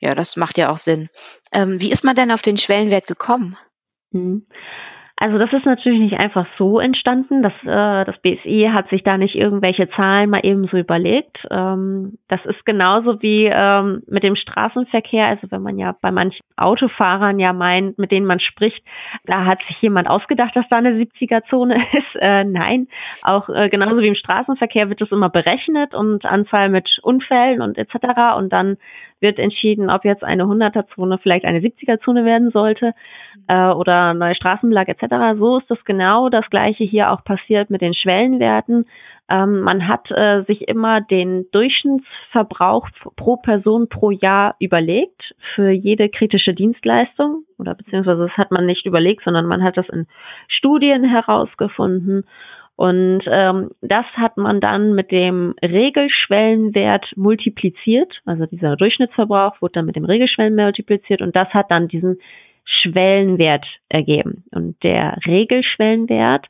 Ja, 0.00 0.14
das 0.14 0.36
macht 0.36 0.58
ja 0.58 0.70
auch 0.70 0.78
Sinn. 0.78 1.08
Ähm, 1.52 1.80
wie 1.80 1.92
ist 1.92 2.04
man 2.04 2.16
denn 2.16 2.30
auf 2.30 2.42
den 2.42 2.58
Schwellenwert 2.58 3.06
gekommen? 3.06 3.56
Mhm. 4.10 4.46
Also 5.22 5.38
das 5.38 5.52
ist 5.52 5.66
natürlich 5.66 6.00
nicht 6.00 6.18
einfach 6.18 6.46
so 6.58 6.80
entstanden. 6.80 7.42
Das, 7.44 7.52
äh, 7.62 8.04
das 8.04 8.18
BSI 8.22 8.70
hat 8.72 8.88
sich 8.88 9.04
da 9.04 9.16
nicht 9.18 9.36
irgendwelche 9.36 9.88
Zahlen 9.90 10.30
mal 10.30 10.44
eben 10.44 10.66
so 10.66 10.76
überlegt. 10.76 11.46
Ähm, 11.48 12.18
das 12.26 12.44
ist 12.44 12.66
genauso 12.66 13.22
wie 13.22 13.44
ähm, 13.44 14.02
mit 14.08 14.24
dem 14.24 14.34
Straßenverkehr. 14.34 15.26
Also 15.26 15.48
wenn 15.52 15.62
man 15.62 15.78
ja 15.78 15.94
bei 16.00 16.10
manchen 16.10 16.40
Autofahrern 16.56 17.38
ja 17.38 17.52
meint, 17.52 17.98
mit 17.98 18.10
denen 18.10 18.26
man 18.26 18.40
spricht, 18.40 18.84
da 19.24 19.44
hat 19.44 19.60
sich 19.68 19.80
jemand 19.80 20.08
ausgedacht, 20.08 20.56
dass 20.56 20.68
da 20.70 20.78
eine 20.78 20.90
70er-Zone 20.90 21.76
ist. 21.92 22.16
Äh, 22.20 22.42
nein, 22.42 22.88
auch 23.22 23.48
äh, 23.48 23.68
genauso 23.68 23.98
wie 23.98 24.08
im 24.08 24.16
Straßenverkehr 24.16 24.88
wird 24.88 25.02
das 25.02 25.12
immer 25.12 25.28
berechnet 25.28 25.94
und 25.94 26.24
Anzahl 26.24 26.68
mit 26.68 26.98
Unfällen 27.02 27.62
und 27.62 27.78
etc. 27.78 28.36
Und 28.38 28.52
dann 28.52 28.76
wird 29.22 29.38
entschieden, 29.38 29.90
ob 29.90 30.04
jetzt 30.04 30.24
eine 30.24 30.44
100er-Zone 30.44 31.18
vielleicht 31.18 31.44
eine 31.44 31.60
70er-Zone 31.60 32.24
werden 32.24 32.50
sollte 32.50 32.92
äh, 33.48 33.68
oder 33.68 34.14
neue 34.14 34.34
Straßenbelag 34.34 34.88
etc. 34.88 35.38
So 35.38 35.58
ist 35.58 35.70
das 35.70 35.82
genau 35.84 36.28
das 36.28 36.48
gleiche 36.50 36.84
hier 36.84 37.10
auch 37.10 37.24
passiert 37.24 37.70
mit 37.70 37.80
den 37.80 37.94
Schwellenwerten. 37.94 38.86
Ähm, 39.28 39.60
man 39.60 39.88
hat 39.88 40.10
äh, 40.10 40.42
sich 40.42 40.68
immer 40.68 41.00
den 41.00 41.46
Durchschnittsverbrauch 41.52 42.88
pro 43.16 43.36
Person 43.36 43.88
pro 43.88 44.10
Jahr 44.10 44.56
überlegt 44.58 45.34
für 45.54 45.70
jede 45.70 46.08
kritische 46.08 46.52
Dienstleistung 46.52 47.44
oder 47.58 47.74
beziehungsweise 47.74 48.26
das 48.26 48.36
hat 48.36 48.50
man 48.50 48.66
nicht 48.66 48.84
überlegt, 48.84 49.22
sondern 49.24 49.46
man 49.46 49.62
hat 49.62 49.76
das 49.76 49.88
in 49.88 50.06
Studien 50.48 51.04
herausgefunden 51.04 52.24
und 52.76 53.22
ähm, 53.26 53.70
das 53.80 54.06
hat 54.14 54.36
man 54.36 54.60
dann 54.60 54.94
mit 54.94 55.10
dem 55.10 55.54
Regelschwellenwert 55.62 57.16
multipliziert. 57.16 58.20
Also 58.24 58.46
dieser 58.46 58.76
Durchschnittsverbrauch 58.76 59.60
wurde 59.60 59.72
dann 59.74 59.86
mit 59.86 59.96
dem 59.96 60.04
Regelschwellenwert 60.04 60.66
multipliziert 60.66 61.20
und 61.20 61.36
das 61.36 61.48
hat 61.50 61.70
dann 61.70 61.88
diesen 61.88 62.18
Schwellenwert 62.64 63.66
ergeben. 63.88 64.44
Und 64.50 64.82
der 64.82 65.18
Regelschwellenwert 65.26 66.46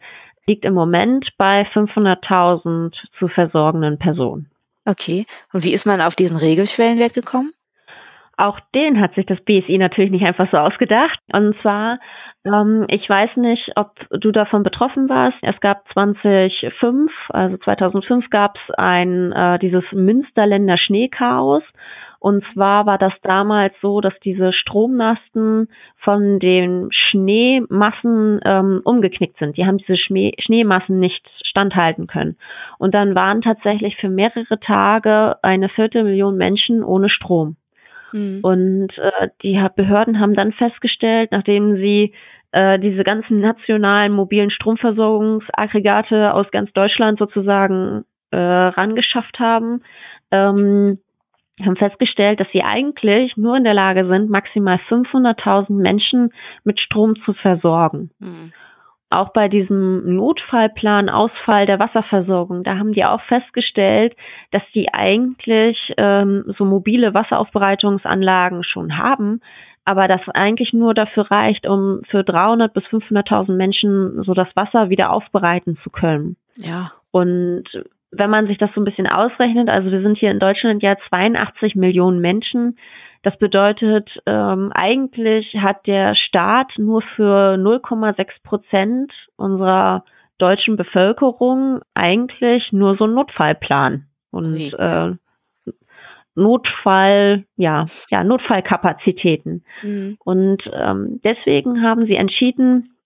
liegt 0.47 0.65
im 0.65 0.75
Moment 0.75 1.31
bei 1.39 1.63
500.000 1.63 2.95
zu 3.19 3.29
versorgenden 3.29 3.99
Personen. 3.99 4.51
Okay. 4.87 5.27
Und 5.53 5.65
wie 5.65 5.73
ist 5.73 5.87
man 5.87 6.01
auf 6.01 6.15
diesen 6.15 6.37
Regelschwellenwert 6.37 7.15
gekommen? 7.15 7.53
Auch 8.37 8.59
den 8.75 9.01
hat 9.01 9.15
sich 9.15 9.27
das 9.27 9.41
BSI 9.41 9.79
natürlich 9.79 10.11
nicht 10.11 10.25
einfach 10.25 10.51
so 10.51 10.57
ausgedacht. 10.57 11.19
Und 11.33 11.55
zwar, 11.61 11.99
ähm, 12.45 12.87
ich 12.89 13.09
weiß 13.09 13.37
nicht, 13.37 13.73
ob 13.77 13.93
du 14.11 14.33
davon 14.33 14.63
betroffen 14.63 15.09
warst. 15.09 15.37
Es 15.43 15.61
gab 15.61 15.87
2005, 15.93 17.13
also 17.29 17.57
2005 17.59 18.31
gab 18.31 18.57
es 18.57 18.75
ein 18.75 19.33
äh, 19.33 19.59
dieses 19.59 19.85
Münsterländer 19.93 20.79
Schneechaos. 20.79 21.63
Und 22.23 22.45
zwar 22.55 22.87
war 22.87 22.99
das 22.99 23.13
damals 23.23 23.75
so, 23.83 24.01
dass 24.01 24.15
diese 24.21 24.53
Strommasten 24.53 25.69
von 25.97 26.39
den 26.39 26.87
Schneemassen 26.93 28.41
ähm, 28.45 28.81
umgeknickt 28.85 29.39
sind. 29.39 29.57
Die 29.57 29.67
haben 29.67 29.79
diese 29.79 29.97
Schnee 29.97 30.33
Schneemassen 30.39 31.01
nicht 31.01 31.29
standhalten 31.45 32.07
können. 32.07 32.37
Und 32.79 32.95
dann 32.95 33.17
waren 33.17 33.43
tatsächlich 33.43 33.97
für 33.97 34.09
mehrere 34.09 34.61
Tage 34.61 35.37
eine 35.43 35.69
Viertelmillion 35.69 36.37
Menschen 36.37 36.85
ohne 36.85 37.09
Strom. 37.09 37.57
Mhm. 38.13 38.41
Und 38.43 38.99
äh, 38.99 39.29
die 39.43 39.61
Behörden 39.75 40.21
haben 40.21 40.35
dann 40.35 40.53
festgestellt, 40.53 41.31
nachdem 41.33 41.77
sie 41.77 42.15
äh, 42.53 42.79
diese 42.79 43.05
ganzen 43.05 43.41
nationalen 43.41 44.13
mobilen 44.13 44.51
Stromversorgungsaggregate 44.51 46.35
aus 46.35 46.51
ganz 46.51 46.73
Deutschland 46.73 47.19
sozusagen 47.19 48.05
äh, 48.31 48.37
rangeschafft 48.37 49.39
haben, 49.39 49.83
ähm, 50.31 50.99
haben 51.61 51.77
festgestellt, 51.77 52.41
dass 52.41 52.49
sie 52.53 52.63
eigentlich 52.63 53.37
nur 53.37 53.57
in 53.57 53.65
der 53.65 53.75
Lage 53.75 54.07
sind, 54.07 54.31
maximal 54.31 54.81
500.000 54.89 55.73
Menschen 55.73 56.33
mit 56.65 56.81
Strom 56.81 57.17
zu 57.25 57.35
versorgen. 57.35 58.11
Mhm 58.19 58.53
auch 59.13 59.33
bei 59.33 59.49
diesem 59.49 60.17
Notfallplan 60.17 61.09
Ausfall 61.09 61.67
der 61.67 61.79
Wasserversorgung, 61.79 62.65
da 62.65 62.79
haben 62.79 62.93
die 62.93 63.05
auch 63.05 63.23
festgestellt, 63.23 64.17
dass 64.51 64.63
die 64.75 64.93
eigentlich 64.93 65.93
ähm, 65.97 66.45
so 66.59 66.65
mobile 66.65 67.15
Wasseraufbereitungsanlagen 67.15 68.65
schon 68.65 68.99
haben, 68.99 69.41
aber 69.85 70.09
das 70.09 70.21
eigentlich 70.29 70.73
nur 70.73 70.95
dafür 70.95 71.31
reicht, 71.31 71.67
um 71.67 72.03
für 72.09 72.25
300 72.25 72.73
bis 72.73 72.85
500.000 72.85 73.53
Menschen 73.53 74.23
so 74.23 74.35
das 74.35 74.49
Wasser 74.55 74.91
wieder 74.91 75.13
aufbereiten 75.13 75.77
zu 75.83 75.91
können. 75.91 76.37
Ja. 76.57 76.93
Und 77.11 77.65
wenn 78.13 78.31
man 78.31 78.47
sich 78.47 78.59
das 78.59 78.71
so 78.75 78.81
ein 78.81 78.85
bisschen 78.85 79.07
ausrechnet, 79.07 79.69
also 79.69 79.91
wir 79.91 80.03
sind 80.03 80.19
hier 80.19 80.31
in 80.31 80.39
Deutschland 80.39 80.83
ja 80.83 80.97
82 81.09 81.75
Millionen 81.75 82.21
Menschen, 82.21 82.77
das 83.23 83.37
bedeutet, 83.39 84.21
ähm, 84.27 84.73
eigentlich 84.75 85.55
hat 85.55 85.87
der 85.87 86.15
Staat 86.15 86.73
nur 86.77 87.03
für 87.03 87.57
0,6 87.57 88.43
Prozent 88.43 89.13
unserer 89.37 90.05
deutschen 90.39 90.77
Bevölkerung 90.77 91.81
eigentlich 91.95 92.73
nur 92.73 92.97
so 92.97 93.05
einen 93.05 93.15
Notfallplan 93.15 94.07
und 94.31 94.55
okay. 94.55 94.75
äh, 94.77 95.15
Notfall, 96.35 97.45
ja, 97.57 97.85
ja, 98.11 98.25
Notfallkapazitäten. 98.25 99.65
Mhm. 99.83 100.17
Und 100.25 100.63
ähm, 100.73 101.21
deswegen 101.23 101.83
haben 101.83 102.07
sie 102.07 102.17
entschieden, 102.17 102.97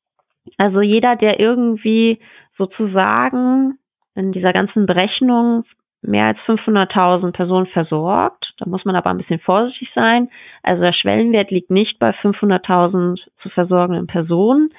also 0.56 0.80
jeder, 0.80 1.16
der 1.16 1.40
irgendwie 1.40 2.20
sozusagen 2.56 3.78
in 4.14 4.32
dieser 4.32 4.52
ganzen 4.52 4.86
Berechnung 4.86 5.64
mehr 6.06 6.26
als 6.26 6.38
500.000 6.46 7.32
Personen 7.32 7.66
versorgt. 7.66 8.54
Da 8.58 8.66
muss 8.66 8.84
man 8.84 8.96
aber 8.96 9.10
ein 9.10 9.18
bisschen 9.18 9.40
vorsichtig 9.40 9.90
sein. 9.94 10.30
Also 10.62 10.82
der 10.82 10.92
Schwellenwert 10.92 11.50
liegt 11.50 11.70
nicht 11.70 11.98
bei 11.98 12.10
500.000 12.10 13.20
zu 13.42 13.48
versorgenden 13.50 14.06
Personen, 14.06 14.72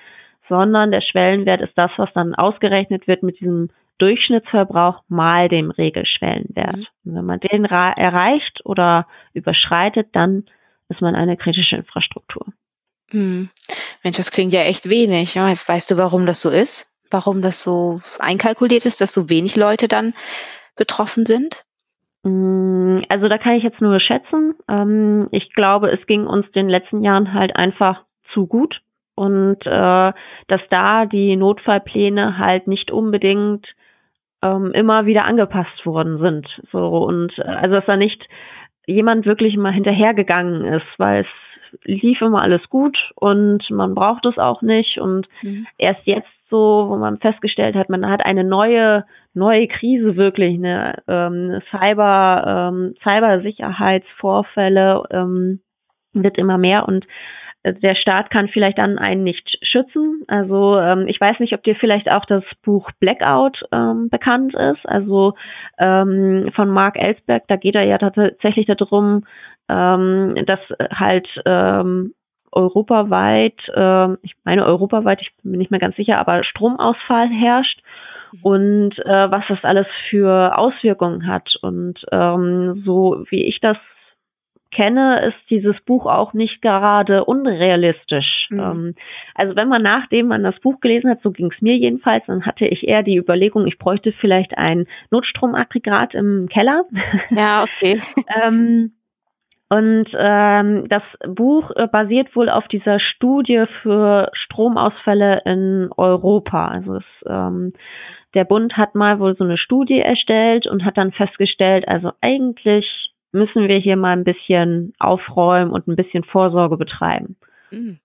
sondern 0.50 0.92
der 0.92 1.02
Schwellenwert 1.02 1.62
ist 1.62 1.78
das, 1.78 1.92
was 1.98 2.12
dann 2.14 2.36
ausgerechnet 2.36 3.08
wird 3.08 3.24
mit 3.24 3.40
diesem 3.40 3.70
Durchschnittsverbrauch 3.98 5.02
mal 5.08 5.50
dem 5.50 5.72
Regelschwellenwert. 5.72 6.78
Mhm. 6.78 6.86
Und 7.06 7.16
wenn 7.16 7.26
man 7.26 7.40
den 7.40 7.66
erreicht 7.66 8.62
oder 8.64 9.08
überschreitet, 9.34 10.10
dann 10.14 10.46
ist 10.90 11.02
man 11.02 11.16
eine 11.16 11.36
kritische 11.36 11.76
Infrastruktur. 11.76 12.46
Hm. 13.10 13.50
Mensch, 14.04 14.18
das 14.18 14.32
klingt 14.32 14.54
ja 14.54 14.62
echt 14.62 14.90
wenig. 14.90 15.36
Weißt 15.36 15.92
du, 15.92 15.98
warum 15.98 16.26
das 16.26 16.42
so 16.42 16.50
ist? 16.50 16.94
Warum 17.10 17.42
das 17.42 17.64
so 17.64 18.00
einkalkuliert 18.20 18.86
ist, 18.86 19.02
dass 19.02 19.14
so 19.14 19.30
wenig 19.30 19.56
Leute 19.56 19.88
dann 19.88 20.14
betroffen 20.78 21.26
sind? 21.26 21.64
Mm, 22.24 23.00
also 23.10 23.28
da 23.28 23.38
kann 23.38 23.54
ich 23.54 23.64
jetzt 23.64 23.82
nur 23.82 24.00
schätzen. 24.00 24.56
Ähm, 24.68 25.28
ich 25.32 25.54
glaube, 25.54 25.92
es 25.92 26.06
ging 26.08 26.26
uns 26.26 26.50
den 26.52 26.70
letzten 26.70 27.04
Jahren 27.04 27.34
halt 27.34 27.56
einfach 27.56 28.04
zu 28.34 28.48
gut 28.48 28.82
und 29.16 29.66
äh, 29.66 30.14
dass 30.48 30.62
da 30.70 31.06
die 31.06 31.36
Notfallpläne 31.36 32.38
halt 32.38 32.68
nicht 32.68 32.92
unbedingt 32.92 33.68
ähm, 34.42 34.72
immer 34.74 35.06
wieder 35.06 35.26
angepasst 35.26 35.86
worden 35.86 36.20
sind. 36.20 36.48
So 36.72 37.00
und 37.00 37.38
äh, 37.40 37.44
also 37.44 37.76
dass 37.76 37.86
da 37.86 37.98
nicht 37.98 38.28
jemand 38.86 39.26
wirklich 39.26 39.58
mal 39.58 39.74
hinterhergegangen 39.74 40.66
ist, 40.66 40.88
weil 40.98 41.22
es 41.22 41.80
lief 41.84 42.22
immer 42.22 42.42
alles 42.42 42.70
gut 42.70 43.12
und 43.16 43.70
man 43.70 43.96
braucht 43.96 44.26
es 44.26 44.38
auch 44.38 44.62
nicht 44.62 45.00
und 45.00 45.28
mhm. 45.42 45.68
erst 45.78 46.06
jetzt 46.06 46.30
so, 46.50 46.88
wo 46.90 46.98
man 46.98 47.20
festgestellt 47.20 47.76
hat, 47.76 47.90
man 47.90 48.10
hat 48.10 48.26
eine 48.26 48.44
neue 48.44 49.06
neue 49.34 49.68
Krise 49.68 50.16
wirklich, 50.16 50.56
eine 50.56 51.04
ähm, 51.08 51.62
Cyber 51.70 52.72
ähm, 52.74 52.96
Cybersicherheitsvorfälle 53.04 55.04
ähm, 55.12 55.60
wird 56.14 56.38
immer 56.38 56.58
mehr 56.58 56.88
und 56.88 57.06
der 57.66 57.96
Staat 57.96 58.30
kann 58.30 58.48
vielleicht 58.48 58.78
dann 58.78 58.98
einen 58.98 59.24
nicht 59.24 59.58
schützen. 59.62 60.24
Also 60.28 60.80
ähm, 60.80 61.08
ich 61.08 61.20
weiß 61.20 61.40
nicht, 61.40 61.54
ob 61.54 61.64
dir 61.64 61.76
vielleicht 61.76 62.10
auch 62.10 62.26
das 62.26 62.44
Buch 62.64 62.92
Blackout 63.00 63.64
ähm, 63.72 64.10
bekannt 64.10 64.56
ist, 64.56 64.88
also 64.88 65.34
ähm, 65.78 66.52
von 66.56 66.70
Mark 66.70 66.98
Ellsberg. 66.98 67.44
Da 67.48 67.56
geht 67.56 67.76
er 67.76 67.84
ja 67.84 67.98
tatsächlich 67.98 68.68
darum, 68.68 69.26
ähm, 69.70 70.36
dass 70.46 70.60
halt 70.92 71.28
ähm, 71.46 72.14
europaweit, 72.58 73.60
äh, 73.74 74.14
ich 74.24 74.36
meine 74.44 74.66
europaweit, 74.66 75.22
ich 75.22 75.32
bin 75.44 75.60
nicht 75.60 75.72
mehr 75.72 75.80
ganz 75.80 75.96
sicher, 75.96 76.18
aber 76.18 76.44
Stromausfall 76.44 77.30
herrscht 77.30 77.82
mhm. 78.32 78.40
und 78.42 79.00
äh, 79.00 79.32
was 79.32 79.44
das 79.48 79.64
alles 79.64 79.88
für 80.10 80.58
Auswirkungen 80.58 81.28
hat. 81.28 81.56
Und 81.62 82.06
ähm, 82.12 82.82
so 82.86 83.24
wie 83.30 83.44
ich 83.44 83.60
das 83.60 83.78
kenne, 84.72 85.28
ist 85.28 85.50
dieses 85.50 85.80
Buch 85.82 86.06
auch 86.06 86.34
nicht 86.34 86.62
gerade 86.62 87.26
unrealistisch. 87.26 88.48
Mhm. 88.50 88.60
Ähm, 88.60 88.96
also 89.36 89.56
wenn 89.56 89.70
man 89.70 89.82
nachdem 89.82 90.28
man 90.28 90.44
das 90.44 90.60
Buch 90.60 90.80
gelesen 90.82 91.10
hat, 91.10 91.22
so 91.22 91.32
ging 91.32 91.52
es 91.54 91.62
mir 91.62 91.78
jedenfalls, 91.78 92.26
dann 92.26 92.46
hatte 92.46 92.66
ich 92.66 92.88
eher 92.88 93.04
die 93.04 93.18
Überlegung, 93.18 93.68
ich 93.68 93.78
bräuchte 93.78 94.12
vielleicht 94.12 94.58
ein 94.58 94.88
Notstromaggregat 95.12 96.16
im 96.16 96.50
Keller. 96.50 96.86
Ja, 97.30 97.64
okay. 97.64 98.00
ähm, 98.44 98.92
und 99.70 100.06
ähm, 100.14 100.88
das 100.88 101.04
Buch 101.28 101.72
äh, 101.76 101.88
basiert 101.88 102.34
wohl 102.36 102.50
auf 102.50 102.68
dieser 102.70 103.00
Studie 103.00 103.66
für 103.82 104.30
Stromausfälle 104.34 105.42
in 105.46 105.90
Europa. 105.98 106.68
Also 106.68 106.96
es, 106.96 107.04
ähm, 107.26 107.74
der 108.34 108.46
Bund 108.46 108.78
hat 108.78 108.96
mal 108.96 109.20
wohl 109.20 109.36
so 109.36 109.44
eine 109.44 109.58
Studie 109.58 110.00
erstellt 110.00 110.68
und 110.68 110.86
hat 110.86 110.98
dann 110.98 111.12
festgestellt, 111.12 111.88
also 111.88 112.12
eigentlich 112.22 113.14
müssen 113.34 113.68
wir 113.68 113.78
hier 113.78 113.98
mal 113.98 114.14
ein 114.14 114.24
bisschen 114.24 114.94
aufräumen 115.00 115.72
und 115.72 115.88
ein 115.88 115.98
bisschen 115.98 116.24
Vorsorge 116.24 116.78
betreiben. 116.78 117.36
Mhm. 117.72 118.00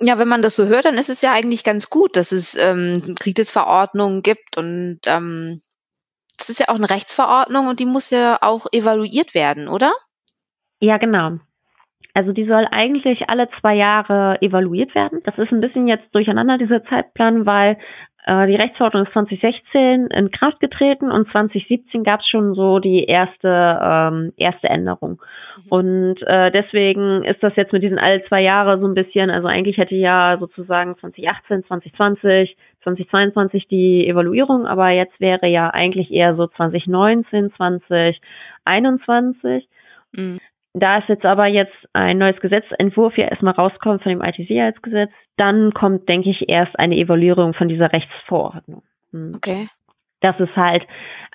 Ja, 0.00 0.18
wenn 0.18 0.26
man 0.26 0.42
das 0.42 0.56
so 0.56 0.66
hört, 0.66 0.86
dann 0.86 0.98
ist 0.98 1.10
es 1.10 1.22
ja 1.22 1.32
eigentlich 1.32 1.62
ganz 1.62 1.88
gut, 1.90 2.16
dass 2.16 2.32
es 2.32 2.56
ähm, 2.56 3.14
Kritisverordnungen 3.20 4.22
gibt 4.22 4.58
und 4.58 4.98
ähm, 5.06 5.62
das 6.36 6.48
ist 6.48 6.58
ja 6.58 6.68
auch 6.68 6.74
eine 6.74 6.90
Rechtsverordnung 6.90 7.68
und 7.68 7.78
die 7.78 7.86
muss 7.86 8.10
ja 8.10 8.38
auch 8.40 8.66
evaluiert 8.72 9.34
werden, 9.34 9.68
oder? 9.68 9.92
Ja, 10.84 10.98
genau. 10.98 11.38
Also 12.12 12.32
die 12.32 12.44
soll 12.44 12.66
eigentlich 12.70 13.30
alle 13.30 13.48
zwei 13.60 13.74
Jahre 13.74 14.36
evaluiert 14.42 14.94
werden. 14.94 15.20
Das 15.24 15.38
ist 15.38 15.50
ein 15.50 15.62
bisschen 15.62 15.88
jetzt 15.88 16.14
durcheinander, 16.14 16.58
dieser 16.58 16.84
Zeitplan, 16.84 17.46
weil 17.46 17.78
äh, 18.26 18.46
die 18.46 18.54
Rechtsverordnung 18.54 19.04
ist 19.04 19.14
2016 19.14 20.08
in 20.08 20.30
Kraft 20.30 20.60
getreten 20.60 21.10
und 21.10 21.30
2017 21.30 22.04
gab 22.04 22.20
es 22.20 22.28
schon 22.28 22.54
so 22.54 22.80
die 22.80 23.04
erste, 23.04 23.48
ähm, 23.48 24.34
erste 24.36 24.68
Änderung. 24.68 25.22
Mhm. 25.56 25.62
Und 25.70 26.22
äh, 26.26 26.50
deswegen 26.50 27.24
ist 27.24 27.42
das 27.42 27.56
jetzt 27.56 27.72
mit 27.72 27.82
diesen 27.82 27.98
alle 27.98 28.22
zwei 28.24 28.42
Jahre 28.42 28.78
so 28.78 28.86
ein 28.86 28.94
bisschen, 28.94 29.30
also 29.30 29.48
eigentlich 29.48 29.78
hätte 29.78 29.94
ja 29.94 30.36
sozusagen 30.38 30.98
2018, 30.98 31.64
2020, 31.64 32.58
2022 32.82 33.68
die 33.68 34.06
Evaluierung, 34.06 34.66
aber 34.66 34.90
jetzt 34.90 35.18
wäre 35.18 35.48
ja 35.48 35.70
eigentlich 35.70 36.12
eher 36.12 36.36
so 36.36 36.46
2019, 36.46 37.52
2021. 37.56 39.66
Mhm. 40.12 40.40
Da 40.74 40.98
ist 40.98 41.08
jetzt 41.08 41.24
aber 41.24 41.46
jetzt 41.46 41.72
ein 41.92 42.18
neues 42.18 42.40
Gesetzentwurf 42.40 43.16
ja 43.16 43.28
erstmal 43.28 43.54
rauskommt 43.54 44.02
von 44.02 44.10
dem 44.10 44.22
IT-Sicherheitsgesetz, 44.22 45.10
dann 45.36 45.72
kommt, 45.72 46.08
denke 46.08 46.30
ich, 46.30 46.48
erst 46.48 46.76
eine 46.78 46.96
Evaluierung 46.96 47.54
von 47.54 47.68
dieser 47.68 47.92
Rechtsverordnung. 47.92 48.82
Hm. 49.12 49.34
Okay. 49.36 49.68
Das 50.20 50.38
ist 50.40 50.56
halt 50.56 50.84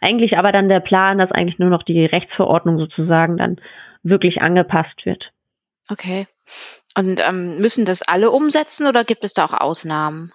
eigentlich 0.01 0.37
aber 0.37 0.51
dann 0.51 0.67
der 0.67 0.81
Plan, 0.81 1.19
dass 1.19 1.31
eigentlich 1.31 1.57
nur 1.57 1.69
noch 1.69 1.83
die 1.83 2.05
Rechtsverordnung 2.05 2.77
sozusagen 2.77 3.37
dann 3.37 3.61
wirklich 4.03 4.41
angepasst 4.41 5.05
wird. 5.05 5.31
Okay. 5.89 6.27
Und 6.97 7.21
ähm, 7.25 7.59
müssen 7.59 7.85
das 7.85 8.01
alle 8.01 8.31
umsetzen 8.31 8.87
oder 8.87 9.05
gibt 9.05 9.23
es 9.23 9.33
da 9.33 9.45
auch 9.45 9.53
Ausnahmen? 9.53 10.33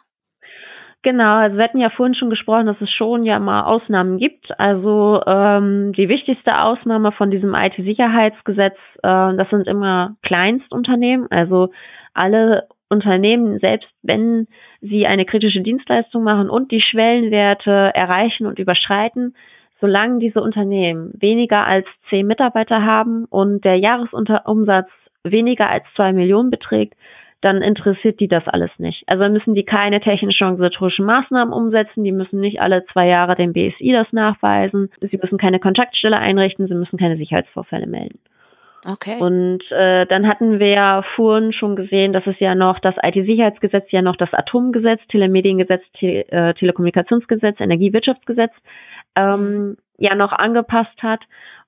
Genau, 1.05 1.37
also 1.37 1.59
wir 1.59 1.65
hatten 1.65 1.81
ja 1.81 1.91
vorhin 1.91 2.15
schon 2.15 2.31
gesprochen, 2.31 2.65
dass 2.65 2.81
es 2.81 2.91
schon 2.91 3.25
ja 3.25 3.39
mal 3.39 3.65
Ausnahmen 3.65 4.17
gibt. 4.17 4.59
Also 4.59 5.23
ähm, 5.27 5.93
die 5.93 6.09
wichtigste 6.09 6.59
Ausnahme 6.63 7.13
von 7.13 7.31
diesem 7.31 7.55
IT-Sicherheitsgesetz, 7.55 8.77
äh, 9.03 9.37
das 9.37 9.51
sind 9.51 9.67
immer 9.69 10.17
Kleinstunternehmen, 10.23 11.31
also 11.31 11.69
alle 12.15 12.69
Unternehmen, 12.89 13.59
selbst 13.59 13.91
wenn 14.03 14.49
sie 14.81 15.07
eine 15.07 15.27
kritische 15.27 15.61
Dienstleistung 15.61 16.23
machen 16.25 16.49
und 16.49 16.73
die 16.73 16.81
Schwellenwerte 16.81 17.91
erreichen 17.95 18.47
und 18.47 18.59
überschreiten, 18.59 19.37
solange 19.83 20.21
diese 20.21 20.41
Unternehmen 20.41 21.13
weniger 21.21 21.67
als 21.67 21.87
zehn 22.09 22.27
Mitarbeiter 22.27 22.83
haben 22.83 23.27
und 23.27 23.63
der 23.63 23.77
Jahresumsatz 23.77 24.89
weniger 25.23 25.69
als 25.69 25.85
zwei 25.97 26.15
Millionen 26.15 26.49
beträgt, 26.51 26.95
dann 27.45 27.61
interessiert 27.61 28.21
die 28.21 28.29
das 28.29 28.49
alles 28.49 28.71
nicht. 28.79 29.05
Also 29.07 29.29
müssen 29.29 29.55
die 29.55 29.65
keine 29.65 30.01
technischen 30.01 30.45
organisatorischen 30.45 31.05
Maßnahmen 31.05 31.53
umsetzen, 31.53 32.03
die 32.03 32.13
müssen 32.13 32.41
nicht 32.41 32.61
alle 32.61 32.87
zwei 32.87 33.07
Jahre 33.07 33.37
dem 33.37 33.53
BSI 33.53 33.93
das 33.93 34.11
nachweisen, 34.13 34.91
sie 35.01 35.19
müssen 35.21 35.37
keine 35.37 35.61
Kontaktstelle 35.61 36.17
einrichten, 36.17 36.69
sie 36.69 36.75
müssen 36.75 36.99
keine 36.99 37.19
Sicherheitsvorfälle 37.19 37.87
melden. 37.87 38.19
Okay. 38.91 39.19
Und 39.19 39.61
äh, 39.71 40.07
dann 40.07 40.27
hatten 40.27 40.59
wir 40.59 40.69
ja 40.69 41.05
vorhin 41.17 41.53
schon 41.53 41.77
gesehen, 41.77 42.13
dass 42.15 42.27
es 42.27 42.39
ja 42.39 42.55
noch 42.55 42.79
das 42.79 42.95
IT-Sicherheitsgesetz, 43.03 43.91
ja 43.91 44.01
noch 44.01 44.17
das 44.17 44.33
Atomgesetz, 44.33 45.01
Telemediengesetz, 45.09 45.83
Te 45.99 46.31
äh, 46.31 46.55
Telekommunikationsgesetz, 46.55 47.61
Energiewirtschaftsgesetz 47.61 48.53
ähm, 49.17 49.77
ja 49.99 50.15
noch 50.15 50.33
angepasst 50.33 51.03
hat. 51.03 51.21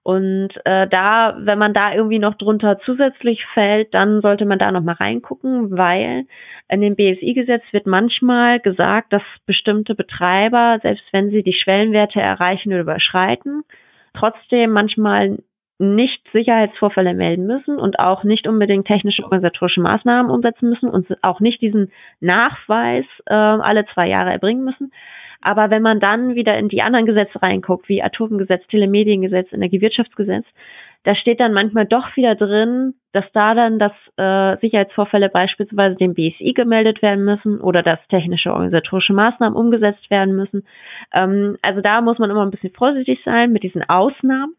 Und 0.07 0.51
äh, 0.65 0.87
da, 0.87 1.35
wenn 1.37 1.59
man 1.59 1.75
da 1.75 1.93
irgendwie 1.93 2.21
noch 2.21 2.37
drunter 2.37 2.79
zusätzlich 2.79 3.45
fällt, 3.55 3.93
dann 3.93 4.21
sollte 4.21 4.45
man 4.45 4.61
da 4.61 4.71
noch 4.71 4.85
mal 4.85 4.93
reingucken, 4.93 5.77
weil 5.77 6.27
in 6.69 6.81
dem 6.81 6.95
BSI-Gesetz 6.95 7.65
wird 7.73 7.89
manchmal 7.89 8.61
gesagt, 8.61 9.13
dass 9.13 9.25
bestimmte 9.47 9.97
Betreiber, 9.97 10.79
selbst 10.81 11.03
wenn 11.11 11.31
sie 11.31 11.43
die 11.43 11.55
Schwellenwerte 11.55 12.21
erreichen 12.21 12.69
oder 12.69 12.83
überschreiten, 12.83 13.65
trotzdem 14.15 14.71
manchmal 14.71 15.39
nicht 15.79 16.23
Sicherheitsvorfälle 16.33 17.13
melden 17.13 17.49
müssen 17.49 17.77
und 17.77 17.99
auch 17.99 18.23
nicht 18.23 18.47
unbedingt 18.47 18.87
technische 18.87 19.25
organisatorische 19.25 19.81
Maßnahmen 19.81 20.31
umsetzen 20.31 20.71
müssen 20.71 20.89
und 20.89 21.09
auch 21.25 21.41
nicht 21.41 21.61
diesen 21.61 21.91
Nachweis 22.21 23.07
äh, 23.27 23.35
alle 23.35 23.85
zwei 23.87 24.07
Jahre 24.07 24.31
erbringen 24.31 24.65
müssen. 24.65 24.93
Aber 25.47 25.71
wenn 25.71 25.81
man 25.81 26.01
dann 26.01 26.35
wieder 26.35 26.59
in 26.59 26.69
die 26.69 26.83
anderen 26.83 27.07
Gesetze 27.07 27.41
reinguckt, 27.41 27.89
wie 27.89 28.03
Atomgesetz, 28.03 28.67
Telemediengesetz, 28.67 29.53
Energiewirtschaftsgesetz, 29.53 30.45
da 31.05 31.15
steht 31.15 31.39
dann 31.39 31.53
manchmal 31.53 31.87
doch 31.87 32.17
wieder 32.17 32.35
drin, 32.35 32.95
dass 33.13 33.25
da 33.33 33.55
dann 33.55 33.79
das 33.79 33.93
äh, 34.17 34.61
Sicherheitsvorfälle 34.61 35.29
beispielsweise 35.29 35.95
dem 35.95 36.15
BSI 36.15 36.53
gemeldet 36.53 37.01
werden 37.01 37.25
müssen 37.25 37.61
oder 37.61 37.85
dass 37.85 38.01
technische 38.09 38.53
organisatorische 38.53 39.13
Maßnahmen 39.13 39.57
umgesetzt 39.57 40.11
werden 40.11 40.35
müssen. 40.35 40.67
Ähm, 41.15 41.57
also 41.63 41.81
da 41.81 42.01
muss 42.01 42.19
man 42.19 42.29
immer 42.29 42.45
ein 42.45 42.51
bisschen 42.51 42.73
vorsichtig 42.73 43.21
sein 43.25 43.53
mit 43.53 43.63
diesen 43.63 43.89
Ausnahmen 43.89 44.57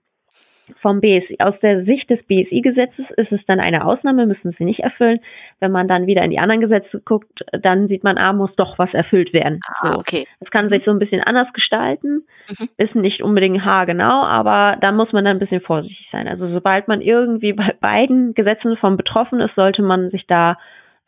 vom 0.82 1.02
BSI, 1.02 1.38
aus 1.40 1.56
der 1.62 1.84
Sicht 1.86 2.10
des 2.10 2.22
BSI-Gesetzes 2.24 3.06
ist 3.18 3.32
es 3.32 3.40
dann 3.46 3.60
eine 3.60 3.86
Ausnahme, 3.86 4.26
müssen 4.26 4.54
sie 4.58 4.66
nicht 4.66 4.80
erfüllen. 4.80 5.20
Wenn 5.60 5.72
man 5.72 5.88
dann 5.88 6.08
wieder 6.08 6.24
in 6.24 6.32
die 6.32 6.40
anderen 6.40 6.62
Gesetze 6.62 7.02
guckt, 7.04 7.44
dann 7.52 7.88
sieht 7.88 8.04
man, 8.04 8.18
ah, 8.18 8.34
muss 8.34 8.56
doch 8.56 8.78
was 8.78 8.94
erfüllt 8.94 9.34
werden. 9.34 9.62
Ah, 9.80 9.96
okay. 9.96 10.26
Das 10.40 10.52
kann 10.52 10.66
mhm. 10.66 10.70
sich 10.70 10.84
so 10.84 10.92
ein 10.92 11.00
bisschen 11.00 11.22
anders 11.22 11.52
gestalten, 11.54 12.24
mhm. 12.50 12.70
ist 12.78 12.96
nicht 12.96 13.22
unbedingt 13.22 13.64
haargenau, 13.64 14.24
aber 14.24 14.78
da 14.82 14.92
muss 14.92 15.12
man 15.12 15.26
dann 15.26 15.38
ein 15.38 15.40
bisschen 15.40 15.62
vorsichtig 15.62 16.10
sein. 16.12 16.28
Also 16.28 16.48
sobald 16.50 16.88
man 16.88 17.02
irgendwie 17.02 17.54
bei 17.54 17.74
beiden 17.80 18.34
Gesetzen 18.34 18.78
von 18.78 18.98
betroffen 18.98 19.40
ist, 19.42 19.56
sollte 19.56 19.82
man 19.82 20.10
sich 20.12 20.28
da 20.28 20.58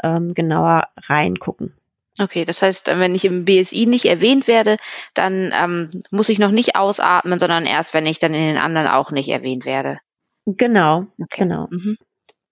ähm, 0.04 0.34
genauer 0.34 0.88
reingucken. 1.08 1.74
Okay, 2.22 2.46
das 2.46 2.62
heißt, 2.62 2.88
wenn 2.88 3.16
ich 3.16 3.26
im 3.26 3.46
BSI 3.46 3.86
nicht 3.86 4.06
erwähnt 4.06 4.48
werde, 4.48 4.78
dann 5.14 5.54
ähm, 5.54 5.90
muss 6.12 6.30
ich 6.30 6.40
noch 6.40 6.52
nicht 6.52 6.76
ausatmen, 6.76 7.40
sondern 7.40 7.66
erst, 7.66 7.94
wenn 7.94 8.06
ich 8.06 8.20
dann 8.20 8.34
in 8.34 8.46
den 8.46 8.58
anderen 8.58 8.88
auch 8.88 9.12
nicht 9.12 9.30
erwähnt 9.30 9.66
werde. 9.66 10.00
Genau, 10.46 11.06
okay. 11.22 11.44
genau. 11.44 11.68
Mhm. 11.70 11.98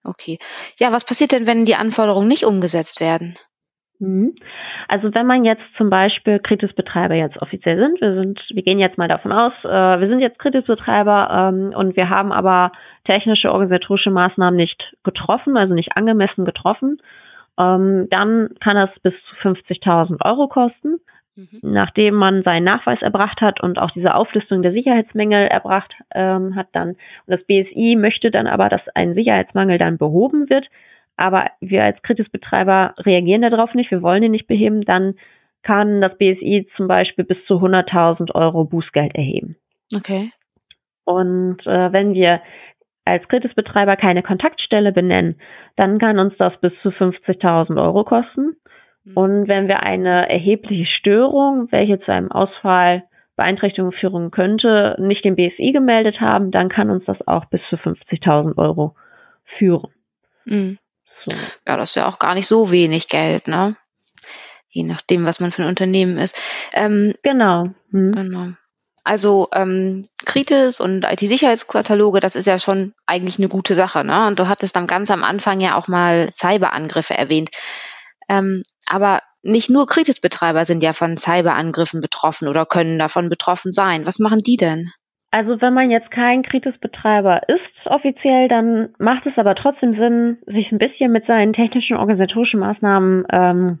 Okay. 0.04 0.38
Ja, 0.78 0.92
was 0.92 1.04
passiert 1.04 1.32
denn, 1.32 1.46
wenn 1.46 1.66
die 1.66 1.74
Anforderungen 1.74 2.28
nicht 2.28 2.44
umgesetzt 2.44 3.00
werden? 3.00 3.36
Mhm. 3.98 4.36
Also 4.86 5.12
wenn 5.12 5.26
man 5.26 5.44
jetzt 5.44 5.64
zum 5.76 5.90
Beispiel 5.90 6.38
Kritisbetreiber 6.38 7.14
jetzt 7.14 7.42
offiziell 7.42 7.76
sind, 7.76 8.00
wir 8.00 8.14
sind, 8.14 8.40
wir 8.48 8.62
gehen 8.62 8.78
jetzt 8.78 8.96
mal 8.96 9.08
davon 9.08 9.32
aus, 9.32 9.52
äh, 9.64 10.00
wir 10.00 10.08
sind 10.08 10.20
jetzt 10.20 10.38
Kritisbetreiber 10.38 11.50
ähm, 11.52 11.72
und 11.74 11.96
wir 11.96 12.08
haben 12.08 12.32
aber 12.32 12.72
technische 13.04 13.52
organisatorische 13.52 14.10
Maßnahmen 14.10 14.56
nicht 14.56 14.94
getroffen, 15.02 15.56
also 15.56 15.74
nicht 15.74 15.96
angemessen 15.96 16.44
getroffen, 16.44 17.02
ähm, 17.58 18.06
dann 18.10 18.50
kann 18.60 18.76
das 18.76 18.90
bis 19.00 19.14
zu 19.28 19.48
50.000 19.48 20.24
Euro 20.24 20.48
kosten. 20.48 21.00
Mhm. 21.36 21.60
Nachdem 21.62 22.14
man 22.14 22.42
seinen 22.42 22.64
Nachweis 22.64 23.00
erbracht 23.00 23.40
hat 23.40 23.60
und 23.60 23.78
auch 23.78 23.92
diese 23.92 24.14
Auflistung 24.14 24.62
der 24.62 24.72
Sicherheitsmängel 24.72 25.46
erbracht 25.46 25.94
ähm, 26.14 26.56
hat, 26.56 26.68
dann 26.72 26.90
und 26.90 26.98
das 27.26 27.44
BSI 27.44 27.96
möchte 27.96 28.30
dann 28.30 28.46
aber, 28.46 28.68
dass 28.68 28.82
ein 28.94 29.14
Sicherheitsmangel 29.14 29.78
dann 29.78 29.98
behoben 29.98 30.50
wird, 30.50 30.68
aber 31.16 31.46
wir 31.60 31.84
als 31.84 32.02
Kritisbetreiber 32.02 32.94
reagieren 32.98 33.42
darauf 33.42 33.74
nicht, 33.74 33.90
wir 33.90 34.02
wollen 34.02 34.22
ihn 34.22 34.32
nicht 34.32 34.46
beheben, 34.46 34.82
dann 34.82 35.14
kann 35.62 36.00
das 36.00 36.16
BSI 36.18 36.68
zum 36.76 36.88
Beispiel 36.88 37.24
bis 37.24 37.44
zu 37.46 37.54
100.000 37.54 38.34
Euro 38.34 38.64
Bußgeld 38.64 39.14
erheben. 39.14 39.56
Okay. 39.94 40.30
Und 41.04 41.66
äh, 41.66 41.92
wenn 41.92 42.14
wir 42.14 42.40
als 43.08 43.26
Kritisbetreiber 43.28 43.96
keine 43.96 44.22
Kontaktstelle 44.22 44.92
benennen, 44.92 45.40
dann 45.76 45.98
kann 45.98 46.18
uns 46.18 46.34
das 46.38 46.52
bis 46.60 46.72
zu 46.82 46.90
50.000 46.90 47.80
Euro 47.82 48.04
kosten. 48.04 48.56
Mhm. 49.04 49.16
Und 49.16 49.48
wenn 49.48 49.68
wir 49.68 49.82
eine 49.82 50.28
erhebliche 50.28 50.86
Störung, 50.86 51.68
welche 51.70 52.00
zu 52.00 52.12
einem 52.12 52.30
Ausfall 52.30 53.04
Beeinträchtigung 53.36 53.92
führen 53.92 54.30
könnte, 54.30 54.96
nicht 54.98 55.24
dem 55.24 55.36
BSI 55.36 55.70
gemeldet 55.72 56.20
haben, 56.20 56.50
dann 56.50 56.68
kann 56.68 56.90
uns 56.90 57.04
das 57.04 57.16
auch 57.26 57.44
bis 57.46 57.60
zu 57.70 57.76
50.000 57.76 58.58
Euro 58.58 58.96
führen. 59.58 59.92
Mhm. 60.44 60.78
So. 61.22 61.36
Ja, 61.66 61.76
das 61.76 61.90
ist 61.90 61.94
ja 61.96 62.08
auch 62.08 62.18
gar 62.18 62.34
nicht 62.34 62.48
so 62.48 62.70
wenig 62.70 63.08
Geld, 63.08 63.48
ne? 63.48 63.76
Je 64.68 64.82
nachdem, 64.82 65.24
was 65.24 65.40
man 65.40 65.52
für 65.52 65.62
ein 65.62 65.68
Unternehmen 65.68 66.18
ist. 66.18 66.36
Ähm, 66.74 67.14
genau. 67.22 67.70
Mhm. 67.90 68.12
Genau. 68.12 68.48
Also 69.08 69.48
ähm, 69.54 70.02
Kritis 70.26 70.80
und 70.80 71.10
IT-Sicherheitskataloge, 71.10 72.20
das 72.20 72.36
ist 72.36 72.46
ja 72.46 72.58
schon 72.58 72.92
eigentlich 73.06 73.38
eine 73.38 73.48
gute 73.48 73.72
Sache. 73.72 74.04
Ne? 74.04 74.26
Und 74.26 74.38
du 74.38 74.48
hattest 74.48 74.76
dann 74.76 74.86
ganz 74.86 75.10
am 75.10 75.24
Anfang 75.24 75.60
ja 75.60 75.76
auch 75.76 75.88
mal 75.88 76.28
Cyberangriffe 76.30 77.16
erwähnt. 77.16 77.48
Ähm, 78.28 78.62
aber 78.90 79.22
nicht 79.42 79.70
nur 79.70 79.86
Kritis-Betreiber 79.86 80.66
sind 80.66 80.82
ja 80.82 80.92
von 80.92 81.16
Cyberangriffen 81.16 82.02
betroffen 82.02 82.48
oder 82.48 82.66
können 82.66 82.98
davon 82.98 83.30
betroffen 83.30 83.72
sein. 83.72 84.06
Was 84.06 84.18
machen 84.18 84.40
die 84.40 84.58
denn? 84.58 84.90
Also 85.30 85.58
wenn 85.62 85.72
man 85.72 85.90
jetzt 85.90 86.10
kein 86.10 86.42
Kritis-Betreiber 86.42 87.48
ist 87.48 87.86
offiziell, 87.86 88.48
dann 88.48 88.90
macht 88.98 89.24
es 89.24 89.38
aber 89.38 89.54
trotzdem 89.54 89.94
Sinn, 89.94 90.36
sich 90.44 90.70
ein 90.70 90.78
bisschen 90.78 91.12
mit 91.12 91.24
seinen 91.26 91.54
technischen 91.54 91.96
organisatorischen 91.96 92.60
Maßnahmen 92.60 93.24
ähm, 93.32 93.78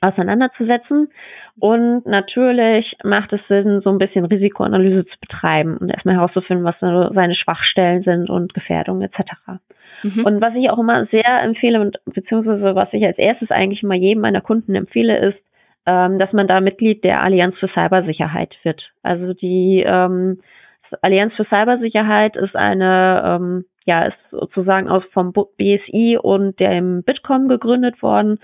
auseinanderzusetzen. 0.00 1.08
Und 1.58 2.06
natürlich 2.06 2.96
macht 3.04 3.32
es 3.32 3.40
Sinn, 3.48 3.80
so 3.82 3.90
ein 3.90 3.98
bisschen 3.98 4.24
Risikoanalyse 4.24 5.04
zu 5.06 5.20
betreiben 5.20 5.76
und 5.76 5.90
erstmal 5.90 6.16
herauszufinden, 6.16 6.64
was 6.64 6.78
seine 6.80 7.34
Schwachstellen 7.34 8.02
sind 8.02 8.30
und 8.30 8.54
Gefährdungen 8.54 9.02
etc. 9.02 9.32
Mhm. 10.02 10.24
Und 10.24 10.40
was 10.40 10.54
ich 10.54 10.70
auch 10.70 10.78
immer 10.78 11.06
sehr 11.06 11.42
empfehle 11.42 11.80
und 11.80 11.98
beziehungsweise 12.06 12.74
was 12.74 12.88
ich 12.92 13.04
als 13.04 13.18
erstes 13.18 13.50
eigentlich 13.50 13.82
immer 13.82 13.94
jedem 13.94 14.22
meiner 14.22 14.40
Kunden 14.40 14.74
empfehle, 14.74 15.18
ist, 15.18 15.38
ähm, 15.86 16.18
dass 16.18 16.32
man 16.32 16.46
da 16.46 16.60
Mitglied 16.60 17.04
der 17.04 17.22
Allianz 17.22 17.56
für 17.58 17.68
Cybersicherheit 17.68 18.56
wird. 18.62 18.92
Also 19.02 19.34
die 19.34 19.82
ähm, 19.86 20.40
Allianz 21.00 21.34
für 21.34 21.44
Cybersicherheit 21.44 22.36
ist 22.36 22.54
eine, 22.54 23.22
ähm, 23.24 23.64
ja, 23.84 24.04
ist 24.04 24.18
sozusagen 24.30 24.88
aus 24.88 25.02
vom 25.12 25.32
BSI 25.32 26.18
und 26.20 26.60
dem 26.60 27.02
Bitkom 27.02 27.48
gegründet 27.48 28.02
worden 28.02 28.38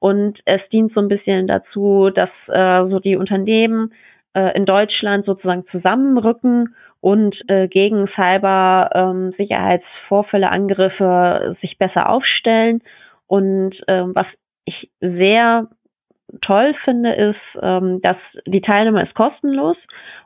und 0.00 0.40
es 0.46 0.60
dient 0.72 0.92
so 0.94 1.00
ein 1.00 1.08
bisschen 1.08 1.46
dazu, 1.46 2.10
dass 2.10 2.30
äh, 2.48 2.90
so 2.90 2.98
die 2.98 3.16
Unternehmen 3.16 3.92
äh, 4.34 4.56
in 4.56 4.66
Deutschland 4.66 5.26
sozusagen 5.26 5.64
zusammenrücken 5.70 6.74
und 7.00 7.36
äh, 7.48 7.68
gegen 7.68 8.08
Cyber-Sicherheitsvorfälle, 8.08 10.46
ähm, 10.46 10.52
Angriffe 10.52 11.56
sich 11.60 11.78
besser 11.78 12.08
aufstellen. 12.08 12.82
Und 13.26 13.76
äh, 13.88 14.04
was 14.06 14.26
ich 14.64 14.90
sehr 15.00 15.68
toll 16.42 16.74
finde, 16.84 17.12
ist, 17.12 17.40
ähm, 17.62 18.00
dass 18.02 18.16
die 18.46 18.60
Teilnahme 18.60 19.02
ist 19.02 19.14
kostenlos 19.14 19.76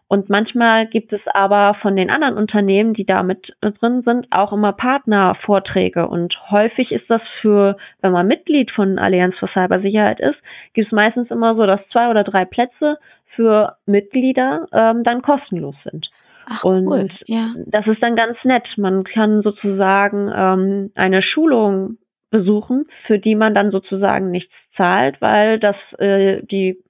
und 0.06 0.28
manchmal 0.28 0.86
gibt 0.86 1.12
es 1.12 1.20
aber 1.32 1.74
von 1.80 1.96
den 1.96 2.10
anderen 2.10 2.36
Unternehmen, 2.36 2.94
die 2.94 3.06
da 3.06 3.22
mit 3.22 3.56
drin 3.60 4.02
sind, 4.04 4.26
auch 4.30 4.52
immer 4.52 4.72
Partnervorträge. 4.72 6.06
Und 6.06 6.36
häufig 6.50 6.92
ist 6.92 7.08
das 7.08 7.22
für, 7.40 7.76
wenn 8.02 8.12
man 8.12 8.26
Mitglied 8.26 8.70
von 8.70 8.98
Allianz 8.98 9.34
für 9.38 9.48
Cybersicherheit 9.48 10.20
ist, 10.20 10.38
gibt 10.74 10.88
es 10.88 10.92
meistens 10.92 11.30
immer 11.30 11.54
so, 11.54 11.66
dass 11.66 11.80
zwei 11.90 12.10
oder 12.10 12.22
drei 12.22 12.44
Plätze 12.44 12.98
für 13.34 13.76
Mitglieder 13.86 14.68
ähm, 14.72 15.04
dann 15.04 15.22
kostenlos 15.22 15.76
sind. 15.84 16.10
Ach, 16.46 16.62
und 16.64 16.86
cool. 16.86 17.08
ja. 17.24 17.54
das 17.66 17.86
ist 17.86 18.02
dann 18.02 18.16
ganz 18.16 18.36
nett. 18.44 18.68
Man 18.76 19.04
kann 19.04 19.42
sozusagen 19.42 20.30
ähm, 20.34 20.90
eine 20.94 21.22
Schulung 21.22 21.96
besuchen, 22.30 22.86
für 23.06 23.18
die 23.18 23.34
man 23.34 23.54
dann 23.54 23.70
sozusagen 23.70 24.30
nichts 24.30 24.52
zahlt, 24.76 25.20
weil 25.22 25.58
das 25.58 25.76
äh, 25.98 26.42
die 26.42 26.82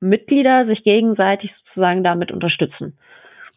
Mitglieder 0.00 0.66
sich 0.66 0.84
gegenseitig 0.84 1.52
sozusagen 1.76 2.02
damit 2.02 2.32
unterstützen. 2.32 2.98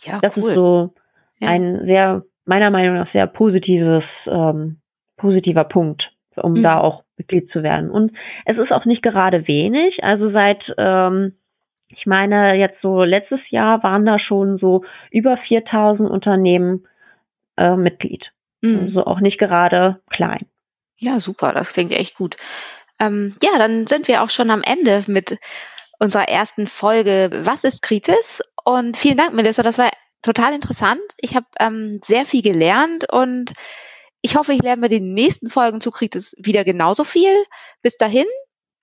Ja, 0.03 0.19
das 0.21 0.35
cool. 0.37 0.49
ist 0.49 0.55
so 0.55 0.93
ja. 1.39 1.47
ein 1.47 1.85
sehr, 1.85 2.23
meiner 2.45 2.69
Meinung 2.69 2.95
nach, 2.95 3.11
sehr 3.11 3.27
positives, 3.27 4.03
ähm, 4.27 4.77
positiver 5.17 5.63
Punkt, 5.63 6.11
um 6.35 6.53
mhm. 6.53 6.63
da 6.63 6.79
auch 6.79 7.03
Mitglied 7.17 7.49
zu 7.51 7.63
werden. 7.63 7.89
Und 7.89 8.11
es 8.45 8.57
ist 8.57 8.71
auch 8.71 8.85
nicht 8.85 9.01
gerade 9.01 9.47
wenig. 9.47 10.03
Also 10.03 10.31
seit, 10.31 10.61
ähm, 10.77 11.35
ich 11.87 12.05
meine, 12.05 12.55
jetzt 12.55 12.81
so 12.81 13.03
letztes 13.03 13.39
Jahr 13.49 13.81
waren 13.83 14.05
da 14.05 14.19
schon 14.19 14.57
so 14.57 14.83
über 15.11 15.37
4000 15.37 16.09
Unternehmen 16.09 16.85
äh, 17.57 17.75
Mitglied. 17.75 18.31
Mhm. 18.61 18.79
Also 18.81 19.05
auch 19.05 19.21
nicht 19.21 19.37
gerade 19.37 19.99
klein. 20.09 20.45
Ja, 20.97 21.19
super, 21.19 21.53
das 21.53 21.73
klingt 21.73 21.93
echt 21.93 22.15
gut. 22.15 22.35
Ähm, 22.99 23.35
ja, 23.41 23.57
dann 23.57 23.87
sind 23.87 24.09
wir 24.09 24.21
auch 24.21 24.29
schon 24.29 24.49
am 24.49 24.61
Ende 24.61 25.03
mit 25.07 25.37
unserer 25.99 26.27
ersten 26.27 26.67
Folge 26.67 27.29
Was 27.43 27.63
ist 27.63 27.81
Kritis? 27.81 28.41
Und 28.63 28.97
vielen 28.97 29.17
Dank, 29.17 29.33
Melissa, 29.33 29.63
das 29.63 29.77
war 29.77 29.91
total 30.21 30.53
interessant. 30.53 31.01
Ich 31.17 31.35
habe 31.35 31.47
ähm, 31.59 31.99
sehr 32.03 32.25
viel 32.25 32.41
gelernt 32.41 33.11
und 33.11 33.53
ich 34.21 34.35
hoffe, 34.35 34.53
ich 34.53 34.61
lerne 34.61 34.81
bei 34.81 34.89
den 34.89 35.13
nächsten 35.13 35.49
Folgen 35.49 35.81
zu 35.81 35.91
Kritis 35.91 36.35
wieder 36.37 36.63
genauso 36.63 37.03
viel. 37.03 37.33
Bis 37.81 37.97
dahin, 37.97 38.25